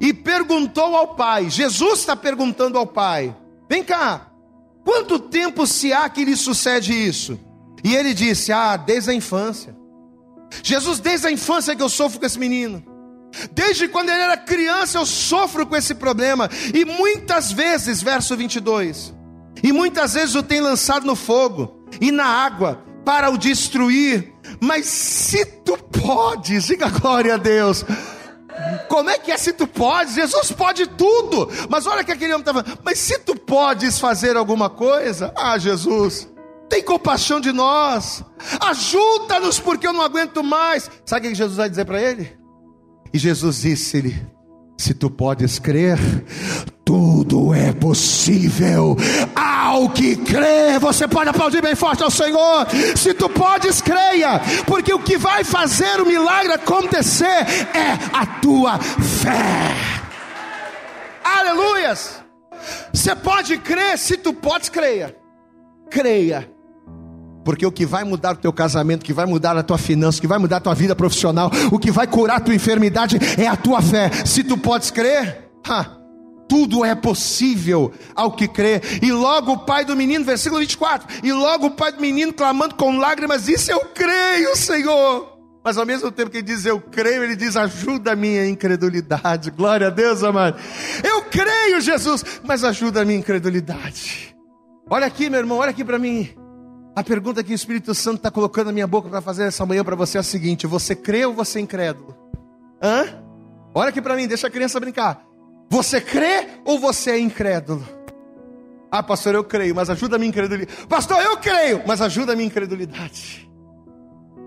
E 0.00 0.12
perguntou 0.12 0.96
ao 0.96 1.14
pai, 1.14 1.50
Jesus 1.50 2.00
está 2.00 2.16
perguntando 2.16 2.78
ao 2.78 2.86
pai: 2.86 3.36
Vem 3.68 3.84
cá, 3.84 4.28
quanto 4.84 5.18
tempo 5.18 5.66
se 5.66 5.92
há 5.92 6.08
que 6.08 6.24
lhe 6.24 6.36
sucede 6.36 6.92
isso? 6.92 7.38
E 7.84 7.94
ele 7.94 8.14
disse: 8.14 8.52
Ah, 8.52 8.76
desde 8.76 9.10
a 9.10 9.14
infância. 9.14 9.76
Jesus, 10.62 10.98
desde 10.98 11.26
a 11.26 11.30
infância 11.30 11.74
que 11.76 11.82
eu 11.82 11.88
sofro 11.88 12.18
com 12.18 12.26
esse 12.26 12.38
menino. 12.38 12.95
Desde 13.52 13.88
quando 13.88 14.10
ele 14.10 14.22
era 14.22 14.36
criança, 14.36 14.98
eu 14.98 15.06
sofro 15.06 15.66
com 15.66 15.76
esse 15.76 15.94
problema. 15.94 16.48
E 16.74 16.84
muitas 16.84 17.52
vezes, 17.52 18.02
verso 18.02 18.36
22, 18.36 19.14
e 19.62 19.72
muitas 19.72 20.14
vezes 20.14 20.34
o 20.34 20.42
tem 20.42 20.60
lançado 20.60 21.06
no 21.06 21.16
fogo 21.16 21.84
e 22.00 22.10
na 22.10 22.26
água 22.26 22.82
para 23.04 23.30
o 23.30 23.38
destruir. 23.38 24.32
Mas 24.60 24.86
se 24.86 25.44
tu 25.44 25.76
podes, 25.76 26.66
diga 26.66 26.88
glória 26.88 27.34
a 27.34 27.38
Deus. 27.38 27.84
Como 28.88 29.10
é 29.10 29.18
que 29.18 29.30
é 29.30 29.36
se 29.36 29.52
tu 29.52 29.66
podes? 29.66 30.14
Jesus 30.14 30.52
pode 30.52 30.86
tudo. 30.88 31.48
Mas 31.68 31.86
olha 31.86 32.04
que 32.04 32.12
aquele 32.12 32.32
homem 32.32 32.42
estava. 32.42 32.64
Mas 32.84 32.98
se 32.98 33.18
tu 33.18 33.36
podes 33.36 33.98
fazer 33.98 34.36
alguma 34.36 34.68
coisa, 34.68 35.32
ah, 35.36 35.58
Jesus, 35.58 36.28
tem 36.68 36.82
compaixão 36.82 37.40
de 37.40 37.52
nós. 37.52 38.24
Ajuda-nos 38.60 39.58
porque 39.58 39.86
eu 39.86 39.92
não 39.92 40.02
aguento 40.02 40.42
mais. 40.42 40.90
Sabe 41.04 41.26
o 41.26 41.30
que 41.30 41.36
Jesus 41.36 41.56
vai 41.56 41.68
dizer 41.68 41.84
para 41.84 42.00
ele? 42.00 42.35
E 43.16 43.18
Jesus 43.18 43.62
disse-lhe: 43.62 44.14
Se 44.76 44.92
tu 44.92 45.08
podes 45.08 45.58
crer, 45.58 45.96
tudo 46.84 47.54
é 47.54 47.72
possível 47.72 48.94
ao 49.34 49.88
que 49.88 50.16
crê. 50.16 50.78
Você 50.78 51.08
pode 51.08 51.30
aplaudir 51.30 51.62
bem 51.62 51.74
forte 51.74 52.02
ao 52.02 52.10
Senhor. 52.10 52.66
Se 52.94 53.14
tu 53.14 53.26
podes, 53.30 53.80
creia, 53.80 54.38
porque 54.66 54.92
o 54.92 54.98
que 54.98 55.16
vai 55.16 55.44
fazer 55.44 55.98
o 55.98 56.04
milagre 56.04 56.52
acontecer 56.52 57.24
é 57.24 57.98
a 58.12 58.26
tua 58.26 58.78
fé. 58.78 59.74
Aleluias! 61.24 62.22
Você 62.92 63.16
pode 63.16 63.56
crer, 63.56 63.96
se 63.96 64.18
tu 64.18 64.34
podes, 64.34 64.68
creia. 64.68 65.16
Creia 65.88 66.55
porque 67.46 67.64
o 67.64 67.70
que 67.70 67.86
vai 67.86 68.02
mudar 68.02 68.32
o 68.32 68.38
teu 68.38 68.52
casamento, 68.52 69.02
o 69.02 69.04
que 69.04 69.12
vai 69.12 69.24
mudar 69.24 69.56
a 69.56 69.62
tua 69.62 69.78
finança, 69.78 70.18
o 70.18 70.20
que 70.20 70.26
vai 70.26 70.36
mudar 70.36 70.56
a 70.56 70.60
tua 70.60 70.74
vida 70.74 70.96
profissional, 70.96 71.48
o 71.70 71.78
que 71.78 71.92
vai 71.92 72.04
curar 72.04 72.38
a 72.38 72.40
tua 72.40 72.56
enfermidade 72.56 73.18
é 73.38 73.46
a 73.46 73.54
tua 73.54 73.80
fé. 73.80 74.10
Se 74.26 74.42
tu 74.42 74.58
podes 74.58 74.90
crer, 74.90 75.48
ha, 75.64 75.96
tudo 76.48 76.84
é 76.84 76.92
possível 76.96 77.92
ao 78.16 78.32
que 78.32 78.48
crê. 78.48 78.82
E 79.00 79.12
logo 79.12 79.52
o 79.52 79.58
pai 79.58 79.84
do 79.84 79.94
menino, 79.94 80.24
versículo 80.24 80.60
24, 80.60 81.06
e 81.22 81.32
logo 81.32 81.66
o 81.66 81.70
pai 81.70 81.92
do 81.92 82.00
menino 82.00 82.32
clamando 82.32 82.74
com 82.74 82.98
lágrimas, 82.98 83.44
disse: 83.44 83.70
Eu 83.70 83.78
creio, 83.94 84.56
Senhor. 84.56 85.36
Mas 85.64 85.78
ao 85.78 85.86
mesmo 85.86 86.10
tempo 86.10 86.30
que 86.30 86.38
ele 86.38 86.46
diz 86.46 86.66
eu 86.66 86.80
creio, 86.80 87.22
ele 87.22 87.36
diz 87.36 87.56
ajuda 87.56 88.12
a 88.12 88.16
minha 88.16 88.44
incredulidade. 88.48 89.52
Glória 89.52 89.86
a 89.86 89.90
Deus, 89.90 90.24
amado. 90.24 90.58
Eu 91.04 91.22
creio, 91.22 91.80
Jesus, 91.80 92.24
mas 92.42 92.64
ajuda 92.64 93.02
a 93.02 93.04
minha 93.04 93.20
incredulidade. 93.20 94.34
Olha 94.90 95.06
aqui, 95.06 95.30
meu 95.30 95.38
irmão, 95.38 95.58
olha 95.58 95.70
aqui 95.70 95.84
para 95.84 95.98
mim. 95.98 96.45
A 96.96 97.04
pergunta 97.04 97.44
que 97.44 97.52
o 97.52 97.54
Espírito 97.54 97.94
Santo 97.94 98.16
está 98.16 98.30
colocando 98.30 98.68
na 98.68 98.72
minha 98.72 98.86
boca 98.86 99.10
para 99.10 99.20
fazer 99.20 99.44
essa 99.44 99.66
manhã 99.66 99.84
para 99.84 99.94
você 99.94 100.16
é 100.16 100.20
a 100.20 100.22
seguinte: 100.22 100.66
você 100.66 100.96
crê 100.96 101.26
ou 101.26 101.34
você 101.34 101.58
é 101.58 101.62
incrédulo? 101.62 102.16
Hã? 102.82 103.22
Olha 103.74 103.90
aqui 103.90 104.00
para 104.00 104.16
mim, 104.16 104.26
deixa 104.26 104.46
a 104.46 104.50
criança 104.50 104.80
brincar. 104.80 105.22
Você 105.68 106.00
crê 106.00 106.48
ou 106.64 106.78
você 106.78 107.10
é 107.10 107.18
incrédulo? 107.18 107.86
Ah, 108.90 109.02
pastor, 109.02 109.34
eu 109.34 109.44
creio, 109.44 109.74
mas 109.74 109.90
ajuda 109.90 110.16
a 110.16 110.18
minha 110.18 110.30
incredulidade. 110.30 110.86
Pastor, 110.86 111.20
eu 111.20 111.36
creio, 111.36 111.82
mas 111.86 112.00
ajuda 112.00 112.32
a 112.32 112.36
minha 112.36 112.46
incredulidade. 112.46 113.45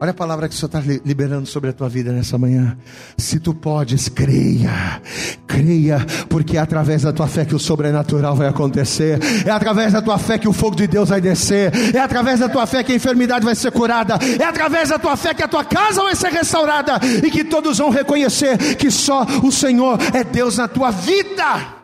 Olha 0.01 0.11
a 0.11 0.13
palavra 0.13 0.47
que 0.47 0.55
o 0.55 0.57
Senhor 0.57 0.67
está 0.67 0.79
liberando 1.03 1.45
sobre 1.45 1.69
a 1.69 1.73
tua 1.73 1.89
vida 1.89 2.13
nessa 2.13 2.37
manhã. 2.37 2.77
Se 3.17 3.37
tu 3.37 3.53
podes, 3.53 4.07
creia. 4.07 5.01
Creia, 5.45 6.05
porque 6.29 6.55
é 6.55 6.59
através 6.61 7.01
da 7.01 7.11
tua 7.11 7.27
fé 7.27 7.43
que 7.43 7.53
o 7.53 7.59
sobrenatural 7.59 8.33
vai 8.33 8.47
acontecer. 8.47 9.19
É 9.45 9.51
através 9.51 9.91
da 9.91 10.01
tua 10.01 10.17
fé 10.17 10.37
que 10.37 10.47
o 10.47 10.53
fogo 10.53 10.77
de 10.77 10.87
Deus 10.87 11.09
vai 11.09 11.19
descer. 11.19 11.73
É 11.93 11.99
através 11.99 12.39
da 12.39 12.47
tua 12.47 12.65
fé 12.65 12.81
que 12.81 12.93
a 12.93 12.95
enfermidade 12.95 13.43
vai 13.43 13.55
ser 13.55 13.73
curada. 13.73 14.17
É 14.39 14.45
através 14.45 14.87
da 14.87 14.97
tua 14.97 15.17
fé 15.17 15.33
que 15.33 15.43
a 15.43 15.49
tua 15.49 15.65
casa 15.65 16.01
vai 16.01 16.15
ser 16.15 16.31
restaurada. 16.31 16.97
E 17.21 17.29
que 17.29 17.43
todos 17.43 17.77
vão 17.77 17.89
reconhecer 17.89 18.57
que 18.75 18.89
só 18.89 19.25
o 19.43 19.51
Senhor 19.51 19.99
é 20.13 20.23
Deus 20.23 20.55
na 20.57 20.69
tua 20.69 20.91
vida. 20.91 21.77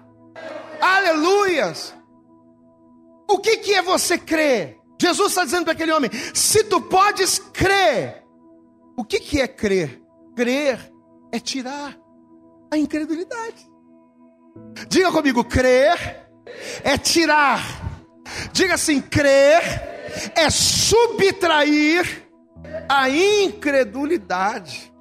Aleluias. 0.80 1.94
O 3.30 3.40
que, 3.40 3.58
que 3.58 3.74
é 3.74 3.82
você 3.82 4.18
crer? 4.18 4.85
Jesus 5.00 5.30
está 5.30 5.44
dizendo 5.44 5.64
para 5.66 5.74
aquele 5.74 5.92
homem: 5.92 6.10
se 6.34 6.64
tu 6.64 6.82
podes 6.82 7.40
crer, 7.54 8.24
o 8.98 9.04
que, 9.04 9.20
que 9.20 9.42
é 9.42 9.48
crer? 9.48 10.02
Crer 10.36 10.92
é 11.32 11.40
tirar 11.40 11.98
a 12.72 12.78
incredulidade. 12.78 13.70
Diga 14.88 15.12
comigo: 15.12 15.44
crer 15.44 16.30
é 16.84 16.98
tirar. 16.98 17.62
Diga 18.52 18.76
assim: 18.76 19.02
crer 19.02 19.62
é 20.36 20.50
subtrair 20.50 22.28
a 22.88 23.10
incredulidade. 23.10 24.94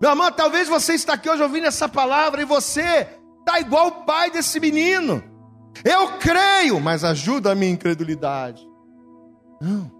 Meu 0.00 0.10
amor, 0.10 0.32
talvez 0.32 0.68
você 0.68 0.94
está 0.94 1.14
aqui 1.14 1.28
hoje 1.28 1.42
ouvindo 1.42 1.66
essa 1.66 1.88
palavra 1.88 2.40
e 2.40 2.44
você 2.44 3.08
está 3.40 3.60
igual 3.60 3.88
o 3.88 4.04
pai 4.04 4.30
desse 4.30 4.60
menino. 4.60 5.22
Eu 5.84 6.18
creio, 6.18 6.80
mas 6.80 7.04
ajuda 7.04 7.52
a 7.52 7.54
minha 7.54 7.72
incredulidade. 7.72 8.66
Não, 9.60 9.90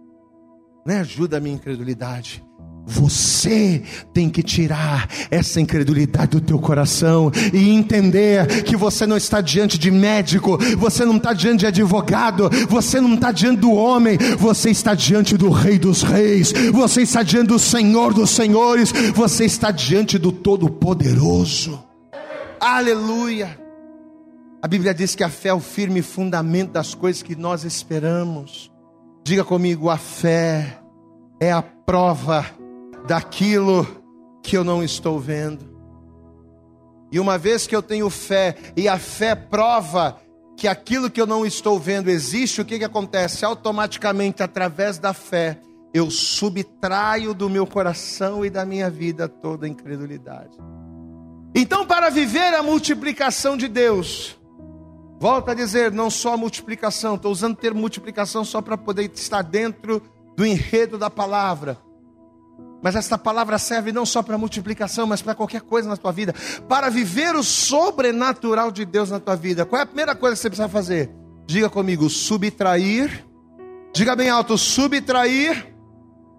não 0.86 0.94
é 0.94 1.00
ajuda 1.00 1.38
a 1.38 1.40
minha 1.40 1.54
incredulidade. 1.54 2.44
Você 2.86 3.82
tem 4.14 4.30
que 4.30 4.42
tirar 4.42 5.06
essa 5.30 5.60
incredulidade 5.60 6.30
do 6.30 6.40
teu 6.40 6.58
coração 6.58 7.30
e 7.52 7.68
entender 7.68 8.62
que 8.62 8.76
você 8.76 9.06
não 9.06 9.18
está 9.18 9.42
diante 9.42 9.76
de 9.76 9.90
médico, 9.90 10.56
você 10.78 11.04
não 11.04 11.18
está 11.18 11.34
diante 11.34 11.60
de 11.60 11.66
advogado, 11.66 12.48
você 12.66 12.98
não 12.98 13.12
está 13.14 13.30
diante 13.30 13.60
do 13.60 13.72
homem, 13.72 14.16
você 14.38 14.70
está 14.70 14.94
diante 14.94 15.36
do 15.36 15.50
Rei 15.50 15.78
dos 15.78 16.02
Reis, 16.02 16.50
você 16.72 17.02
está 17.02 17.22
diante 17.22 17.48
do 17.48 17.58
Senhor 17.58 18.14
dos 18.14 18.30
Senhores, 18.30 18.90
você 19.14 19.44
está 19.44 19.70
diante 19.70 20.18
do 20.18 20.32
Todo-Poderoso. 20.32 21.84
Aleluia! 22.58 23.60
A 24.62 24.66
Bíblia 24.66 24.94
diz 24.94 25.14
que 25.14 25.22
a 25.22 25.28
fé 25.28 25.50
é 25.50 25.54
o 25.54 25.60
firme 25.60 26.00
fundamento 26.00 26.72
das 26.72 26.94
coisas 26.94 27.22
que 27.22 27.36
nós 27.36 27.64
esperamos. 27.64 28.72
Diga 29.28 29.44
comigo, 29.44 29.90
a 29.90 29.98
fé 29.98 30.80
é 31.38 31.52
a 31.52 31.60
prova 31.60 32.46
daquilo 33.06 33.86
que 34.42 34.56
eu 34.56 34.64
não 34.64 34.82
estou 34.82 35.20
vendo. 35.20 35.68
E 37.12 37.20
uma 37.20 37.36
vez 37.36 37.66
que 37.66 37.76
eu 37.76 37.82
tenho 37.82 38.08
fé, 38.08 38.56
e 38.74 38.88
a 38.88 38.98
fé 38.98 39.34
prova 39.34 40.18
que 40.56 40.66
aquilo 40.66 41.10
que 41.10 41.20
eu 41.20 41.26
não 41.26 41.44
estou 41.44 41.78
vendo 41.78 42.08
existe, 42.08 42.62
o 42.62 42.64
que, 42.64 42.78
que 42.78 42.86
acontece? 42.86 43.44
Automaticamente, 43.44 44.42
através 44.42 44.96
da 44.96 45.12
fé, 45.12 45.60
eu 45.92 46.10
subtraio 46.10 47.34
do 47.34 47.50
meu 47.50 47.66
coração 47.66 48.46
e 48.46 48.48
da 48.48 48.64
minha 48.64 48.88
vida 48.88 49.28
toda 49.28 49.66
a 49.66 49.68
incredulidade. 49.68 50.56
Então, 51.54 51.84
para 51.84 52.08
viver 52.08 52.54
a 52.54 52.62
multiplicação 52.62 53.58
de 53.58 53.68
Deus, 53.68 54.37
volta 55.18 55.52
a 55.52 55.54
dizer, 55.54 55.92
não 55.92 56.10
só 56.10 56.34
a 56.34 56.36
multiplicação, 56.36 57.16
estou 57.16 57.32
usando 57.32 57.54
o 57.54 57.56
termo 57.56 57.80
multiplicação 57.80 58.44
só 58.44 58.60
para 58.62 58.76
poder 58.76 59.10
estar 59.14 59.42
dentro 59.42 60.02
do 60.36 60.46
enredo 60.46 60.96
da 60.96 61.10
palavra. 61.10 61.78
Mas 62.80 62.94
esta 62.94 63.18
palavra 63.18 63.58
serve 63.58 63.90
não 63.90 64.06
só 64.06 64.22
para 64.22 64.38
multiplicação, 64.38 65.06
mas 65.06 65.20
para 65.20 65.34
qualquer 65.34 65.62
coisa 65.62 65.88
na 65.88 65.96
tua 65.96 66.12
vida. 66.12 66.32
Para 66.68 66.88
viver 66.88 67.34
o 67.34 67.42
sobrenatural 67.42 68.70
de 68.70 68.84
Deus 68.84 69.10
na 69.10 69.18
tua 69.18 69.34
vida. 69.34 69.66
Qual 69.66 69.80
é 69.80 69.82
a 69.82 69.86
primeira 69.86 70.14
coisa 70.14 70.36
que 70.36 70.42
você 70.42 70.48
precisa 70.48 70.68
fazer? 70.68 71.10
Diga 71.44 71.68
comigo, 71.68 72.08
subtrair. 72.08 73.26
Diga 73.92 74.14
bem 74.14 74.28
alto, 74.28 74.56
subtrair 74.56 75.74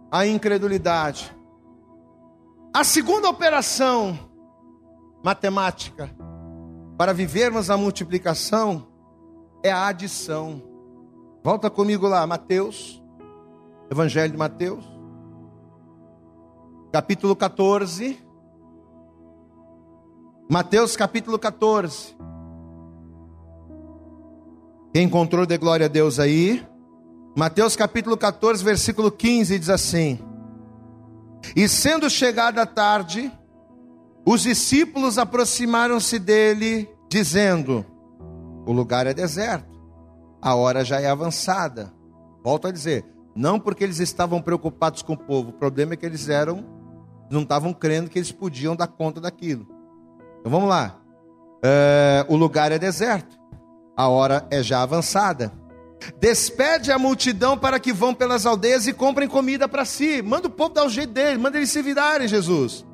a 0.10 0.26
incredulidade. 0.26 1.36
A 2.74 2.84
segunda 2.84 3.28
operação 3.30 4.18
matemática 5.24 6.10
para 7.00 7.14
vivermos 7.14 7.70
a 7.70 7.78
multiplicação 7.78 8.86
é 9.64 9.72
a 9.72 9.88
adição. 9.88 10.62
Volta 11.42 11.70
comigo 11.70 12.06
lá, 12.10 12.28
Mateus, 12.28 13.02
Evangelho 13.90 14.34
de 14.34 14.38
Mateus, 14.38 14.84
capítulo 16.92 17.38
14. 17.38 18.20
Mateus 20.52 20.98
capítulo 20.98 21.40
14. 21.40 22.18
Quem 24.94 25.06
encontrou 25.06 25.46
de 25.46 25.58
glória 25.58 25.86
a 25.86 25.90
Deus 25.90 26.20
aí? 26.20 26.68
Mateus 27.34 27.78
capítulo 27.78 28.18
14, 28.18 28.62
versículo 28.62 29.10
15 29.10 29.58
diz 29.58 29.70
assim: 29.70 30.20
E 31.56 31.66
sendo 31.70 32.10
chegada 32.10 32.62
a 32.62 32.66
tarde, 32.66 33.32
os 34.32 34.44
discípulos 34.44 35.18
aproximaram-se 35.18 36.20
dele, 36.20 36.88
dizendo: 37.10 37.84
O 38.64 38.72
lugar 38.72 39.08
é 39.08 39.14
deserto, 39.14 39.82
a 40.40 40.54
hora 40.54 40.86
já 40.86 41.02
é 41.02 41.10
avançada. 41.10 41.92
Volto 42.44 42.68
a 42.68 42.72
dizer, 42.72 43.04
não 43.36 43.60
porque 43.60 43.84
eles 43.84 44.00
estavam 44.00 44.40
preocupados 44.40 45.02
com 45.02 45.14
o 45.14 45.18
povo, 45.18 45.50
o 45.50 45.54
problema 45.54 45.96
é 45.96 45.98
que 45.98 46.06
eles 46.06 46.30
eram, 46.30 46.64
não 47.32 47.42
estavam 47.42 47.74
crendo 47.74 48.08
que 48.08 48.20
eles 48.20 48.32
podiam 48.32 48.76
dar 48.76 48.86
conta 48.86 49.20
daquilo. 49.20 49.68
Então 50.40 50.52
vamos 50.52 50.70
lá. 50.70 51.02
É, 51.66 52.24
o 52.30 52.36
lugar 52.36 52.72
é 52.72 52.78
deserto, 52.78 53.36
a 53.98 54.08
hora 54.08 54.48
é 54.52 54.62
já 54.62 54.84
avançada. 54.84 55.52
Despede 56.20 56.92
a 56.92 57.00
multidão 57.00 57.58
para 57.58 57.80
que 57.80 57.92
vão 57.92 58.14
pelas 58.14 58.46
aldeias 58.46 58.86
e 58.86 58.94
comprem 58.94 59.28
comida 59.28 59.68
para 59.68 59.86
si. 59.86 60.22
Manda 60.22 60.48
o 60.48 60.52
povo 60.52 60.76
dar 60.76 60.86
o 60.86 60.90
jeito 60.90 61.14
dele, 61.14 61.40
manda 61.40 61.58
eles 61.58 61.72
se 61.72 61.82
virarem, 61.82 62.28
Jesus. 62.28 62.86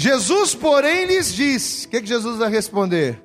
Jesus, 0.00 0.54
porém, 0.54 1.04
lhes 1.04 1.30
diz: 1.34 1.84
O 1.84 1.90
que, 1.90 2.00
que 2.00 2.06
Jesus 2.06 2.38
vai 2.38 2.48
responder? 2.48 3.22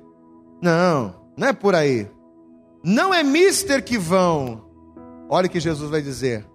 Não, 0.62 1.14
não 1.34 1.48
é 1.48 1.52
por 1.54 1.74
aí. 1.74 2.06
Não 2.84 3.14
é 3.14 3.22
mister 3.22 3.82
que 3.82 3.96
vão. 3.96 4.62
Olha 5.26 5.46
o 5.46 5.50
que 5.50 5.58
Jesus 5.58 5.90
vai 5.90 6.02
dizer: 6.02 6.46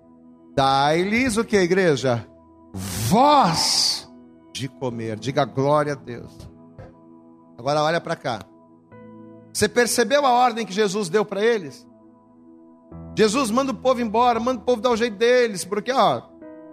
Dai-lhes 0.56 1.38
o 1.38 1.44
que, 1.44 1.58
igreja? 1.58 2.24
Voz 2.72 4.08
de 4.54 4.68
comer. 4.68 5.18
Diga 5.18 5.44
glória 5.44 5.94
a 5.94 5.96
Deus. 5.96 6.32
Agora 7.58 7.82
olha 7.82 8.00
para 8.00 8.16
cá. 8.16 8.42
Você 9.52 9.68
percebeu 9.68 10.24
a 10.24 10.32
ordem 10.32 10.68
que 10.68 10.74
Jesus 10.74 11.10
deu 11.10 11.26
para 11.26 11.44
eles? 11.44 11.84
Jesus 13.18 13.50
manda 13.50 13.72
o 13.72 13.76
povo 13.76 14.00
embora, 14.00 14.40
manda 14.40 14.62
o 14.62 14.64
povo 14.64 14.84
dar 14.84 14.92
o 14.92 14.96
jeito 14.98 15.18
deles, 15.18 15.66
porque 15.66 15.92
ó, 15.92 16.22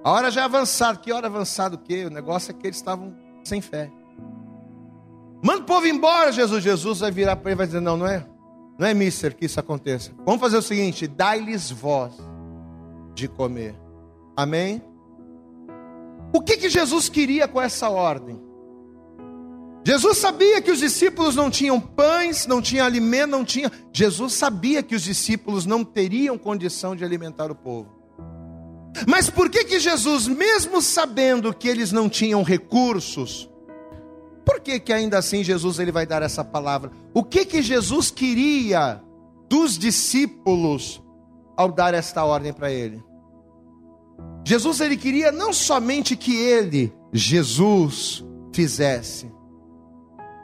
a 0.04 0.11
hora 0.12 0.30
já 0.30 0.42
é 0.42 0.44
avançada. 0.44 0.98
Que 0.98 1.11
hora 1.12 1.28
avançada 1.28 1.76
o 1.76 1.78
quê? 1.78 2.04
O 2.04 2.11
negócio 2.11 2.50
é 2.50 2.54
que 2.54 2.66
eles 2.66 2.76
estavam 2.76 3.26
sem 3.48 3.61
fé. 3.61 3.90
Manda 5.42 5.62
o 5.62 5.64
povo 5.64 5.87
embora, 5.87 6.32
Jesus. 6.32 6.62
Jesus 6.62 7.00
vai 7.00 7.11
virar 7.11 7.37
para 7.37 7.50
ele 7.50 7.56
e 7.56 7.58
vai 7.58 7.66
dizer: 7.66 7.80
Não, 7.80 7.96
não 7.96 8.06
é, 8.06 8.26
não 8.78 8.87
é 8.87 8.94
mister 8.94 9.34
que 9.34 9.46
isso 9.46 9.58
aconteça. 9.58 10.12
Vamos 10.24 10.40
fazer 10.40 10.56
o 10.56 10.62
seguinte: 10.62 11.06
dai-lhes 11.06 11.70
voz 11.70 12.14
de 13.14 13.28
comer. 13.28 13.74
Amém? 14.37 14.82
O 16.32 16.40
que, 16.40 16.56
que 16.56 16.68
Jesus 16.68 17.08
queria 17.08 17.48
com 17.48 17.61
essa 17.61 17.88
ordem? 17.88 18.40
Jesus 19.84 20.18
sabia 20.18 20.61
que 20.61 20.70
os 20.70 20.80
discípulos 20.80 21.34
não 21.34 21.50
tinham 21.50 21.80
pães, 21.80 22.46
não 22.46 22.61
tinham 22.61 22.84
alimento, 22.84 23.30
não 23.30 23.44
tinha. 23.44 23.72
Jesus 23.90 24.34
sabia 24.34 24.82
que 24.82 24.94
os 24.94 25.02
discípulos 25.02 25.64
não 25.64 25.82
teriam 25.82 26.37
condição 26.37 26.94
de 26.94 27.04
alimentar 27.04 27.50
o 27.50 27.54
povo. 27.54 27.97
Mas 29.07 29.31
por 29.31 29.51
que 29.51 29.64
que 29.64 29.79
Jesus, 29.79 30.27
mesmo 30.27 30.81
sabendo 30.83 31.53
que 31.55 31.68
eles 31.68 31.92
não 31.92 32.09
tinham 32.09 32.42
recursos, 32.42 33.48
por 34.44 34.61
que 34.61 34.81
que 34.81 34.92
ainda 34.92 35.18
assim 35.18 35.44
Jesus 35.44 35.79
ele 35.79 35.92
vai 35.92 36.07
dar 36.07 36.22
essa 36.22 36.42
palavra? 36.42 36.90
O 37.12 37.22
que 37.22 37.44
que 37.44 37.62
Jesus 37.62 38.11
queria 38.11 39.01
dos 39.48 39.79
discípulos 39.79 41.03
ao 41.57 41.70
dar 41.70 41.94
esta 41.94 42.24
ordem 42.24 42.53
para 42.53 42.70
ele? 42.70 43.03
Jesus 44.44 44.81
ele 44.81 44.96
queria 44.96 45.31
não 45.31 45.53
somente 45.53 46.16
que 46.16 46.35
ele, 46.35 46.92
Jesus, 47.12 48.24
fizesse, 48.53 49.31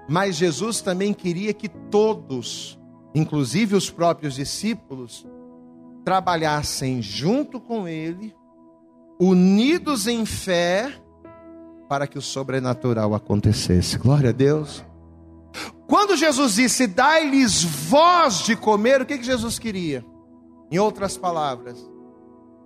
mas 0.08 0.36
Jesus 0.36 0.80
também 0.80 1.14
queria 1.14 1.54
que 1.54 1.68
todos, 1.68 2.78
inclusive 3.14 3.74
os 3.74 3.90
próprios 3.90 4.34
discípulos, 4.34 5.26
trabalhassem 6.04 7.00
junto 7.00 7.58
com 7.58 7.88
ele, 7.88 8.34
unidos 9.18 10.06
em 10.06 10.26
fé, 10.26 10.92
para 11.88 12.06
que 12.06 12.18
o 12.18 12.22
sobrenatural 12.22 13.14
acontecesse. 13.14 13.98
Glória 13.98 14.30
a 14.30 14.32
Deus. 14.32 14.84
Quando 15.86 16.16
Jesus 16.16 16.54
disse, 16.54 16.86
dai-lhes 16.86 17.62
voz 17.62 18.40
de 18.40 18.56
comer, 18.56 19.00
o 19.00 19.06
que, 19.06 19.18
que 19.18 19.24
Jesus 19.24 19.58
queria? 19.58 20.04
Em 20.70 20.78
outras 20.78 21.16
palavras, 21.16 21.78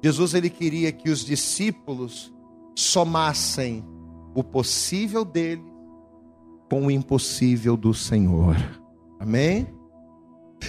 Jesus 0.03 0.35
ele 0.35 0.49
queria 0.49 0.93
que 0.93 1.11
os 1.11 1.25
discípulos 1.25 2.33
somassem 2.75 3.85
o 4.35 4.43
possível 4.43 5.25
dele 5.25 5.65
com 6.71 6.87
o 6.87 6.91
impossível 6.91 7.77
do 7.77 7.93
Senhor. 7.93 8.57
Amém? 9.19 9.78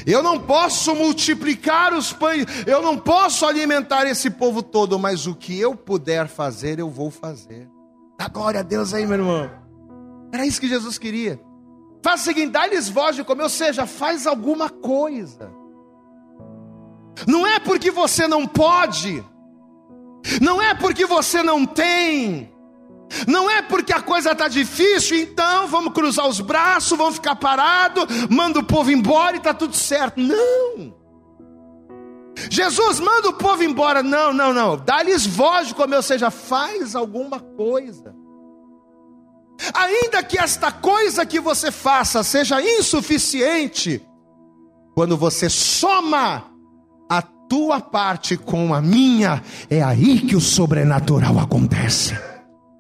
Eu 0.05 0.21
não 0.21 0.39
posso 0.39 0.95
multiplicar 0.95 1.93
os 1.93 2.13
pães, 2.13 2.45
eu 2.65 2.81
não 2.81 2.97
posso 2.97 3.45
alimentar 3.45 4.05
esse 4.05 4.29
povo 4.29 4.61
todo, 4.61 4.97
mas 4.99 5.27
o 5.27 5.35
que 5.35 5.59
eu 5.59 5.75
puder 5.75 6.27
fazer, 6.27 6.79
eu 6.79 6.89
vou 6.89 7.09
fazer. 7.09 7.67
Dá 8.17 8.27
glória 8.27 8.59
a 8.59 8.63
Deus 8.63 8.93
aí, 8.93 9.05
meu 9.05 9.17
irmão. 9.17 9.49
Era 10.31 10.45
isso 10.45 10.59
que 10.59 10.67
Jesus 10.67 10.97
queria. 10.97 11.39
Faz 12.01 12.21
o 12.21 12.23
seguinte, 12.25 12.51
dá-lhes 12.51 12.87
voz 12.87 13.15
de 13.15 13.23
comer, 13.23 13.43
ou 13.43 13.49
seja, 13.49 13.85
faz 13.85 14.25
alguma 14.25 14.69
coisa. 14.69 15.51
Não 17.27 17.45
é 17.45 17.59
porque 17.59 17.91
você 17.91 18.27
não 18.27 18.47
pode, 18.47 19.23
não 20.41 20.61
é 20.61 20.73
porque 20.73 21.05
você 21.05 21.43
não 21.43 21.65
tem, 21.65 22.49
não 23.27 23.49
é 23.49 23.61
porque 23.61 23.93
a 23.93 24.01
coisa 24.01 24.31
está 24.31 24.47
difícil, 24.47 25.17
então 25.17 25.67
vamos 25.67 25.93
cruzar 25.93 26.27
os 26.27 26.39
braços, 26.39 26.97
vamos 26.97 27.15
ficar 27.15 27.35
parado, 27.35 28.07
manda 28.29 28.59
o 28.59 28.63
povo 28.63 28.91
embora 28.91 29.35
e 29.35 29.39
está 29.39 29.53
tudo 29.53 29.75
certo. 29.75 30.19
Não. 30.19 30.99
Jesus 32.49 32.99
manda 32.99 33.29
o 33.29 33.33
povo 33.33 33.63
embora. 33.63 34.01
Não, 34.01 34.31
não, 34.31 34.53
não. 34.53 34.77
Dá-lhes 34.77 35.25
voz 35.25 35.67
de 35.67 35.75
comer, 35.75 35.97
ou 35.97 36.03
seja, 36.03 36.31
faz 36.31 36.95
alguma 36.95 37.39
coisa. 37.39 38.15
Ainda 39.73 40.23
que 40.23 40.37
esta 40.37 40.71
coisa 40.71 41.25
que 41.25 41.39
você 41.39 41.69
faça 41.71 42.23
seja 42.23 42.61
insuficiente, 42.61 44.01
quando 44.95 45.17
você 45.17 45.49
soma 45.49 46.45
a 47.09 47.21
tua 47.21 47.81
parte 47.81 48.37
com 48.37 48.73
a 48.73 48.81
minha, 48.81 49.43
é 49.69 49.81
aí 49.81 50.21
que 50.21 50.35
o 50.35 50.41
sobrenatural 50.41 51.39
acontece. 51.39 52.28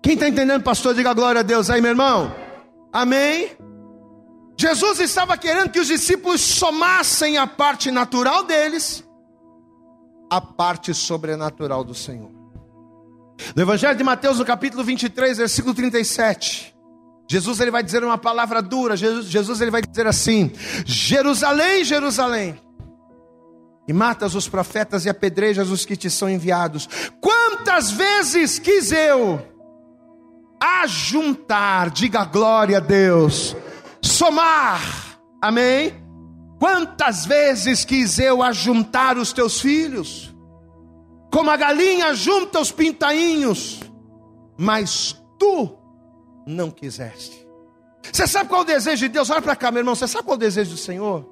Quem 0.01 0.13
está 0.13 0.27
entendendo, 0.27 0.63
pastor, 0.63 0.93
diga 0.95 1.13
glória 1.13 1.39
a 1.39 1.43
Deus 1.43 1.69
aí, 1.69 1.81
meu 1.81 1.91
irmão. 1.91 2.33
Amém? 2.91 3.51
Jesus 4.57 4.99
estava 4.99 5.37
querendo 5.37 5.69
que 5.69 5.79
os 5.79 5.87
discípulos 5.87 6.41
somassem 6.41 7.37
a 7.37 7.47
parte 7.47 7.91
natural 7.91 8.43
deles, 8.43 9.03
a 10.29 10.41
parte 10.41 10.93
sobrenatural 10.93 11.83
do 11.83 11.93
Senhor. 11.93 12.29
No 13.55 13.61
Evangelho 13.61 13.97
de 13.97 14.03
Mateus, 14.03 14.37
no 14.39 14.45
capítulo 14.45 14.83
23, 14.83 15.37
versículo 15.37 15.73
37, 15.73 16.75
Jesus 17.29 17.59
ele 17.59 17.71
vai 17.71 17.81
dizer 17.81 18.03
uma 18.03 18.17
palavra 18.17 18.61
dura. 18.61 18.97
Jesus, 18.97 19.27
Jesus 19.27 19.61
ele 19.61 19.71
vai 19.71 19.81
dizer 19.81 20.07
assim: 20.07 20.51
Jerusalém, 20.85 21.85
Jerusalém, 21.85 22.59
e 23.87 23.93
matas 23.93 24.35
os 24.35 24.49
profetas 24.49 25.05
e 25.05 25.09
apedrejas 25.09 25.69
os 25.69 25.85
que 25.85 25.95
te 25.95 26.09
são 26.09 26.29
enviados. 26.29 26.89
Quantas 27.21 27.91
vezes 27.91 28.59
quis 28.59 28.91
eu 28.91 29.41
ajuntar, 30.59 31.89
diga 31.89 32.25
glória 32.25 32.77
a 32.77 32.81
Deus, 32.81 33.55
somar, 34.01 34.81
amém? 35.41 35.93
Quantas 36.59 37.25
vezes 37.25 37.85
quis 37.85 38.19
eu 38.19 38.43
ajuntar 38.43 39.17
os 39.17 39.31
teus 39.31 39.61
filhos? 39.61 40.29
como 41.31 41.51
a 41.51 41.57
galinha 41.57 42.13
junta 42.13 42.59
os 42.59 42.71
pintainhos, 42.71 43.79
mas 44.57 45.15
tu 45.37 45.77
não 46.45 46.71
quiseste. 46.71 47.47
Você 48.11 48.25
sabe 48.25 48.49
qual 48.49 48.61
é 48.61 48.63
o 48.63 48.67
desejo 48.67 49.05
de 49.05 49.09
Deus? 49.09 49.29
Olha 49.29 49.41
para 49.41 49.55
cá, 49.55 49.71
meu 49.71 49.81
irmão. 49.81 49.95
Você 49.95 50.07
sabe 50.07 50.25
qual 50.25 50.35
é 50.35 50.37
o 50.37 50.39
desejo 50.39 50.71
do 50.71 50.77
Senhor? 50.77 51.29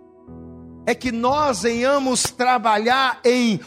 É 0.86 0.94
que 0.94 1.12
nós 1.12 1.64
venhamos 1.64 2.24
trabalhar 2.24 3.20
em 3.26 3.60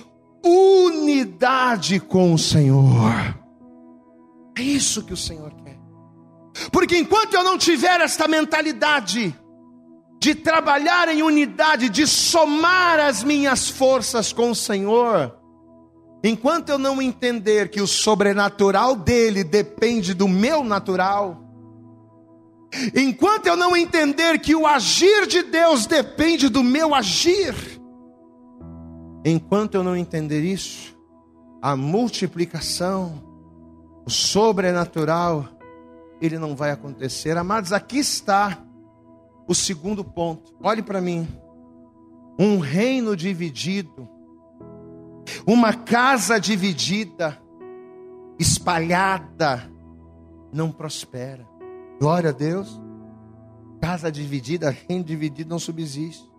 unidade 0.45 1.99
com 1.99 2.33
o 2.33 2.39
Senhor. 2.39 3.40
É 4.61 4.63
isso 4.63 5.03
que 5.03 5.15
o 5.15 5.17
Senhor 5.17 5.55
quer. 5.65 5.81
Porque 6.71 6.95
enquanto 6.99 7.33
eu 7.33 7.43
não 7.43 7.57
tiver 7.57 7.99
esta 8.03 8.29
mentalidade 8.29 9.35
de 10.21 10.35
trabalhar 10.35 11.09
em 11.09 11.23
unidade, 11.23 11.89
de 11.89 12.07
somar 12.07 13.01
as 13.01 13.25
minhas 13.25 13.71
forças 13.71 14.35
com 14.35 14.51
o 14.51 14.55
Senhor, 14.55 15.35
enquanto 16.23 16.69
eu 16.69 16.77
não 16.77 17.01
entender 17.01 17.71
que 17.71 17.81
o 17.81 17.87
sobrenatural 17.87 18.95
dele 18.95 19.43
depende 19.43 20.13
do 20.13 20.29
meu 20.29 20.63
natural, 20.63 21.43
enquanto 22.95 23.47
eu 23.47 23.57
não 23.57 23.75
entender 23.75 24.41
que 24.41 24.55
o 24.55 24.67
agir 24.67 25.27
de 25.27 25.43
Deus 25.43 25.87
depende 25.87 26.51
do 26.51 26.63
meu 26.63 26.95
agir, 26.95 27.55
enquanto 29.25 29.77
eu 29.77 29.83
não 29.83 29.97
entender 29.97 30.43
isso, 30.43 30.95
a 31.63 31.75
multiplicação, 31.75 33.30
o 34.05 34.11
sobrenatural, 34.11 35.49
ele 36.21 36.39
não 36.39 36.55
vai 36.55 36.71
acontecer. 36.71 37.37
Amados, 37.37 37.73
aqui 37.73 37.99
está 37.99 38.63
o 39.47 39.55
segundo 39.55 40.05
ponto. 40.05 40.55
Olhe 40.63 40.83
para 40.83 41.01
mim. 41.01 41.27
Um 42.39 42.59
reino 42.59 43.17
dividido, 43.17 44.09
uma 45.47 45.75
casa 45.75 46.39
dividida, 46.39 47.39
espalhada, 48.39 49.71
não 50.53 50.71
prospera. 50.73 51.47
Glória 52.01 52.31
a 52.31 52.33
Deus. 52.33 52.81
Casa 53.81 54.11
dividida, 54.11 54.75
reino 54.89 55.05
dividido 55.05 55.51
não 55.51 55.59
subsiste. 55.59 56.31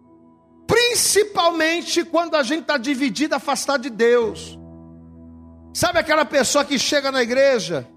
Principalmente 0.65 2.03
quando 2.03 2.35
a 2.35 2.43
gente 2.43 2.61
está 2.61 2.77
dividido, 2.77 3.35
afastado 3.35 3.83
de 3.83 3.89
Deus. 3.89 4.57
Sabe 5.73 5.99
aquela 5.99 6.25
pessoa 6.25 6.65
que 6.65 6.77
chega 6.77 7.11
na 7.11 7.21
igreja? 7.21 7.87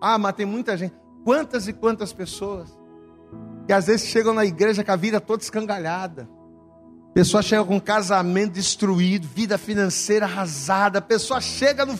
Ah, 0.00 0.18
mas 0.18 0.34
tem 0.34 0.46
muita 0.46 0.76
gente. 0.76 0.94
Quantas 1.24 1.68
e 1.68 1.72
quantas 1.72 2.12
pessoas 2.12 2.76
que 3.66 3.72
às 3.72 3.86
vezes 3.86 4.08
chegam 4.08 4.34
na 4.34 4.44
igreja 4.44 4.82
com 4.82 4.92
a 4.92 4.96
vida 4.96 5.20
toda 5.20 5.42
escangalhada. 5.42 6.28
Pessoa 7.14 7.42
chega 7.42 7.64
com 7.64 7.80
casamento 7.80 8.54
destruído, 8.54 9.26
vida 9.28 9.58
financeira 9.58 10.26
arrasada. 10.26 11.00
Pessoa 11.00 11.40
chega 11.40 11.84
no. 11.84 11.98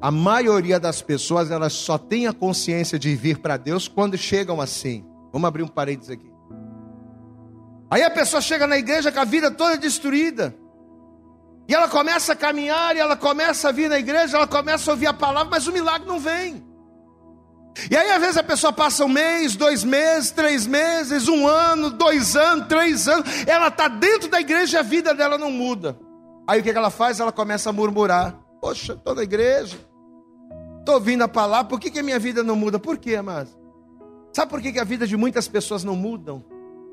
A 0.00 0.10
maioria 0.10 0.80
das 0.80 1.02
pessoas 1.02 1.50
elas 1.50 1.74
só 1.74 1.98
tem 1.98 2.26
a 2.26 2.32
consciência 2.32 2.98
de 2.98 3.14
vir 3.14 3.38
para 3.38 3.56
Deus 3.56 3.86
quando 3.88 4.16
chegam 4.16 4.60
assim. 4.60 5.04
Vamos 5.32 5.46
abrir 5.46 5.62
um 5.62 5.68
parênteses 5.68 6.10
aqui. 6.10 6.30
Aí 7.90 8.02
a 8.02 8.10
pessoa 8.10 8.40
chega 8.40 8.66
na 8.66 8.78
igreja 8.78 9.12
com 9.12 9.20
a 9.20 9.24
vida 9.24 9.50
toda 9.50 9.76
destruída. 9.76 10.54
E 11.68 11.74
ela 11.74 11.88
começa 11.88 12.32
a 12.32 12.36
caminhar, 12.36 12.96
e 12.96 12.98
ela 12.98 13.16
começa 13.16 13.68
a 13.68 13.72
vir 13.72 13.88
na 13.88 13.98
igreja, 13.98 14.36
ela 14.36 14.46
começa 14.46 14.90
a 14.90 14.94
ouvir 14.94 15.06
a 15.06 15.12
palavra, 15.12 15.50
mas 15.50 15.66
o 15.66 15.72
milagre 15.72 16.06
não 16.06 16.18
vem. 16.18 16.64
E 17.90 17.96
aí, 17.96 18.10
às 18.10 18.20
vezes, 18.20 18.36
a 18.36 18.42
pessoa 18.42 18.72
passa 18.72 19.04
um 19.04 19.08
mês, 19.08 19.54
dois 19.54 19.84
meses, 19.84 20.30
três 20.30 20.66
meses, 20.66 21.28
um 21.28 21.46
ano, 21.46 21.90
dois 21.90 22.34
anos, 22.34 22.66
três 22.66 23.06
anos, 23.06 23.26
ela 23.46 23.68
está 23.68 23.86
dentro 23.88 24.28
da 24.28 24.40
igreja 24.40 24.78
e 24.78 24.80
a 24.80 24.82
vida 24.82 25.14
dela 25.14 25.38
não 25.38 25.50
muda. 25.50 25.96
Aí 26.46 26.60
o 26.60 26.62
que 26.62 26.70
ela 26.70 26.90
faz? 26.90 27.20
Ela 27.20 27.30
começa 27.30 27.70
a 27.70 27.72
murmurar: 27.72 28.36
Poxa, 28.60 28.94
estou 28.94 29.14
na 29.14 29.22
igreja, 29.22 29.78
estou 30.80 30.96
ouvindo 30.96 31.22
a 31.22 31.28
palavra, 31.28 31.68
por 31.68 31.78
que, 31.78 31.90
que 31.90 32.00
a 32.00 32.02
minha 32.02 32.18
vida 32.18 32.42
não 32.42 32.56
muda? 32.56 32.78
Por 32.78 32.98
quê, 32.98 33.14
amado? 33.14 33.48
Sabe 34.32 34.50
por 34.50 34.60
que, 34.60 34.72
que 34.72 34.80
a 34.80 34.84
vida 34.84 35.06
de 35.06 35.16
muitas 35.16 35.46
pessoas 35.48 35.84
não 35.84 35.94
mudam? 35.94 36.44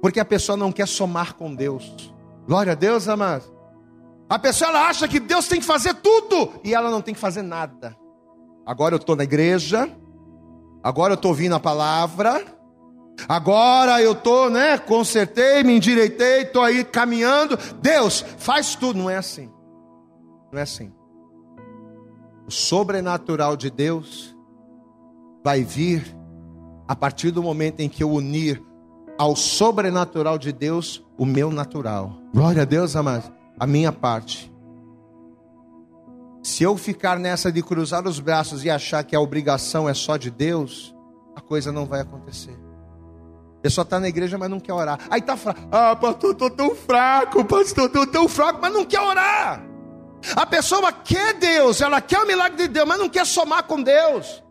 Porque 0.02 0.20
a 0.20 0.26
pessoa 0.26 0.56
não 0.56 0.72
quer 0.72 0.88
somar 0.88 1.34
com 1.34 1.54
Deus. 1.54 2.14
Glória 2.46 2.74
a 2.74 2.76
Deus, 2.76 3.08
amado. 3.08 3.57
A 4.30 4.38
pessoa 4.38 4.70
ela 4.70 4.88
acha 4.88 5.08
que 5.08 5.20
Deus 5.20 5.48
tem 5.48 5.60
que 5.60 5.66
fazer 5.66 5.94
tudo 5.96 6.60
e 6.64 6.74
ela 6.74 6.92
não 6.92 7.02
tem 7.02 7.14
que 7.14 7.20
fazer 7.20 7.42
nada. 7.42 7.96
Agora 8.66 8.96
eu 8.96 8.98
estou 8.98 9.16
na 9.16 9.24
igreja, 9.24 9.90
agora 10.84 11.14
eu 11.14 11.16
estou 11.16 11.32
ouvindo 11.32 11.56
a 11.56 11.60
palavra, 11.60 12.44
agora 13.28 14.02
eu 14.02 14.12
estou, 14.12 14.50
né? 14.50 14.78
Consertei, 14.78 15.64
me 15.64 15.78
endireitei, 15.78 16.42
estou 16.42 16.62
aí 16.62 16.84
caminhando. 16.84 17.58
Deus 17.82 18.26
faz 18.38 18.76
tudo, 18.76 19.00
não 19.00 19.10
é 19.10 19.16
assim. 19.16 19.50
Não 20.52 20.60
é 20.60 20.64
assim. 20.64 20.92
O 22.46 22.52
sobrenatural 22.52 23.56
de 23.56 23.70
Deus 23.70 24.36
vai 25.42 25.64
vir 25.64 26.18
a 26.86 26.96
partir 26.96 27.32
do 27.32 27.42
momento 27.42 27.80
em 27.80 27.88
que 27.88 28.04
eu 28.04 28.12
unir 28.12 28.62
ao 29.18 29.38
sobrenatural 29.38 30.38
de 30.38 30.52
Deus 30.52 31.02
o 31.18 31.26
meu 31.26 31.50
natural. 31.50 32.12
Glória 32.34 32.64
a 32.64 32.66
Deus, 32.66 32.96
amados 32.96 33.37
a 33.60 33.66
minha 33.66 33.92
parte. 33.92 34.52
Se 36.44 36.64
eu 36.64 36.78
ficar 36.78 37.20
nessa 37.20 37.52
de 37.52 37.62
cruzar 37.62 38.08
os 38.08 38.20
braços 38.20 38.64
e 38.64 38.70
achar 38.70 39.04
que 39.04 39.16
a 39.16 39.20
obrigação 39.20 39.90
é 39.90 39.94
só 39.94 40.16
de 40.16 40.32
Deus, 40.32 40.96
a 41.36 41.42
coisa 41.42 41.72
não 41.72 41.86
vai 41.86 42.02
acontecer. 42.02 42.58
A 43.58 43.62
pessoa 43.62 43.84
está 43.84 44.00
na 44.00 44.08
igreja, 44.08 44.38
mas 44.38 44.50
não 44.50 44.60
quer 44.60 44.74
orar. 44.74 45.00
Aí 45.10 45.20
está 45.20 45.36
fraco. 45.36 45.60
Ah, 45.72 45.96
pastor, 45.96 46.32
estou 46.32 46.50
tão 46.50 46.76
fraco, 46.76 47.44
pastor, 47.44 47.88
estou 47.88 48.08
tão 48.08 48.28
fraco, 48.30 48.60
mas 48.62 48.72
não 48.72 48.86
quer 48.86 49.02
orar. 49.02 49.62
A 50.36 50.46
pessoa 50.46 50.92
quer 50.92 51.34
Deus, 51.34 51.82
ela 51.82 52.00
quer 52.00 52.20
o 52.20 52.28
milagre 52.28 52.58
de 52.58 52.68
Deus, 52.68 52.88
mas 52.88 53.00
não 53.00 53.10
quer 53.10 53.26
somar 53.26 53.64
com 53.64 53.82
Deus. 53.82 54.44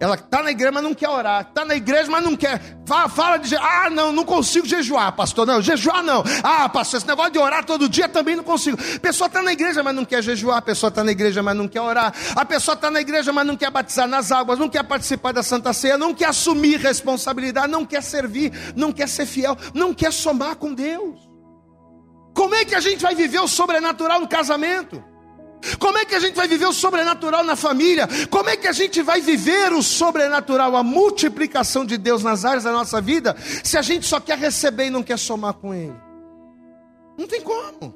Ela 0.00 0.14
está 0.14 0.44
na 0.44 0.52
igreja, 0.52 0.70
mas 0.70 0.82
não 0.84 0.94
quer 0.94 1.08
orar. 1.08 1.46
Está 1.48 1.64
na 1.64 1.74
igreja, 1.74 2.08
mas 2.08 2.22
não 2.22 2.36
quer. 2.36 2.60
Fala, 2.86 3.08
fala 3.08 3.36
de. 3.36 3.56
Ah, 3.56 3.90
não, 3.90 4.12
não 4.12 4.24
consigo 4.24 4.64
jejuar, 4.64 5.10
pastor. 5.12 5.44
Não, 5.44 5.60
jejuar 5.60 6.04
não. 6.04 6.22
Ah, 6.42 6.68
pastor, 6.68 6.98
esse 6.98 7.06
negócio 7.06 7.32
de 7.32 7.38
orar 7.38 7.64
todo 7.64 7.88
dia 7.88 8.08
também 8.08 8.36
não 8.36 8.44
consigo. 8.44 8.78
A 8.94 9.00
pessoa 9.00 9.26
está 9.26 9.42
na 9.42 9.52
igreja, 9.52 9.82
mas 9.82 9.94
não 9.94 10.04
quer 10.04 10.22
jejuar. 10.22 10.58
A 10.58 10.62
pessoa 10.62 10.88
está 10.88 11.02
na 11.02 11.10
igreja, 11.10 11.42
mas 11.42 11.56
não 11.56 11.66
quer 11.66 11.80
orar. 11.80 12.14
A 12.36 12.44
pessoa 12.44 12.76
está 12.76 12.92
na 12.92 13.00
igreja, 13.00 13.32
mas 13.32 13.44
não 13.44 13.56
quer 13.56 13.72
batizar 13.72 14.06
nas 14.06 14.30
águas. 14.30 14.56
Não 14.56 14.68
quer 14.68 14.84
participar 14.84 15.32
da 15.32 15.42
Santa 15.42 15.72
Ceia. 15.72 15.98
Não 15.98 16.14
quer 16.14 16.26
assumir 16.26 16.78
responsabilidade. 16.78 17.66
Não 17.66 17.84
quer 17.84 18.02
servir. 18.02 18.52
Não 18.76 18.92
quer 18.92 19.08
ser 19.08 19.26
fiel. 19.26 19.56
Não 19.74 19.92
quer 19.92 20.12
somar 20.12 20.54
com 20.54 20.72
Deus. 20.72 21.18
Como 22.34 22.54
é 22.54 22.64
que 22.64 22.76
a 22.76 22.80
gente 22.80 23.02
vai 23.02 23.16
viver 23.16 23.40
o 23.40 23.48
sobrenatural 23.48 24.20
no 24.20 24.28
casamento? 24.28 25.02
Como 25.78 25.98
é 25.98 26.04
que 26.04 26.14
a 26.14 26.20
gente 26.20 26.34
vai 26.34 26.46
viver 26.46 26.66
o 26.66 26.72
sobrenatural 26.72 27.44
na 27.44 27.56
família? 27.56 28.08
Como 28.30 28.48
é 28.48 28.56
que 28.56 28.66
a 28.66 28.72
gente 28.72 29.02
vai 29.02 29.20
viver 29.20 29.72
o 29.72 29.82
sobrenatural, 29.82 30.76
a 30.76 30.82
multiplicação 30.82 31.84
de 31.84 31.96
Deus 31.96 32.22
nas 32.22 32.44
áreas 32.44 32.64
da 32.64 32.72
nossa 32.72 33.00
vida, 33.00 33.36
se 33.64 33.76
a 33.76 33.82
gente 33.82 34.06
só 34.06 34.20
quer 34.20 34.38
receber 34.38 34.86
e 34.86 34.90
não 34.90 35.02
quer 35.02 35.18
somar 35.18 35.54
com 35.54 35.74
Ele? 35.74 35.94
Não 37.16 37.26
tem 37.26 37.40
como. 37.40 37.94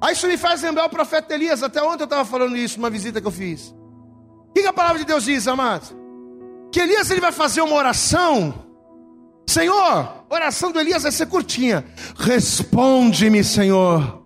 Aí 0.00 0.14
isso 0.14 0.26
me 0.26 0.36
faz 0.36 0.62
lembrar 0.62 0.86
o 0.86 0.90
profeta 0.90 1.34
Elias. 1.34 1.62
Até 1.62 1.82
ontem 1.82 2.02
eu 2.02 2.04
estava 2.04 2.24
falando 2.24 2.56
isso, 2.56 2.78
numa 2.78 2.90
visita 2.90 3.20
que 3.20 3.26
eu 3.26 3.32
fiz. 3.32 3.74
O 4.48 4.52
que 4.52 4.60
a 4.60 4.72
palavra 4.72 4.98
de 4.98 5.04
Deus 5.04 5.24
diz, 5.24 5.46
amado? 5.46 5.96
Que 6.72 6.80
Elias 6.80 7.10
ele 7.10 7.20
vai 7.20 7.32
fazer 7.32 7.60
uma 7.60 7.76
oração. 7.76 8.66
Senhor, 9.48 10.24
oração 10.28 10.72
do 10.72 10.80
Elias 10.80 11.02
vai 11.02 11.12
ser 11.12 11.26
curtinha. 11.26 11.84
Responde-me, 12.16 13.44
Senhor 13.44 14.19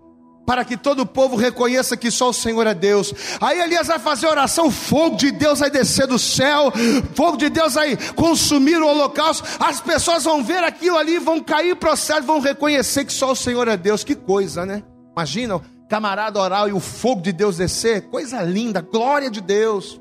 para 0.45 0.63
que 0.63 0.77
todo 0.77 1.01
o 1.01 1.05
povo 1.05 1.35
reconheça 1.35 1.97
que 1.97 2.11
só 2.11 2.29
o 2.29 2.33
Senhor 2.33 2.67
é 2.67 2.73
Deus. 2.73 3.13
Aí 3.41 3.59
Elias 3.59 3.87
vai 3.87 3.97
fazer 3.97 4.27
oração, 4.27 4.69
fogo 4.69 5.15
de 5.15 5.31
Deus 5.31 5.59
vai 5.59 5.71
descer 5.71 6.05
do 6.07 6.19
céu, 6.19 6.71
fogo 7.15 7.37
de 7.37 7.49
Deus 7.49 7.73
vai 7.73 7.97
consumir 8.15 8.77
o 8.81 8.87
holocausto. 8.87 9.43
As 9.59 9.81
pessoas 9.81 10.23
vão 10.23 10.43
ver 10.43 10.63
aquilo 10.63 10.97
ali, 10.97 11.17
vão 11.17 11.39
cair 11.39 11.75
processo, 11.75 12.23
vão 12.23 12.39
reconhecer 12.39 13.05
que 13.05 13.13
só 13.13 13.31
o 13.31 13.35
Senhor 13.35 13.67
é 13.67 13.75
Deus. 13.75 14.03
Que 14.03 14.13
coisa, 14.13 14.65
né? 14.65 14.83
Imagina, 15.15 15.59
camarada 15.89 16.39
orar 16.39 16.67
e 16.67 16.73
o 16.73 16.79
fogo 16.79 17.21
de 17.21 17.31
Deus 17.31 17.57
descer, 17.57 18.03
coisa 18.09 18.41
linda, 18.43 18.81
glória 18.81 19.31
de 19.31 19.41
Deus. 19.41 19.99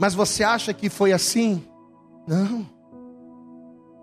Mas 0.00 0.14
você 0.14 0.42
acha 0.42 0.74
que 0.74 0.88
foi 0.88 1.12
assim? 1.12 1.64
Não. 2.26 2.66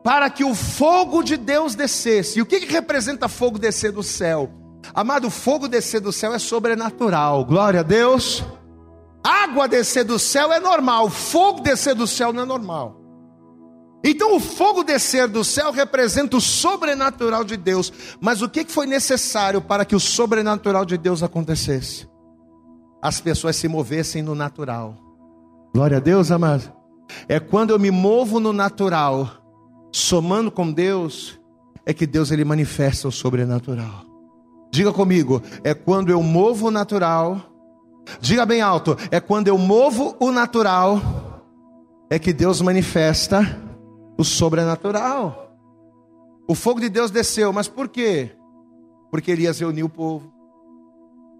Para 0.01 0.29
que 0.29 0.45
o 0.45 0.55
fogo 0.55 1.21
de 1.21 1.35
Deus 1.35 1.75
descesse. 1.75 2.39
E 2.39 2.41
o 2.41 2.45
que, 2.45 2.61
que 2.61 2.71
representa 2.71 3.27
fogo 3.27 3.59
descer 3.59 3.91
do 3.91 4.01
céu? 4.01 4.58
Amado, 4.93 5.27
o 5.27 5.31
fogo 5.31 5.67
descer 5.67 6.01
do 6.01 6.11
céu 6.11 6.33
é 6.33 6.39
sobrenatural. 6.39 7.45
Glória 7.45 7.81
a 7.81 7.83
Deus. 7.83 8.43
Água 9.23 9.67
descer 9.67 10.03
do 10.03 10.17
céu 10.17 10.51
é 10.51 10.59
normal, 10.59 11.09
fogo 11.09 11.61
descer 11.61 11.93
do 11.93 12.07
céu 12.07 12.31
não 12.31 12.43
é 12.43 12.45
normal. 12.45 12.99
Então 14.03 14.35
o 14.35 14.39
fogo 14.39 14.83
descer 14.83 15.27
do 15.27 15.43
céu 15.43 15.71
representa 15.71 16.37
o 16.37 16.41
sobrenatural 16.41 17.43
de 17.43 17.57
Deus. 17.57 17.91
Mas 18.21 18.41
o 18.41 18.49
que 18.49 18.63
foi 18.65 18.85
necessário 18.85 19.61
para 19.61 19.83
que 19.83 19.95
o 19.95 19.99
sobrenatural 19.99 20.85
de 20.85 20.97
Deus 20.97 21.21
acontecesse? 21.21 22.07
As 23.01 23.19
pessoas 23.19 23.57
se 23.57 23.67
movessem 23.67 24.21
no 24.21 24.33
natural. 24.33 24.97
Glória 25.73 25.97
a 25.97 25.99
Deus, 25.99 26.31
amado. 26.31 26.71
É 27.27 27.39
quando 27.39 27.71
eu 27.71 27.79
me 27.79 27.91
movo 27.91 28.39
no 28.39 28.53
natural, 28.53 29.29
somando 29.91 30.49
com 30.49 30.71
Deus, 30.71 31.39
é 31.85 31.93
que 31.93 32.07
Deus 32.07 32.31
ele 32.31 32.45
manifesta 32.45 33.07
o 33.07 33.11
sobrenatural. 33.11 34.08
Diga 34.71 34.93
comigo, 34.93 35.41
é 35.63 35.73
quando 35.73 36.09
eu 36.09 36.21
movo 36.21 36.67
o 36.67 36.71
natural. 36.71 37.41
Diga 38.19 38.45
bem 38.45 38.61
alto, 38.61 38.97
é 39.11 39.19
quando 39.19 39.47
eu 39.47 39.57
movo 39.57 40.15
o 40.19 40.31
natural, 40.31 40.99
é 42.09 42.17
que 42.17 42.33
Deus 42.33 42.61
manifesta 42.61 43.41
o 44.17 44.23
sobrenatural. 44.23 45.55
O 46.47 46.55
fogo 46.55 46.79
de 46.79 46.89
Deus 46.89 47.11
desceu, 47.11 47.53
mas 47.53 47.67
por 47.67 47.87
quê? 47.87 48.31
Porque 49.11 49.31
Elias 49.31 49.59
reuniu 49.59 49.85
o 49.85 49.89
povo. 49.89 50.33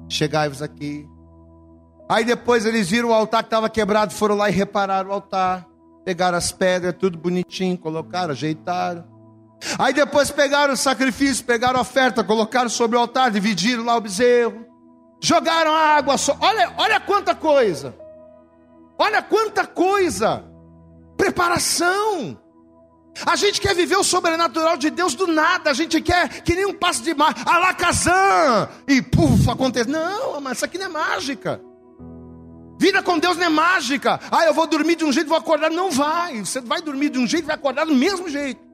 Chegai-vos 0.07 0.61
aqui. 0.61 1.07
Aí 2.07 2.23
depois 2.23 2.65
eles 2.65 2.89
viram 2.89 3.09
o 3.09 3.13
altar 3.13 3.43
que 3.43 3.47
estava 3.47 3.69
quebrado, 3.69 4.13
foram 4.13 4.35
lá 4.35 4.49
e 4.49 4.53
repararam 4.53 5.09
o 5.09 5.13
altar. 5.13 5.67
Pegaram 6.05 6.37
as 6.37 6.51
pedras, 6.51 6.95
tudo 6.97 7.17
bonitinho, 7.17 7.77
colocaram, 7.77 8.31
ajeitaram. 8.31 9.03
Aí 9.77 9.93
depois 9.93 10.31
pegaram 10.31 10.73
o 10.73 10.77
sacrifício, 10.77 11.43
pegaram 11.43 11.79
a 11.79 11.81
oferta, 11.81 12.23
colocaram 12.23 12.69
sobre 12.69 12.97
o 12.97 12.99
altar, 12.99 13.31
dividiram 13.31 13.83
lá 13.83 13.95
o 13.97 14.01
bezerro. 14.01 14.65
Jogaram 15.21 15.73
água. 15.73 16.17
So... 16.17 16.35
Olha, 16.39 16.73
olha 16.77 16.99
quanta 16.99 17.35
coisa. 17.35 17.95
Olha 18.97 19.21
quanta 19.21 19.65
coisa. 19.67 20.45
Preparação. 21.17 22.39
A 23.25 23.35
gente 23.35 23.59
quer 23.59 23.75
viver 23.75 23.97
o 23.97 24.03
sobrenatural 24.03 24.77
de 24.77 24.89
Deus 24.89 25.13
do 25.13 25.27
nada. 25.27 25.71
A 25.71 25.73
gente 25.73 26.01
quer 26.01 26.41
que 26.41 26.55
nem 26.55 26.65
um 26.65 26.73
passo 26.73 27.03
de 27.03 27.13
mar, 27.13 27.35
alakazam, 27.45 28.69
e 28.87 29.01
puf, 29.01 29.49
acontece. 29.49 29.89
Não, 29.89 30.39
mas 30.39 30.57
isso 30.57 30.65
aqui 30.65 30.77
não 30.77 30.85
é 30.85 30.89
mágica. 30.89 31.61
Vida 32.79 33.03
com 33.03 33.19
Deus 33.19 33.35
não 33.35 33.45
é 33.45 33.49
mágica. 33.49 34.21
Ah, 34.31 34.45
eu 34.45 34.53
vou 34.53 34.65
dormir 34.65 34.95
de 34.95 35.03
um 35.03 35.11
jeito, 35.11 35.27
vou 35.27 35.37
acordar. 35.37 35.69
Não 35.69 35.91
vai. 35.91 36.39
Você 36.39 36.61
vai 36.61 36.81
dormir 36.81 37.09
de 37.09 37.19
um 37.19 37.27
jeito, 37.27 37.45
vai 37.45 37.55
acordar 37.55 37.85
do 37.85 37.93
mesmo 37.93 38.29
jeito. 38.29 38.68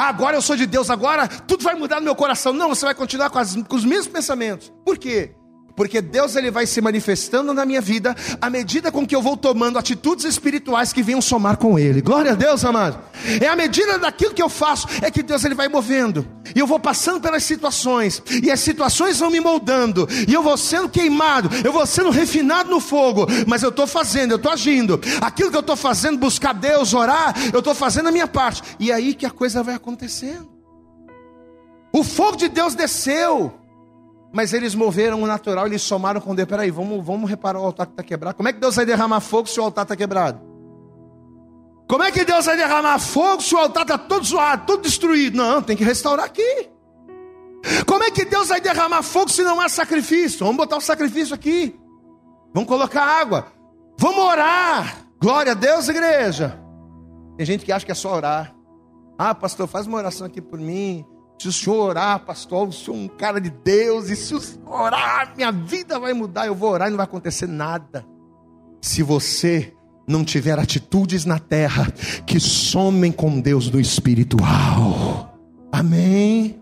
Ah, 0.00 0.10
agora 0.10 0.36
eu 0.36 0.40
sou 0.40 0.54
de 0.54 0.64
Deus, 0.64 0.90
agora 0.90 1.26
tudo 1.26 1.64
vai 1.64 1.74
mudar 1.74 1.96
no 1.96 2.02
meu 2.02 2.14
coração. 2.14 2.52
Não, 2.52 2.68
você 2.68 2.84
vai 2.84 2.94
continuar 2.94 3.30
com, 3.30 3.38
as, 3.40 3.56
com 3.56 3.74
os 3.74 3.84
mesmos 3.84 4.06
pensamentos. 4.06 4.72
Por 4.84 4.96
quê? 4.96 5.34
Porque 5.78 6.02
Deus 6.02 6.34
ele 6.34 6.50
vai 6.50 6.66
se 6.66 6.80
manifestando 6.80 7.54
na 7.54 7.64
minha 7.64 7.80
vida 7.80 8.16
à 8.40 8.50
medida 8.50 8.90
com 8.90 9.06
que 9.06 9.14
eu 9.14 9.22
vou 9.22 9.36
tomando 9.36 9.78
atitudes 9.78 10.24
espirituais 10.24 10.92
que 10.92 11.04
venham 11.04 11.22
somar 11.22 11.56
com 11.56 11.78
Ele. 11.78 12.02
Glória 12.02 12.32
a 12.32 12.34
Deus, 12.34 12.64
amado. 12.64 12.98
É 13.40 13.46
à 13.46 13.54
medida 13.54 13.96
daquilo 13.96 14.34
que 14.34 14.42
eu 14.42 14.48
faço 14.48 14.88
é 15.00 15.08
que 15.08 15.22
Deus 15.22 15.44
ele 15.44 15.54
vai 15.54 15.68
movendo. 15.68 16.26
E 16.52 16.58
eu 16.58 16.66
vou 16.66 16.80
passando 16.80 17.20
pelas 17.20 17.44
situações 17.44 18.20
e 18.42 18.50
as 18.50 18.58
situações 18.58 19.20
vão 19.20 19.30
me 19.30 19.38
moldando 19.38 20.08
e 20.26 20.34
eu 20.34 20.42
vou 20.42 20.56
sendo 20.56 20.88
queimado, 20.88 21.48
eu 21.64 21.72
vou 21.72 21.86
sendo 21.86 22.10
refinado 22.10 22.68
no 22.68 22.80
fogo. 22.80 23.28
Mas 23.46 23.62
eu 23.62 23.68
estou 23.68 23.86
fazendo, 23.86 24.32
eu 24.32 24.36
estou 24.36 24.50
agindo. 24.50 25.00
Aquilo 25.20 25.48
que 25.48 25.56
eu 25.56 25.60
estou 25.60 25.76
fazendo, 25.76 26.18
buscar 26.18 26.54
Deus, 26.54 26.92
orar, 26.92 27.36
eu 27.52 27.60
estou 27.60 27.72
fazendo 27.72 28.08
a 28.08 28.12
minha 28.12 28.26
parte. 28.26 28.64
E 28.80 28.90
é 28.90 28.94
aí 28.94 29.14
que 29.14 29.24
a 29.24 29.30
coisa 29.30 29.62
vai 29.62 29.76
acontecendo. 29.76 30.48
O 31.92 32.02
fogo 32.02 32.36
de 32.36 32.48
Deus 32.48 32.74
desceu. 32.74 33.67
Mas 34.32 34.52
eles 34.52 34.74
moveram 34.74 35.22
o 35.22 35.26
natural, 35.26 35.66
eles 35.66 35.82
somaram 35.82 36.20
com 36.20 36.34
Deus. 36.34 36.48
Peraí, 36.48 36.70
vamos, 36.70 37.04
vamos 37.04 37.28
reparar 37.28 37.60
o 37.60 37.64
altar 37.64 37.86
que 37.86 37.92
está 37.92 38.02
quebrado. 38.02 38.36
Como 38.36 38.48
é 38.48 38.52
que 38.52 38.60
Deus 38.60 38.76
vai 38.76 38.84
derramar 38.84 39.20
fogo 39.20 39.48
se 39.48 39.58
o 39.58 39.62
altar 39.62 39.84
está 39.84 39.96
quebrado? 39.96 40.40
Como 41.88 42.02
é 42.02 42.12
que 42.12 42.24
Deus 42.24 42.44
vai 42.44 42.56
derramar 42.56 42.98
fogo 42.98 43.42
se 43.42 43.54
o 43.54 43.58
altar 43.58 43.82
está 43.82 43.96
todo 43.96 44.24
zoado, 44.24 44.66
todo 44.66 44.82
destruído? 44.82 45.36
Não, 45.36 45.62
tem 45.62 45.74
que 45.76 45.84
restaurar 45.84 46.26
aqui. 46.26 46.68
Como 47.86 48.04
é 48.04 48.10
que 48.10 48.24
Deus 48.26 48.48
vai 48.48 48.60
derramar 48.60 49.02
fogo 49.02 49.30
se 49.30 49.42
não 49.42 49.58
há 49.60 49.68
sacrifício? 49.68 50.40
Vamos 50.40 50.56
botar 50.58 50.76
o 50.76 50.80
sacrifício 50.80 51.34
aqui. 51.34 51.78
Vamos 52.52 52.68
colocar 52.68 53.02
água. 53.02 53.46
Vamos 53.98 54.18
orar. 54.18 55.06
Glória 55.20 55.52
a 55.52 55.54
Deus, 55.54 55.88
igreja. 55.88 56.60
Tem 57.36 57.46
gente 57.46 57.64
que 57.64 57.72
acha 57.72 57.86
que 57.86 57.92
é 57.92 57.94
só 57.94 58.14
orar. 58.14 58.54
Ah, 59.18 59.34
pastor, 59.34 59.66
faz 59.66 59.86
uma 59.86 59.98
oração 59.98 60.26
aqui 60.26 60.40
por 60.40 60.58
mim. 60.58 61.04
Se 61.38 61.46
o 61.46 61.52
senhor 61.52 61.76
orar, 61.76 62.18
pastor, 62.20 62.66
eu 62.66 62.72
sou 62.72 62.94
um 62.94 63.06
cara 63.06 63.40
de 63.40 63.48
Deus, 63.48 64.10
e 64.10 64.16
se 64.16 64.34
o 64.34 64.40
senhor 64.40 64.68
orar, 64.68 65.32
minha 65.36 65.52
vida 65.52 65.98
vai 65.98 66.12
mudar, 66.12 66.46
eu 66.46 66.54
vou 66.54 66.70
orar 66.70 66.88
e 66.88 66.90
não 66.90 66.96
vai 66.96 67.04
acontecer 67.04 67.46
nada. 67.46 68.04
Se 68.82 69.02
você 69.02 69.72
não 70.06 70.24
tiver 70.24 70.58
atitudes 70.58 71.24
na 71.24 71.38
terra 71.38 71.92
que 72.26 72.40
somem 72.40 73.12
com 73.12 73.40
Deus 73.40 73.68
do 73.68 73.78
espiritual. 73.78 75.38
Amém. 75.70 76.60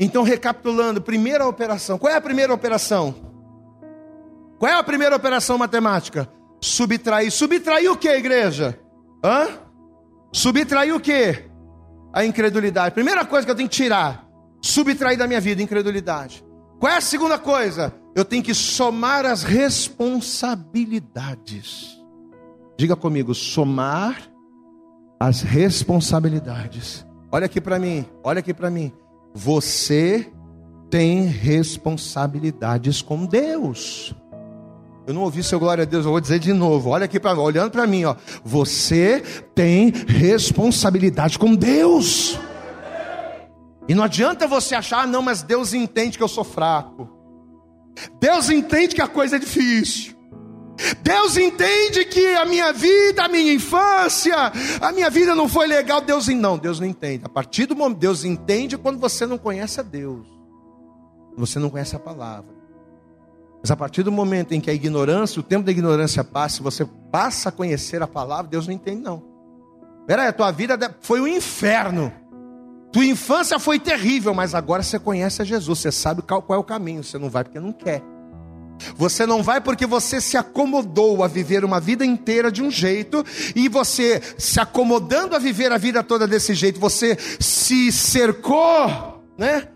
Então, 0.00 0.22
recapitulando, 0.22 1.00
primeira 1.00 1.46
operação. 1.46 1.98
Qual 1.98 2.12
é 2.12 2.16
a 2.16 2.20
primeira 2.20 2.52
operação? 2.52 3.14
Qual 4.58 4.70
é 4.70 4.74
a 4.74 4.82
primeira 4.82 5.14
operação 5.14 5.58
matemática? 5.58 6.28
Subtrair. 6.60 7.30
Subtrair 7.30 7.90
o 7.90 7.96
que, 7.96 8.08
igreja? 8.08 8.78
Hã? 9.22 9.48
Subtrair 10.32 10.94
o 10.94 11.00
que? 11.00 11.51
A 12.12 12.24
incredulidade. 12.24 12.94
Primeira 12.94 13.24
coisa 13.24 13.46
que 13.46 13.50
eu 13.50 13.56
tenho 13.56 13.68
que 13.68 13.76
tirar, 13.76 14.28
subtrair 14.60 15.16
da 15.16 15.26
minha 15.26 15.40
vida, 15.40 15.62
incredulidade. 15.62 16.44
Qual 16.78 16.92
é 16.92 16.96
a 16.96 17.00
segunda 17.00 17.38
coisa? 17.38 17.94
Eu 18.14 18.24
tenho 18.24 18.42
que 18.42 18.54
somar 18.54 19.24
as 19.24 19.42
responsabilidades. 19.42 21.98
Diga 22.76 22.96
comigo, 22.96 23.34
somar 23.34 24.20
as 25.18 25.40
responsabilidades. 25.42 27.06
Olha 27.30 27.46
aqui 27.46 27.60
para 27.60 27.78
mim, 27.78 28.04
olha 28.22 28.40
aqui 28.40 28.52
para 28.52 28.68
mim. 28.68 28.92
Você 29.32 30.30
tem 30.90 31.24
responsabilidades 31.24 33.00
com 33.00 33.24
Deus. 33.24 34.14
Eu 35.06 35.12
não 35.12 35.22
ouvi 35.22 35.42
seu 35.42 35.58
glória 35.58 35.82
a 35.82 35.84
Deus, 35.84 36.04
eu 36.04 36.12
vou 36.12 36.20
dizer 36.20 36.38
de 36.38 36.52
novo. 36.52 36.90
Olha 36.90 37.06
aqui 37.06 37.18
para 37.18 37.38
olhando 37.38 37.70
para 37.70 37.86
mim, 37.86 38.04
ó. 38.04 38.14
Você 38.44 39.22
tem 39.54 39.90
responsabilidade 39.90 41.38
com 41.38 41.54
Deus. 41.54 42.38
E 43.88 43.94
não 43.94 44.04
adianta 44.04 44.46
você 44.46 44.74
achar, 44.74 45.02
ah, 45.02 45.06
não, 45.06 45.22
mas 45.22 45.42
Deus 45.42 45.74
entende 45.74 46.16
que 46.16 46.22
eu 46.22 46.28
sou 46.28 46.44
fraco. 46.44 47.08
Deus 48.20 48.48
entende 48.48 48.94
que 48.94 49.02
a 49.02 49.08
coisa 49.08 49.36
é 49.36 49.38
difícil. 49.38 50.14
Deus 51.02 51.36
entende 51.36 52.04
que 52.04 52.34
a 52.34 52.44
minha 52.44 52.72
vida, 52.72 53.24
a 53.24 53.28
minha 53.28 53.52
infância, 53.52 54.52
a 54.80 54.92
minha 54.92 55.10
vida 55.10 55.34
não 55.34 55.48
foi 55.48 55.66
legal. 55.66 56.00
Deus 56.00 56.28
não, 56.28 56.56
Deus 56.56 56.80
não 56.80 56.86
entende. 56.86 57.24
A 57.24 57.28
partir 57.28 57.66
do 57.66 57.76
momento, 57.76 57.98
Deus 57.98 58.24
entende 58.24 58.78
quando 58.78 58.98
você 58.98 59.26
não 59.26 59.36
conhece 59.36 59.80
a 59.80 59.82
Deus. 59.82 60.26
Você 61.36 61.58
não 61.58 61.70
conhece 61.70 61.96
a 61.96 61.98
palavra. 61.98 62.61
Mas 63.62 63.70
a 63.70 63.76
partir 63.76 64.02
do 64.02 64.10
momento 64.10 64.52
em 64.52 64.60
que 64.60 64.68
a 64.68 64.74
ignorância, 64.74 65.38
o 65.38 65.42
tempo 65.42 65.64
da 65.64 65.70
ignorância 65.70 66.24
passa, 66.24 66.62
você 66.62 66.84
passa 67.12 67.48
a 67.48 67.52
conhecer 67.52 68.02
a 68.02 68.08
palavra, 68.08 68.50
Deus 68.50 68.66
não 68.66 68.74
entende, 68.74 69.00
não. 69.00 69.22
Peraí, 70.04 70.26
a 70.26 70.32
tua 70.32 70.50
vida 70.50 70.96
foi 71.00 71.20
um 71.20 71.28
inferno. 71.28 72.12
Tua 72.90 73.04
infância 73.06 73.58
foi 73.60 73.78
terrível, 73.78 74.34
mas 74.34 74.52
agora 74.52 74.82
você 74.82 74.98
conhece 74.98 75.40
a 75.40 75.44
Jesus, 75.44 75.78
você 75.78 75.92
sabe 75.92 76.22
qual, 76.22 76.42
qual 76.42 76.58
é 76.58 76.60
o 76.60 76.64
caminho, 76.64 77.04
você 77.04 77.18
não 77.18 77.30
vai 77.30 77.44
porque 77.44 77.60
não 77.60 77.72
quer. 77.72 78.02
Você 78.96 79.24
não 79.24 79.44
vai 79.44 79.60
porque 79.60 79.86
você 79.86 80.20
se 80.20 80.36
acomodou 80.36 81.22
a 81.22 81.28
viver 81.28 81.64
uma 81.64 81.78
vida 81.78 82.04
inteira 82.04 82.50
de 82.50 82.62
um 82.62 82.70
jeito, 82.70 83.24
e 83.54 83.68
você 83.68 84.20
se 84.36 84.58
acomodando 84.58 85.36
a 85.36 85.38
viver 85.38 85.70
a 85.70 85.78
vida 85.78 86.02
toda 86.02 86.26
desse 86.26 86.52
jeito, 86.52 86.80
você 86.80 87.16
se 87.38 87.92
cercou, 87.92 89.22
né? 89.38 89.68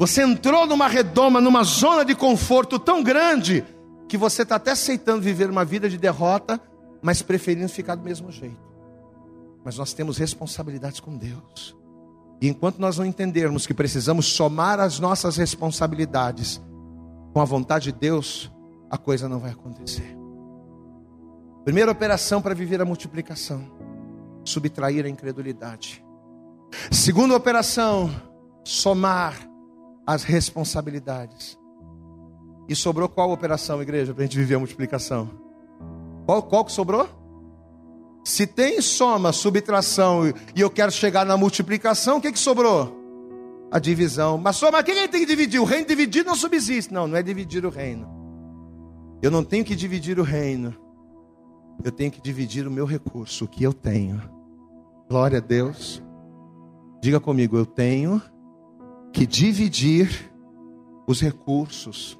Você 0.00 0.22
entrou 0.22 0.66
numa 0.66 0.88
redoma, 0.88 1.42
numa 1.42 1.62
zona 1.62 2.06
de 2.06 2.14
conforto 2.14 2.78
tão 2.78 3.02
grande, 3.02 3.62
que 4.08 4.16
você 4.16 4.44
está 4.44 4.56
até 4.56 4.70
aceitando 4.70 5.20
viver 5.20 5.50
uma 5.50 5.62
vida 5.62 5.90
de 5.90 5.98
derrota, 5.98 6.58
mas 7.02 7.20
preferindo 7.20 7.68
ficar 7.68 7.96
do 7.96 8.02
mesmo 8.02 8.32
jeito. 8.32 8.56
Mas 9.62 9.76
nós 9.76 9.92
temos 9.92 10.16
responsabilidades 10.16 11.00
com 11.00 11.18
Deus. 11.18 11.76
E 12.40 12.48
enquanto 12.48 12.78
nós 12.78 12.96
não 12.96 13.04
entendermos 13.04 13.66
que 13.66 13.74
precisamos 13.74 14.24
somar 14.24 14.80
as 14.80 14.98
nossas 14.98 15.36
responsabilidades 15.36 16.62
com 17.34 17.40
a 17.42 17.44
vontade 17.44 17.92
de 17.92 17.98
Deus, 17.98 18.50
a 18.90 18.96
coisa 18.96 19.28
não 19.28 19.38
vai 19.38 19.50
acontecer. 19.50 20.16
Primeira 21.62 21.92
operação 21.92 22.40
para 22.40 22.54
viver 22.54 22.80
a 22.80 22.86
multiplicação: 22.86 23.70
subtrair 24.46 25.04
a 25.04 25.10
incredulidade. 25.10 26.02
Segunda 26.90 27.36
operação: 27.36 28.10
somar 28.64 29.49
as 30.10 30.24
responsabilidades. 30.24 31.56
E 32.68 32.74
sobrou 32.74 33.08
qual 33.08 33.30
operação, 33.30 33.80
igreja, 33.80 34.12
para 34.12 34.24
a 34.24 34.26
gente 34.26 34.36
viver 34.36 34.56
a 34.56 34.58
multiplicação? 34.58 35.30
Qual, 36.26 36.42
qual 36.42 36.64
que 36.64 36.72
sobrou? 36.72 37.08
Se 38.24 38.44
tem 38.44 38.80
soma, 38.80 39.32
subtração 39.32 40.28
e 40.54 40.60
eu 40.60 40.68
quero 40.68 40.90
chegar 40.90 41.24
na 41.24 41.36
multiplicação, 41.36 42.18
o 42.18 42.20
que, 42.20 42.32
que 42.32 42.40
sobrou? 42.40 42.98
A 43.70 43.78
divisão. 43.78 44.36
Mas 44.36 44.56
soma, 44.56 44.82
quem 44.82 44.96
tem 45.08 45.20
que 45.20 45.26
dividir? 45.26 45.60
O 45.60 45.64
reino 45.64 45.86
dividido 45.86 46.28
não 46.28 46.34
subsiste. 46.34 46.92
Não, 46.92 47.06
não 47.06 47.16
é 47.16 47.22
dividir 47.22 47.64
o 47.64 47.70
reino. 47.70 48.08
Eu 49.22 49.30
não 49.30 49.44
tenho 49.44 49.64
que 49.64 49.76
dividir 49.76 50.18
o 50.18 50.24
reino. 50.24 50.74
Eu 51.84 51.92
tenho 51.92 52.10
que 52.10 52.20
dividir 52.20 52.66
o 52.66 52.70
meu 52.70 52.84
recurso, 52.84 53.44
o 53.44 53.48
que 53.48 53.62
eu 53.62 53.72
tenho. 53.72 54.20
Glória 55.08 55.38
a 55.38 55.40
Deus. 55.40 56.02
Diga 57.00 57.20
comigo, 57.20 57.56
eu 57.56 57.64
tenho 57.64 58.20
que 59.12 59.26
dividir 59.26 60.30
os 61.06 61.20
recursos. 61.20 62.18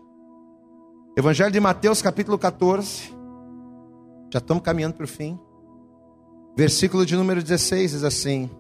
Evangelho 1.17 1.51
de 1.51 1.61
Mateus, 1.61 2.03
capítulo 2.03 2.39
14. 2.39 3.15
Já 4.33 4.39
estamos 4.39 4.63
caminhando 4.63 4.95
para 4.95 5.05
o 5.05 5.09
fim. 5.09 5.39
Versículo 6.57 7.07
de 7.07 7.17
número 7.17 7.43
16 7.43 7.93
diz 7.93 8.05
assim: 8.05 8.51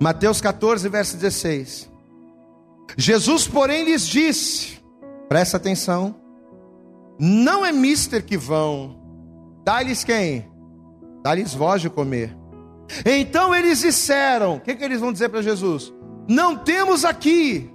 Mateus 0.00 0.40
14, 0.40 0.88
verso 0.88 1.16
16. 1.16 1.90
Jesus, 2.96 3.46
porém, 3.46 3.84
lhes 3.84 4.06
disse: 4.06 4.78
presta 5.28 5.56
atenção, 5.56 6.14
não 7.18 7.64
é 7.64 7.72
mister 7.72 8.24
que 8.24 8.36
vão, 8.36 9.00
dá-lhes 9.64 10.04
quem? 10.04 10.50
Dá-lhes 11.22 11.54
voz 11.54 11.80
de 11.80 11.88
comer. 11.88 12.36
Então 13.06 13.54
eles 13.54 13.80
disseram: 13.80 14.56
o 14.56 14.60
que, 14.60 14.74
que 14.74 14.84
eles 14.84 15.00
vão 15.00 15.12
dizer 15.12 15.28
para 15.28 15.40
Jesus? 15.40 15.92
Não 16.32 16.56
temos 16.56 17.04
aqui, 17.04 17.70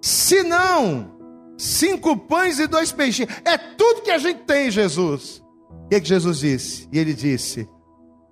senão 0.00 1.18
cinco 1.58 2.16
pães 2.16 2.58
e 2.58 2.66
dois 2.66 2.90
peixinhos. 2.90 3.30
É 3.44 3.58
tudo 3.58 4.00
que 4.00 4.10
a 4.10 4.16
gente 4.16 4.44
tem, 4.44 4.70
Jesus. 4.70 5.44
O 5.84 5.88
que, 5.88 6.00
que 6.00 6.08
Jesus 6.08 6.38
disse? 6.38 6.88
E 6.90 6.98
ele 6.98 7.12
disse: 7.12 7.68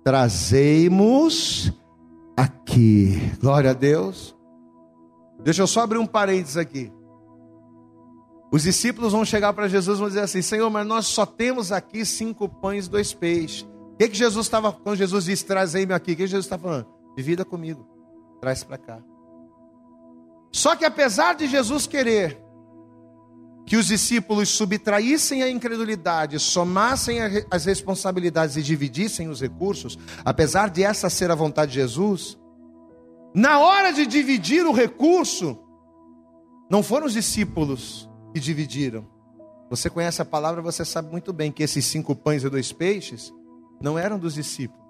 Trazemos 0.03 1.71
aqui. 2.35 3.31
Glória 3.39 3.69
a 3.69 3.73
Deus. 3.73 4.35
Deixa 5.43 5.61
eu 5.61 5.67
só 5.67 5.81
abrir 5.81 5.99
um 5.99 6.07
parênteses 6.07 6.57
aqui. 6.57 6.91
Os 8.51 8.63
discípulos 8.63 9.11
vão 9.11 9.23
chegar 9.23 9.53
para 9.53 9.67
Jesus 9.67 9.99
e 9.99 10.01
vão 10.01 10.07
dizer 10.07 10.21
assim: 10.21 10.41
Senhor, 10.41 10.67
mas 10.71 10.87
nós 10.87 11.05
só 11.05 11.27
temos 11.27 11.71
aqui 11.71 12.03
cinco 12.03 12.49
pães 12.49 12.87
e 12.87 12.89
dois 12.89 13.13
peixes. 13.13 13.61
O 13.93 13.97
que, 13.99 14.09
que 14.09 14.17
Jesus 14.17 14.47
estava, 14.47 14.71
quando 14.71 14.97
Jesus 14.97 15.25
disse, 15.25 15.45
trazei-me 15.45 15.93
aqui, 15.93 16.13
o 16.13 16.15
que 16.15 16.25
Jesus 16.25 16.45
estava 16.45 16.63
falando? 16.63 16.87
Divida 17.15 17.45
comigo, 17.45 17.85
traz 18.41 18.63
para 18.63 18.77
cá. 18.79 18.99
Só 20.51 20.75
que 20.75 20.85
apesar 20.85 21.35
de 21.35 21.47
Jesus 21.47 21.85
querer 21.87 22.39
que 23.65 23.77
os 23.77 23.85
discípulos 23.85 24.49
subtraíssem 24.49 25.43
a 25.43 25.49
incredulidade, 25.49 26.39
somassem 26.39 27.19
as 27.51 27.65
responsabilidades 27.65 28.55
e 28.57 28.63
dividissem 28.63 29.29
os 29.29 29.39
recursos, 29.39 29.97
apesar 30.25 30.71
de 30.71 30.83
essa 30.83 31.07
ser 31.07 31.29
a 31.29 31.35
vontade 31.35 31.73
de 31.73 31.77
Jesus, 31.77 32.35
na 33.33 33.59
hora 33.59 33.91
de 33.91 34.07
dividir 34.07 34.65
o 34.65 34.71
recurso, 34.71 35.55
não 36.67 36.81
foram 36.81 37.05
os 37.05 37.13
discípulos 37.13 38.09
que 38.33 38.39
dividiram. 38.39 39.07
Você 39.69 39.87
conhece 39.87 40.19
a 40.19 40.25
palavra, 40.25 40.63
você 40.63 40.83
sabe 40.83 41.11
muito 41.11 41.31
bem 41.31 41.51
que 41.51 41.61
esses 41.61 41.85
cinco 41.85 42.15
pães 42.15 42.43
e 42.43 42.49
dois 42.49 42.71
peixes 42.71 43.31
não 43.79 43.99
eram 43.99 44.17
dos 44.17 44.33
discípulos. 44.33 44.83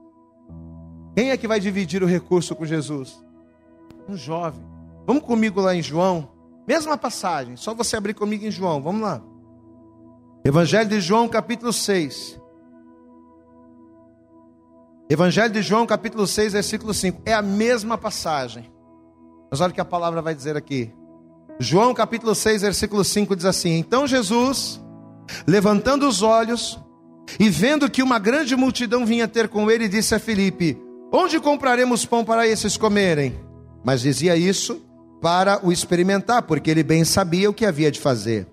Quem 1.15 1.31
é 1.31 1.37
que 1.37 1.49
vai 1.49 1.59
dividir 1.59 2.01
o 2.01 2.07
recurso 2.07 2.55
com 2.55 2.65
Jesus? 2.65 3.21
Um 4.07 4.15
jovem. 4.15 4.68
Vamos 5.09 5.23
comigo 5.23 5.59
lá 5.59 5.73
em 5.73 5.81
João, 5.81 6.29
mesma 6.67 6.95
passagem, 6.95 7.55
só 7.55 7.73
você 7.73 7.97
abrir 7.97 8.13
comigo 8.13 8.45
em 8.45 8.51
João, 8.51 8.79
vamos 8.79 9.01
lá. 9.01 9.19
Evangelho 10.45 10.87
de 10.87 11.01
João, 11.01 11.27
capítulo 11.27 11.73
6. 11.73 12.39
Evangelho 15.09 15.51
de 15.51 15.63
João, 15.63 15.87
capítulo 15.87 16.27
6, 16.27 16.53
versículo 16.53 16.93
5. 16.93 17.23
É 17.25 17.33
a 17.33 17.41
mesma 17.41 17.97
passagem. 17.97 18.71
Mas 19.49 19.59
olha 19.61 19.71
o 19.71 19.73
que 19.73 19.81
a 19.81 19.85
palavra 19.85 20.21
vai 20.21 20.35
dizer 20.35 20.55
aqui. 20.55 20.93
João, 21.59 21.91
capítulo 21.95 22.35
6, 22.35 22.61
versículo 22.61 23.03
5 23.03 23.35
diz 23.35 23.45
assim: 23.45 23.79
Então 23.79 24.05
Jesus, 24.05 24.79
levantando 25.47 26.07
os 26.07 26.21
olhos 26.21 26.79
e 27.39 27.49
vendo 27.49 27.89
que 27.89 28.03
uma 28.03 28.19
grande 28.19 28.55
multidão 28.55 29.07
vinha 29.07 29.27
ter 29.27 29.49
com 29.49 29.71
ele, 29.71 29.89
disse 29.89 30.13
a 30.13 30.19
Filipe: 30.19 30.79
Onde 31.11 31.39
compraremos 31.39 32.05
pão 32.05 32.23
para 32.23 32.47
esses 32.47 32.77
comerem? 32.77 33.43
Mas 33.83 34.01
dizia 34.01 34.37
isso 34.37 34.87
para 35.21 35.65
o 35.65 35.71
experimentar, 35.71 36.43
porque 36.43 36.69
ele 36.69 36.83
bem 36.83 37.03
sabia 37.03 37.49
o 37.49 37.53
que 37.53 37.65
havia 37.65 37.91
de 37.91 37.99
fazer. 37.99 38.47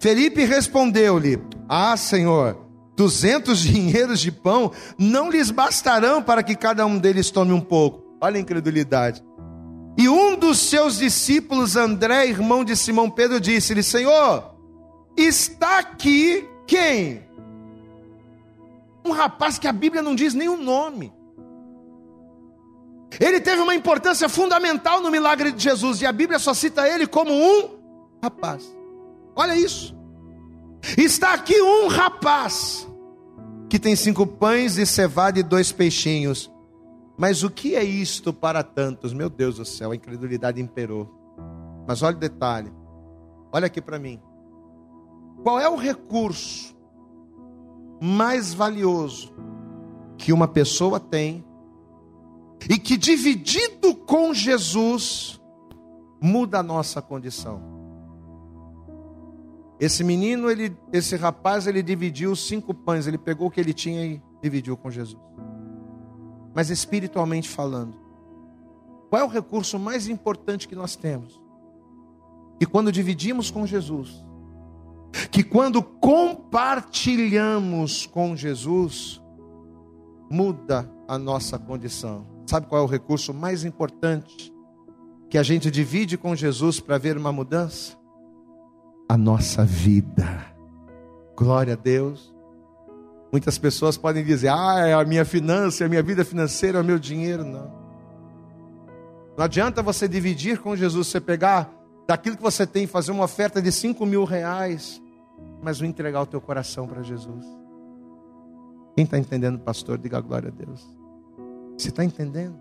Felipe 0.00 0.44
respondeu-lhe: 0.44 1.38
Ah, 1.68 1.96
Senhor, 1.96 2.56
duzentos 2.96 3.60
dinheiros 3.60 4.20
de 4.20 4.30
pão 4.30 4.72
não 4.98 5.30
lhes 5.30 5.50
bastarão 5.50 6.22
para 6.22 6.42
que 6.42 6.54
cada 6.54 6.86
um 6.86 6.98
deles 6.98 7.30
tome 7.30 7.52
um 7.52 7.60
pouco. 7.60 8.16
Olha 8.20 8.36
a 8.36 8.40
incredulidade. 8.40 9.22
E 9.96 10.08
um 10.08 10.36
dos 10.36 10.58
seus 10.58 10.98
discípulos, 10.98 11.74
André, 11.74 12.26
irmão 12.26 12.64
de 12.64 12.76
Simão 12.76 13.10
Pedro, 13.10 13.40
disse-lhe: 13.40 13.82
Senhor, 13.82 14.54
está 15.16 15.78
aqui 15.80 16.48
quem? 16.66 17.26
Um 19.04 19.12
rapaz 19.12 19.58
que 19.58 19.66
a 19.66 19.72
Bíblia 19.72 20.02
não 20.02 20.14
diz 20.14 20.34
nem 20.34 20.48
o 20.48 20.56
nome. 20.56 21.12
Ele 23.20 23.40
teve 23.40 23.62
uma 23.62 23.74
importância 23.74 24.28
fundamental 24.28 25.00
no 25.00 25.10
milagre 25.10 25.50
de 25.50 25.62
Jesus 25.62 26.02
e 26.02 26.06
a 26.06 26.12
Bíblia 26.12 26.38
só 26.38 26.52
cita 26.52 26.88
ele 26.88 27.06
como 27.06 27.32
um 27.32 27.78
rapaz. 28.22 28.70
Olha 29.34 29.56
isso. 29.56 29.96
Está 30.96 31.32
aqui 31.34 31.60
um 31.60 31.88
rapaz 31.88 32.86
que 33.68 33.78
tem 33.78 33.94
cinco 33.96 34.26
pães 34.26 34.78
e 34.78 34.86
cevada 34.86 35.38
e 35.38 35.42
dois 35.42 35.72
peixinhos. 35.72 36.50
Mas 37.16 37.42
o 37.42 37.50
que 37.50 37.74
é 37.74 37.82
isto 37.82 38.32
para 38.32 38.62
tantos? 38.62 39.12
Meu 39.12 39.28
Deus 39.28 39.56
do 39.56 39.64
céu, 39.64 39.90
a 39.90 39.96
incredulidade 39.96 40.60
imperou. 40.60 41.08
Mas 41.86 42.02
olha 42.02 42.16
o 42.16 42.20
detalhe. 42.20 42.72
Olha 43.52 43.66
aqui 43.66 43.80
para 43.80 43.98
mim. 43.98 44.20
Qual 45.42 45.58
é 45.58 45.68
o 45.68 45.76
recurso 45.76 46.76
mais 48.00 48.54
valioso 48.54 49.32
que 50.16 50.32
uma 50.32 50.46
pessoa 50.46 51.00
tem 51.00 51.44
e 52.68 52.78
que 52.78 52.96
dividido 52.96 53.94
com 53.94 54.32
Jesus 54.32 55.38
muda 56.20 56.60
a 56.60 56.62
nossa 56.62 57.02
condição. 57.02 57.76
Esse 59.78 60.02
menino, 60.02 60.50
ele, 60.50 60.76
esse 60.92 61.14
rapaz, 61.14 61.66
ele 61.66 61.82
dividiu 61.82 62.34
cinco 62.34 62.74
pães, 62.74 63.06
ele 63.06 63.18
pegou 63.18 63.48
o 63.48 63.50
que 63.50 63.60
ele 63.60 63.72
tinha 63.72 64.04
e 64.04 64.20
dividiu 64.42 64.76
com 64.76 64.90
Jesus. 64.90 65.22
Mas 66.54 66.70
espiritualmente 66.70 67.48
falando, 67.48 67.94
qual 69.08 69.22
é 69.22 69.24
o 69.24 69.28
recurso 69.28 69.78
mais 69.78 70.08
importante 70.08 70.66
que 70.66 70.74
nós 70.74 70.96
temos? 70.96 71.40
Que 72.58 72.66
quando 72.66 72.90
dividimos 72.90 73.52
com 73.52 73.64
Jesus, 73.64 74.26
que 75.30 75.44
quando 75.44 75.80
compartilhamos 75.82 78.06
com 78.06 78.34
Jesus, 78.34 79.22
muda 80.28 80.90
a 81.06 81.16
nossa 81.16 81.56
condição. 81.58 82.37
Sabe 82.48 82.66
qual 82.66 82.80
é 82.80 82.84
o 82.84 82.88
recurso 82.88 83.34
mais 83.34 83.62
importante 83.62 84.50
que 85.28 85.36
a 85.36 85.42
gente 85.42 85.70
divide 85.70 86.16
com 86.16 86.34
Jesus 86.34 86.80
para 86.80 86.96
ver 86.96 87.14
uma 87.14 87.30
mudança? 87.30 87.94
A 89.06 89.18
nossa 89.18 89.66
vida. 89.66 90.46
Glória 91.36 91.74
a 91.74 91.76
Deus. 91.76 92.34
Muitas 93.30 93.58
pessoas 93.58 93.98
podem 93.98 94.24
dizer: 94.24 94.48
ah, 94.48 94.78
é 94.78 94.94
a 94.94 95.04
minha 95.04 95.26
finança, 95.26 95.84
é 95.84 95.86
a 95.86 95.90
minha 95.90 96.02
vida 96.02 96.24
financeira, 96.24 96.78
é 96.78 96.80
o 96.80 96.84
meu 96.84 96.98
dinheiro. 96.98 97.44
Não. 97.44 97.70
Não 99.36 99.44
adianta 99.44 99.82
você 99.82 100.08
dividir 100.08 100.58
com 100.58 100.74
Jesus, 100.74 101.08
você 101.08 101.20
pegar 101.20 101.70
daquilo 102.06 102.34
que 102.38 102.42
você 102.42 102.66
tem, 102.66 102.86
fazer 102.86 103.12
uma 103.12 103.24
oferta 103.24 103.60
de 103.60 103.70
cinco 103.70 104.06
mil 104.06 104.24
reais, 104.24 105.02
mas 105.62 105.82
não 105.82 105.86
entregar 105.86 106.22
o 106.22 106.26
teu 106.26 106.40
coração 106.40 106.86
para 106.86 107.02
Jesus. 107.02 107.44
Quem 108.96 109.04
está 109.04 109.18
entendendo, 109.18 109.58
pastor, 109.58 109.98
diga 109.98 110.18
glória 110.18 110.48
a 110.48 110.50
Deus. 110.50 110.97
Você 111.78 111.90
está 111.90 112.04
entendendo? 112.04 112.56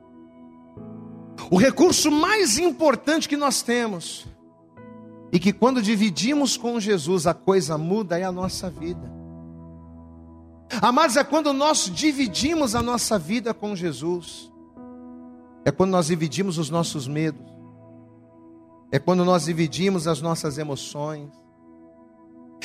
O 1.50 1.58
recurso 1.58 2.12
mais 2.12 2.60
importante 2.60 3.28
que 3.28 3.36
nós 3.36 3.64
temos, 3.64 4.28
e 5.32 5.40
que 5.40 5.52
quando 5.52 5.82
dividimos 5.82 6.56
com 6.56 6.80
Jesus 6.80 7.26
a 7.26 7.34
coisa 7.34 7.78
muda, 7.78 8.20
é 8.20 8.24
a 8.24 8.32
nossa 8.32 8.70
vida. 8.70 9.12
Amados, 10.82 11.18
é 11.18 11.24
quando 11.24 11.52
nós 11.52 11.92
dividimos 11.94 12.76
a 12.76 12.82
nossa 12.82 13.18
vida 13.18 13.54
com 13.54 13.76
Jesus, 13.76 14.52
é 15.66 15.72
quando 15.72 15.92
nós 15.92 16.08
dividimos 16.08 16.58
os 16.58 16.70
nossos 16.70 17.08
medos, 17.08 17.46
é 18.92 19.00
quando 19.00 19.26
nós 19.26 19.46
dividimos 19.46 20.08
as 20.08 20.22
nossas 20.22 20.58
emoções, 20.58 21.30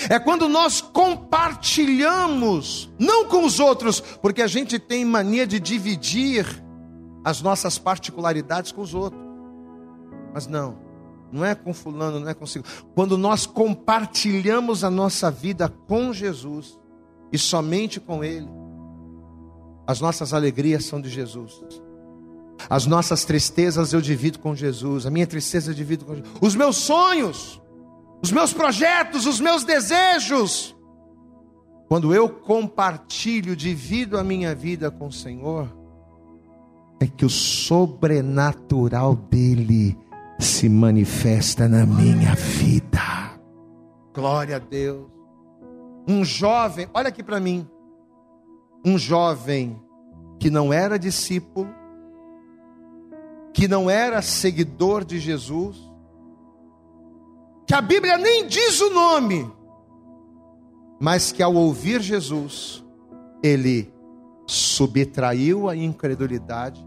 é 0.09 0.19
quando 0.19 0.49
nós 0.49 0.81
compartilhamos, 0.81 2.91
não 2.99 3.27
com 3.27 3.45
os 3.45 3.61
outros, 3.61 4.01
porque 4.01 4.43
a 4.43 4.47
gente 4.47 4.79
tem 4.79 5.05
mania 5.05 5.47
de 5.47 5.61
dividir 5.61 6.47
as 7.25 7.41
nossas 7.41 7.79
particularidades 7.79 8.73
com 8.73 8.81
os 8.81 8.95
outros. 8.95 9.23
Mas 10.35 10.47
não, 10.47 10.79
não 11.31 11.45
é 11.45 11.55
com 11.55 11.75
fulano, 11.75 12.21
não 12.21 12.29
é 12.29 12.35
consigo. 12.35 12.65
Quando 12.95 13.19
nós 13.19 13.47
compartilhamos 13.47 14.83
a 14.83 14.91
nossa 14.91 15.31
vida 15.31 15.69
com 15.69 16.13
Jesus 16.13 16.79
e 17.31 17.39
somente 17.39 18.01
com 18.01 18.25
Ele, 18.25 18.49
as 19.87 20.01
nossas 20.01 20.35
alegrias 20.35 20.85
são 20.85 21.01
de 21.01 21.09
Jesus. 21.09 21.63
As 22.69 22.87
nossas 22.87 23.25
tristezas 23.25 23.93
eu 23.93 24.01
divido 24.01 24.39
com 24.39 24.55
Jesus, 24.55 25.07
a 25.07 25.11
minha 25.11 25.27
tristeza 25.27 25.71
eu 25.71 25.75
divido 25.75 26.05
com 26.05 26.15
Jesus. 26.15 26.33
Os 26.41 26.55
meus 26.55 26.77
sonhos 26.77 27.61
os 28.23 28.31
meus 28.31 28.53
projetos, 28.53 29.27
os 29.27 29.41
meus 29.41 29.65
desejos. 29.65 30.77
Quando 31.89 32.15
eu 32.15 32.29
compartilho, 32.29 33.57
divido 33.57 34.17
a 34.17 34.25
minha 34.25 34.55
vida 34.55 34.91
com 34.91 35.09
o 35.09 35.13
Senhor, 35.13 35.69
é 37.01 37.07
que 37.07 37.25
o 37.25 37.29
sobrenatural 37.29 39.17
dele 39.17 39.99
se 40.39 40.69
manifesta 40.69 41.69
na 41.69 41.85
minha 41.85 42.35
vida. 42.35 43.39
Glória 44.15 44.57
a 44.57 44.59
Deus. 44.59 45.11
Um 46.09 46.25
jovem, 46.25 46.89
olha 46.95 47.09
aqui 47.09 47.23
para 47.23 47.41
mim. 47.41 47.69
Um 48.85 48.97
jovem 48.97 49.81
que 50.39 50.51
não 50.51 50.73
era 50.73 50.99
discípulo, 50.99 51.69
que 53.53 53.69
não 53.69 53.91
era 53.91 54.23
seguidor 54.23 55.05
de 55.05 55.19
Jesus, 55.19 55.92
que 57.67 57.75
a 57.75 57.81
Bíblia 57.81 58.19
nem 58.19 58.47
diz 58.47 58.81
o 58.81 58.91
nome, 58.91 59.51
mas 61.01 61.33
que 61.33 61.43
ao 61.43 61.55
ouvir 61.55 62.01
Jesus, 62.01 62.85
ele 63.43 63.93
subtraiu 64.47 65.69
a 65.69 65.77
incredulidade, 65.77 66.87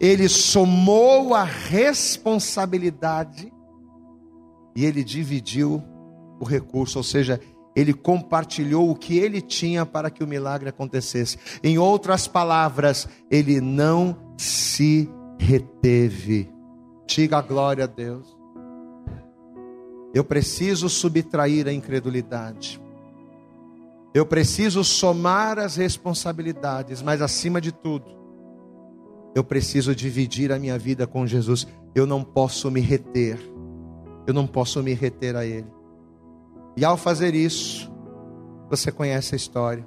ele 0.00 0.28
somou 0.28 1.34
a 1.34 1.44
responsabilidade 1.44 3.52
e 4.74 4.84
ele 4.84 5.02
dividiu 5.02 5.82
o 6.38 6.44
recurso, 6.44 6.98
ou 6.98 7.04
seja, 7.04 7.40
ele 7.74 7.92
compartilhou 7.92 8.90
o 8.90 8.94
que 8.94 9.18
ele 9.18 9.40
tinha 9.40 9.84
para 9.84 10.10
que 10.10 10.24
o 10.24 10.26
milagre 10.26 10.68
acontecesse. 10.68 11.38
Em 11.62 11.78
outras 11.78 12.26
palavras, 12.26 13.08
ele 13.30 13.60
não 13.60 14.34
se 14.38 15.10
reteve. 15.38 16.50
Diga 17.06 17.38
a 17.38 17.42
glória 17.42 17.84
a 17.84 17.86
Deus. 17.86 18.35
Eu 20.16 20.24
preciso 20.24 20.88
subtrair 20.88 21.68
a 21.68 21.72
incredulidade. 21.74 22.80
Eu 24.14 24.24
preciso 24.24 24.82
somar 24.82 25.58
as 25.58 25.76
responsabilidades, 25.76 27.02
mas 27.02 27.20
acima 27.20 27.60
de 27.60 27.70
tudo, 27.70 28.06
eu 29.34 29.44
preciso 29.44 29.94
dividir 29.94 30.50
a 30.52 30.58
minha 30.58 30.78
vida 30.78 31.06
com 31.06 31.26
Jesus. 31.26 31.66
Eu 31.94 32.06
não 32.06 32.24
posso 32.24 32.70
me 32.70 32.80
reter. 32.80 33.38
Eu 34.26 34.32
não 34.32 34.46
posso 34.46 34.82
me 34.82 34.94
reter 34.94 35.36
a 35.36 35.44
Ele. 35.44 35.70
E 36.78 36.82
ao 36.82 36.96
fazer 36.96 37.34
isso, 37.34 37.92
você 38.70 38.90
conhece 38.90 39.34
a 39.34 39.36
história. 39.36 39.86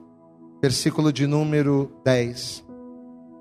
Versículo 0.62 1.12
de 1.12 1.26
número 1.26 1.92
10. 2.06 2.64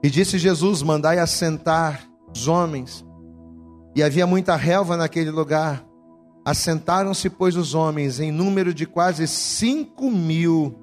E 0.02 0.08
disse 0.08 0.38
Jesus: 0.38 0.82
Mandai 0.82 1.18
assentar 1.18 2.08
os 2.34 2.48
homens. 2.48 3.04
E 3.94 4.02
havia 4.02 4.26
muita 4.26 4.56
relva 4.56 4.96
naquele 4.96 5.30
lugar. 5.30 5.86
Assentaram-se, 6.48 7.28
pois, 7.28 7.56
os 7.56 7.74
homens, 7.74 8.20
em 8.20 8.32
número 8.32 8.72
de 8.72 8.86
quase 8.86 9.28
cinco 9.28 10.10
mil. 10.10 10.74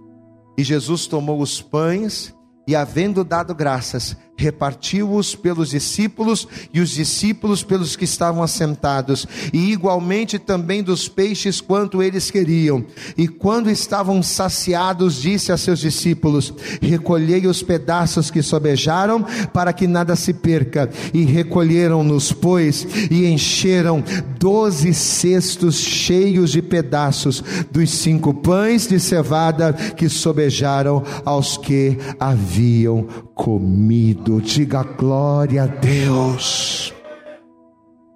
E 0.56 0.64
Jesus 0.64 1.08
tomou 1.08 1.42
os 1.42 1.60
pães 1.60 2.36
e, 2.68 2.76
havendo 2.76 3.24
dado 3.24 3.56
graças, 3.56 4.16
repartiu-os 4.38 5.36
pelos 5.36 5.70
discípulos 5.70 6.48
e 6.74 6.80
os 6.80 6.90
discípulos 6.90 7.64
pelos 7.64 7.96
que 7.96 8.04
estavam 8.04 8.44
assentados, 8.44 9.26
e 9.54 9.72
igualmente 9.72 10.38
também 10.38 10.84
dos 10.84 11.08
peixes 11.08 11.62
quanto 11.62 12.04
eles 12.04 12.30
queriam. 12.30 12.84
E 13.18 13.28
quando 13.28 13.70
estavam 13.70 14.22
saciados, 14.22 15.22
disse 15.22 15.52
a 15.52 15.58
seus 15.58 15.80
discípulos: 15.80 16.54
Recolhei 16.82 17.48
os 17.48 17.64
pedaços 17.64 18.30
que 18.30 18.42
sobejaram, 18.42 19.24
para 19.54 19.74
que 19.74 19.88
nada 19.88 20.16
se 20.16 20.34
perca. 20.34 20.90
E 21.14 21.24
recolheram-nos, 21.24 22.32
pois, 22.32 22.86
e 23.10 23.26
encheram 23.26 24.04
doze 24.40 24.94
cestos 24.94 25.78
cheios 25.78 26.52
de 26.52 26.62
pedaços 26.62 27.44
dos 27.72 27.90
cinco 27.90 28.34
pães 28.34 28.88
de 28.88 29.00
cevada 29.00 29.74
que 29.74 30.10
sobejaram 30.10 31.04
aos 31.24 31.58
que 31.58 31.98
haviam 32.20 33.08
comido. 33.36 34.42
Diga 34.42 34.82
glória 34.82 35.64
a 35.64 35.68
Deus. 35.68 36.94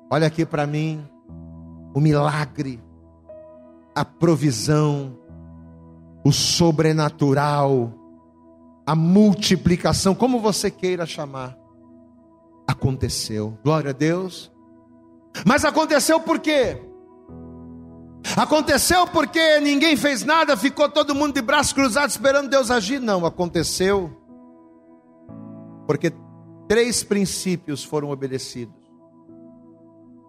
Olha 0.10 0.26
aqui 0.26 0.46
para 0.46 0.66
mim 0.66 1.08
o 1.94 2.00
milagre, 2.00 2.82
a 3.94 4.04
provisão, 4.06 5.18
o 6.24 6.32
sobrenatural, 6.32 7.94
a 8.86 8.96
multiplicação, 8.96 10.16
como 10.16 10.40
você 10.40 10.72
queira 10.72 11.06
chamar, 11.06 11.56
aconteceu. 12.66 13.58
Glória 13.64 13.92
a 13.92 13.94
Deus. 13.94 14.52
Mas 15.46 15.64
aconteceu 15.64 16.20
por 16.20 16.40
quê? 16.40 16.82
Aconteceu 18.36 19.06
porque 19.08 19.60
ninguém 19.60 19.96
fez 19.96 20.24
nada, 20.24 20.58
ficou 20.58 20.90
todo 20.90 21.16
mundo 21.16 21.34
de 21.34 21.42
braços 21.42 21.74
cruzados 21.74 22.16
esperando 22.16 22.50
Deus 22.50 22.72
agir? 22.72 23.00
Não, 23.00 23.26
aconteceu 23.26 24.19
porque 25.90 26.14
três 26.68 27.04
princípios 27.04 27.84
foram 27.84 28.12
obedecidos. 28.12 28.76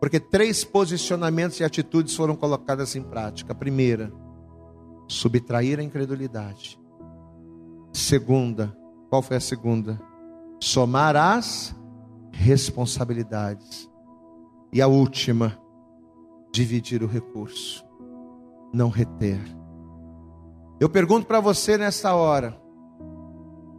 Porque 0.01 0.19
três 0.19 0.65
posicionamentos 0.65 1.61
e 1.61 1.65
atitudes 1.65 2.17
foram 2.17 2.35
colocadas 2.35 2.97
em 2.97 3.03
prática. 3.03 3.53
A 3.53 3.55
primeira, 3.55 4.11
subtrair 5.07 5.79
a 5.79 5.83
incredulidade. 5.83 6.81
Segunda, 7.93 8.75
qual 9.11 9.21
foi 9.21 9.37
a 9.37 9.41
segunda? 9.41 10.01
Somar 10.59 11.15
as 11.15 11.77
responsabilidades. 12.33 13.87
E 14.73 14.81
a 14.81 14.87
última, 14.87 15.61
dividir 16.51 17.03
o 17.03 17.07
recurso, 17.07 17.85
não 18.73 18.89
reter. 18.89 19.43
Eu 20.81 20.89
pergunto 20.89 21.27
para 21.27 21.39
você 21.39 21.77
nesta 21.77 22.15
hora: 22.15 22.59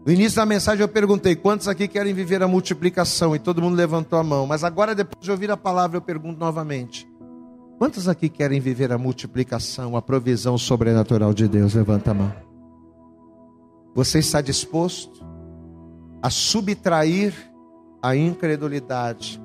no 0.06 0.12
início 0.12 0.38
da 0.38 0.46
mensagem 0.46 0.82
eu 0.82 0.88
perguntei: 0.88 1.36
quantos 1.36 1.68
aqui 1.68 1.88
querem 1.88 2.14
viver 2.14 2.42
a 2.42 2.48
multiplicação? 2.48 3.36
E 3.36 3.40
todo 3.40 3.62
mundo 3.62 3.76
levantou 3.76 4.18
a 4.18 4.24
mão. 4.24 4.48
Mas 4.48 4.64
agora, 4.64 4.96
depois 4.96 5.24
de 5.24 5.32
ouvir 5.32 5.52
a 5.52 5.58
palavra, 5.58 5.98
eu 5.98 6.02
pergunto 6.02 6.40
novamente: 6.40 7.08
quantos 7.78 8.08
aqui 8.08 8.28
querem 8.28 8.60
viver 8.60 8.92
a 8.92 8.98
multiplicação, 8.98 9.96
a 9.96 10.02
provisão 10.02 10.58
sobrenatural 10.58 11.34
de 11.34 11.48
Deus? 11.48 11.76
Levanta 11.76 12.12
a 12.12 12.14
mão. 12.14 12.34
Você 13.94 14.20
está 14.20 14.42
disposto 14.42 15.24
a 16.22 16.30
subtrair 16.30 17.34
a 18.02 18.16
incredulidade, 18.16 19.40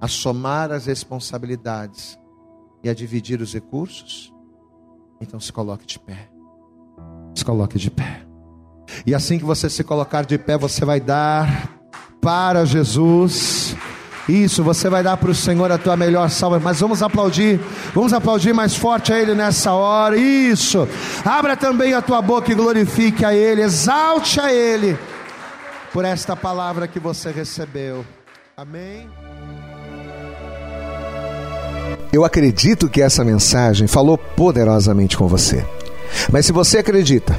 a 0.00 0.08
somar 0.08 0.72
as 0.72 0.86
responsabilidades 0.86 2.18
e 2.82 2.88
a 2.88 2.94
dividir 2.94 3.40
os 3.40 3.54
recursos? 3.54 4.34
Então 5.20 5.38
se 5.38 5.52
coloque 5.52 5.86
de 5.86 5.98
pé. 5.98 6.28
Se 7.34 7.44
coloque 7.44 7.78
de 7.78 7.90
pé. 7.90 8.27
E 9.06 9.14
assim 9.14 9.38
que 9.38 9.44
você 9.44 9.68
se 9.68 9.84
colocar 9.84 10.24
de 10.24 10.38
pé, 10.38 10.56
você 10.56 10.84
vai 10.84 11.00
dar 11.00 11.70
para 12.20 12.64
Jesus. 12.64 13.76
Isso, 14.28 14.62
você 14.62 14.90
vai 14.90 15.02
dar 15.02 15.16
para 15.16 15.30
o 15.30 15.34
Senhor 15.34 15.72
a 15.72 15.78
tua 15.78 15.96
melhor 15.96 16.28
salva. 16.28 16.60
Mas 16.60 16.80
vamos 16.80 17.02
aplaudir, 17.02 17.58
vamos 17.94 18.12
aplaudir 18.12 18.52
mais 18.52 18.76
forte 18.76 19.12
a 19.12 19.18
Ele 19.18 19.34
nessa 19.34 19.72
hora. 19.72 20.16
Isso, 20.16 20.86
abra 21.24 21.56
também 21.56 21.94
a 21.94 22.02
tua 22.02 22.20
boca 22.20 22.52
e 22.52 22.54
glorifique 22.54 23.24
a 23.24 23.34
Ele, 23.34 23.62
exalte 23.62 24.38
a 24.38 24.52
Ele 24.52 24.98
por 25.92 26.04
esta 26.04 26.36
palavra 26.36 26.86
que 26.86 27.00
você 27.00 27.30
recebeu. 27.30 28.04
Amém. 28.54 29.08
Eu 32.12 32.24
acredito 32.24 32.88
que 32.88 33.00
essa 33.00 33.24
mensagem 33.24 33.86
falou 33.86 34.18
poderosamente 34.18 35.16
com 35.16 35.26
você. 35.26 35.64
Mas 36.30 36.46
se 36.46 36.52
você 36.52 36.78
acredita 36.78 37.38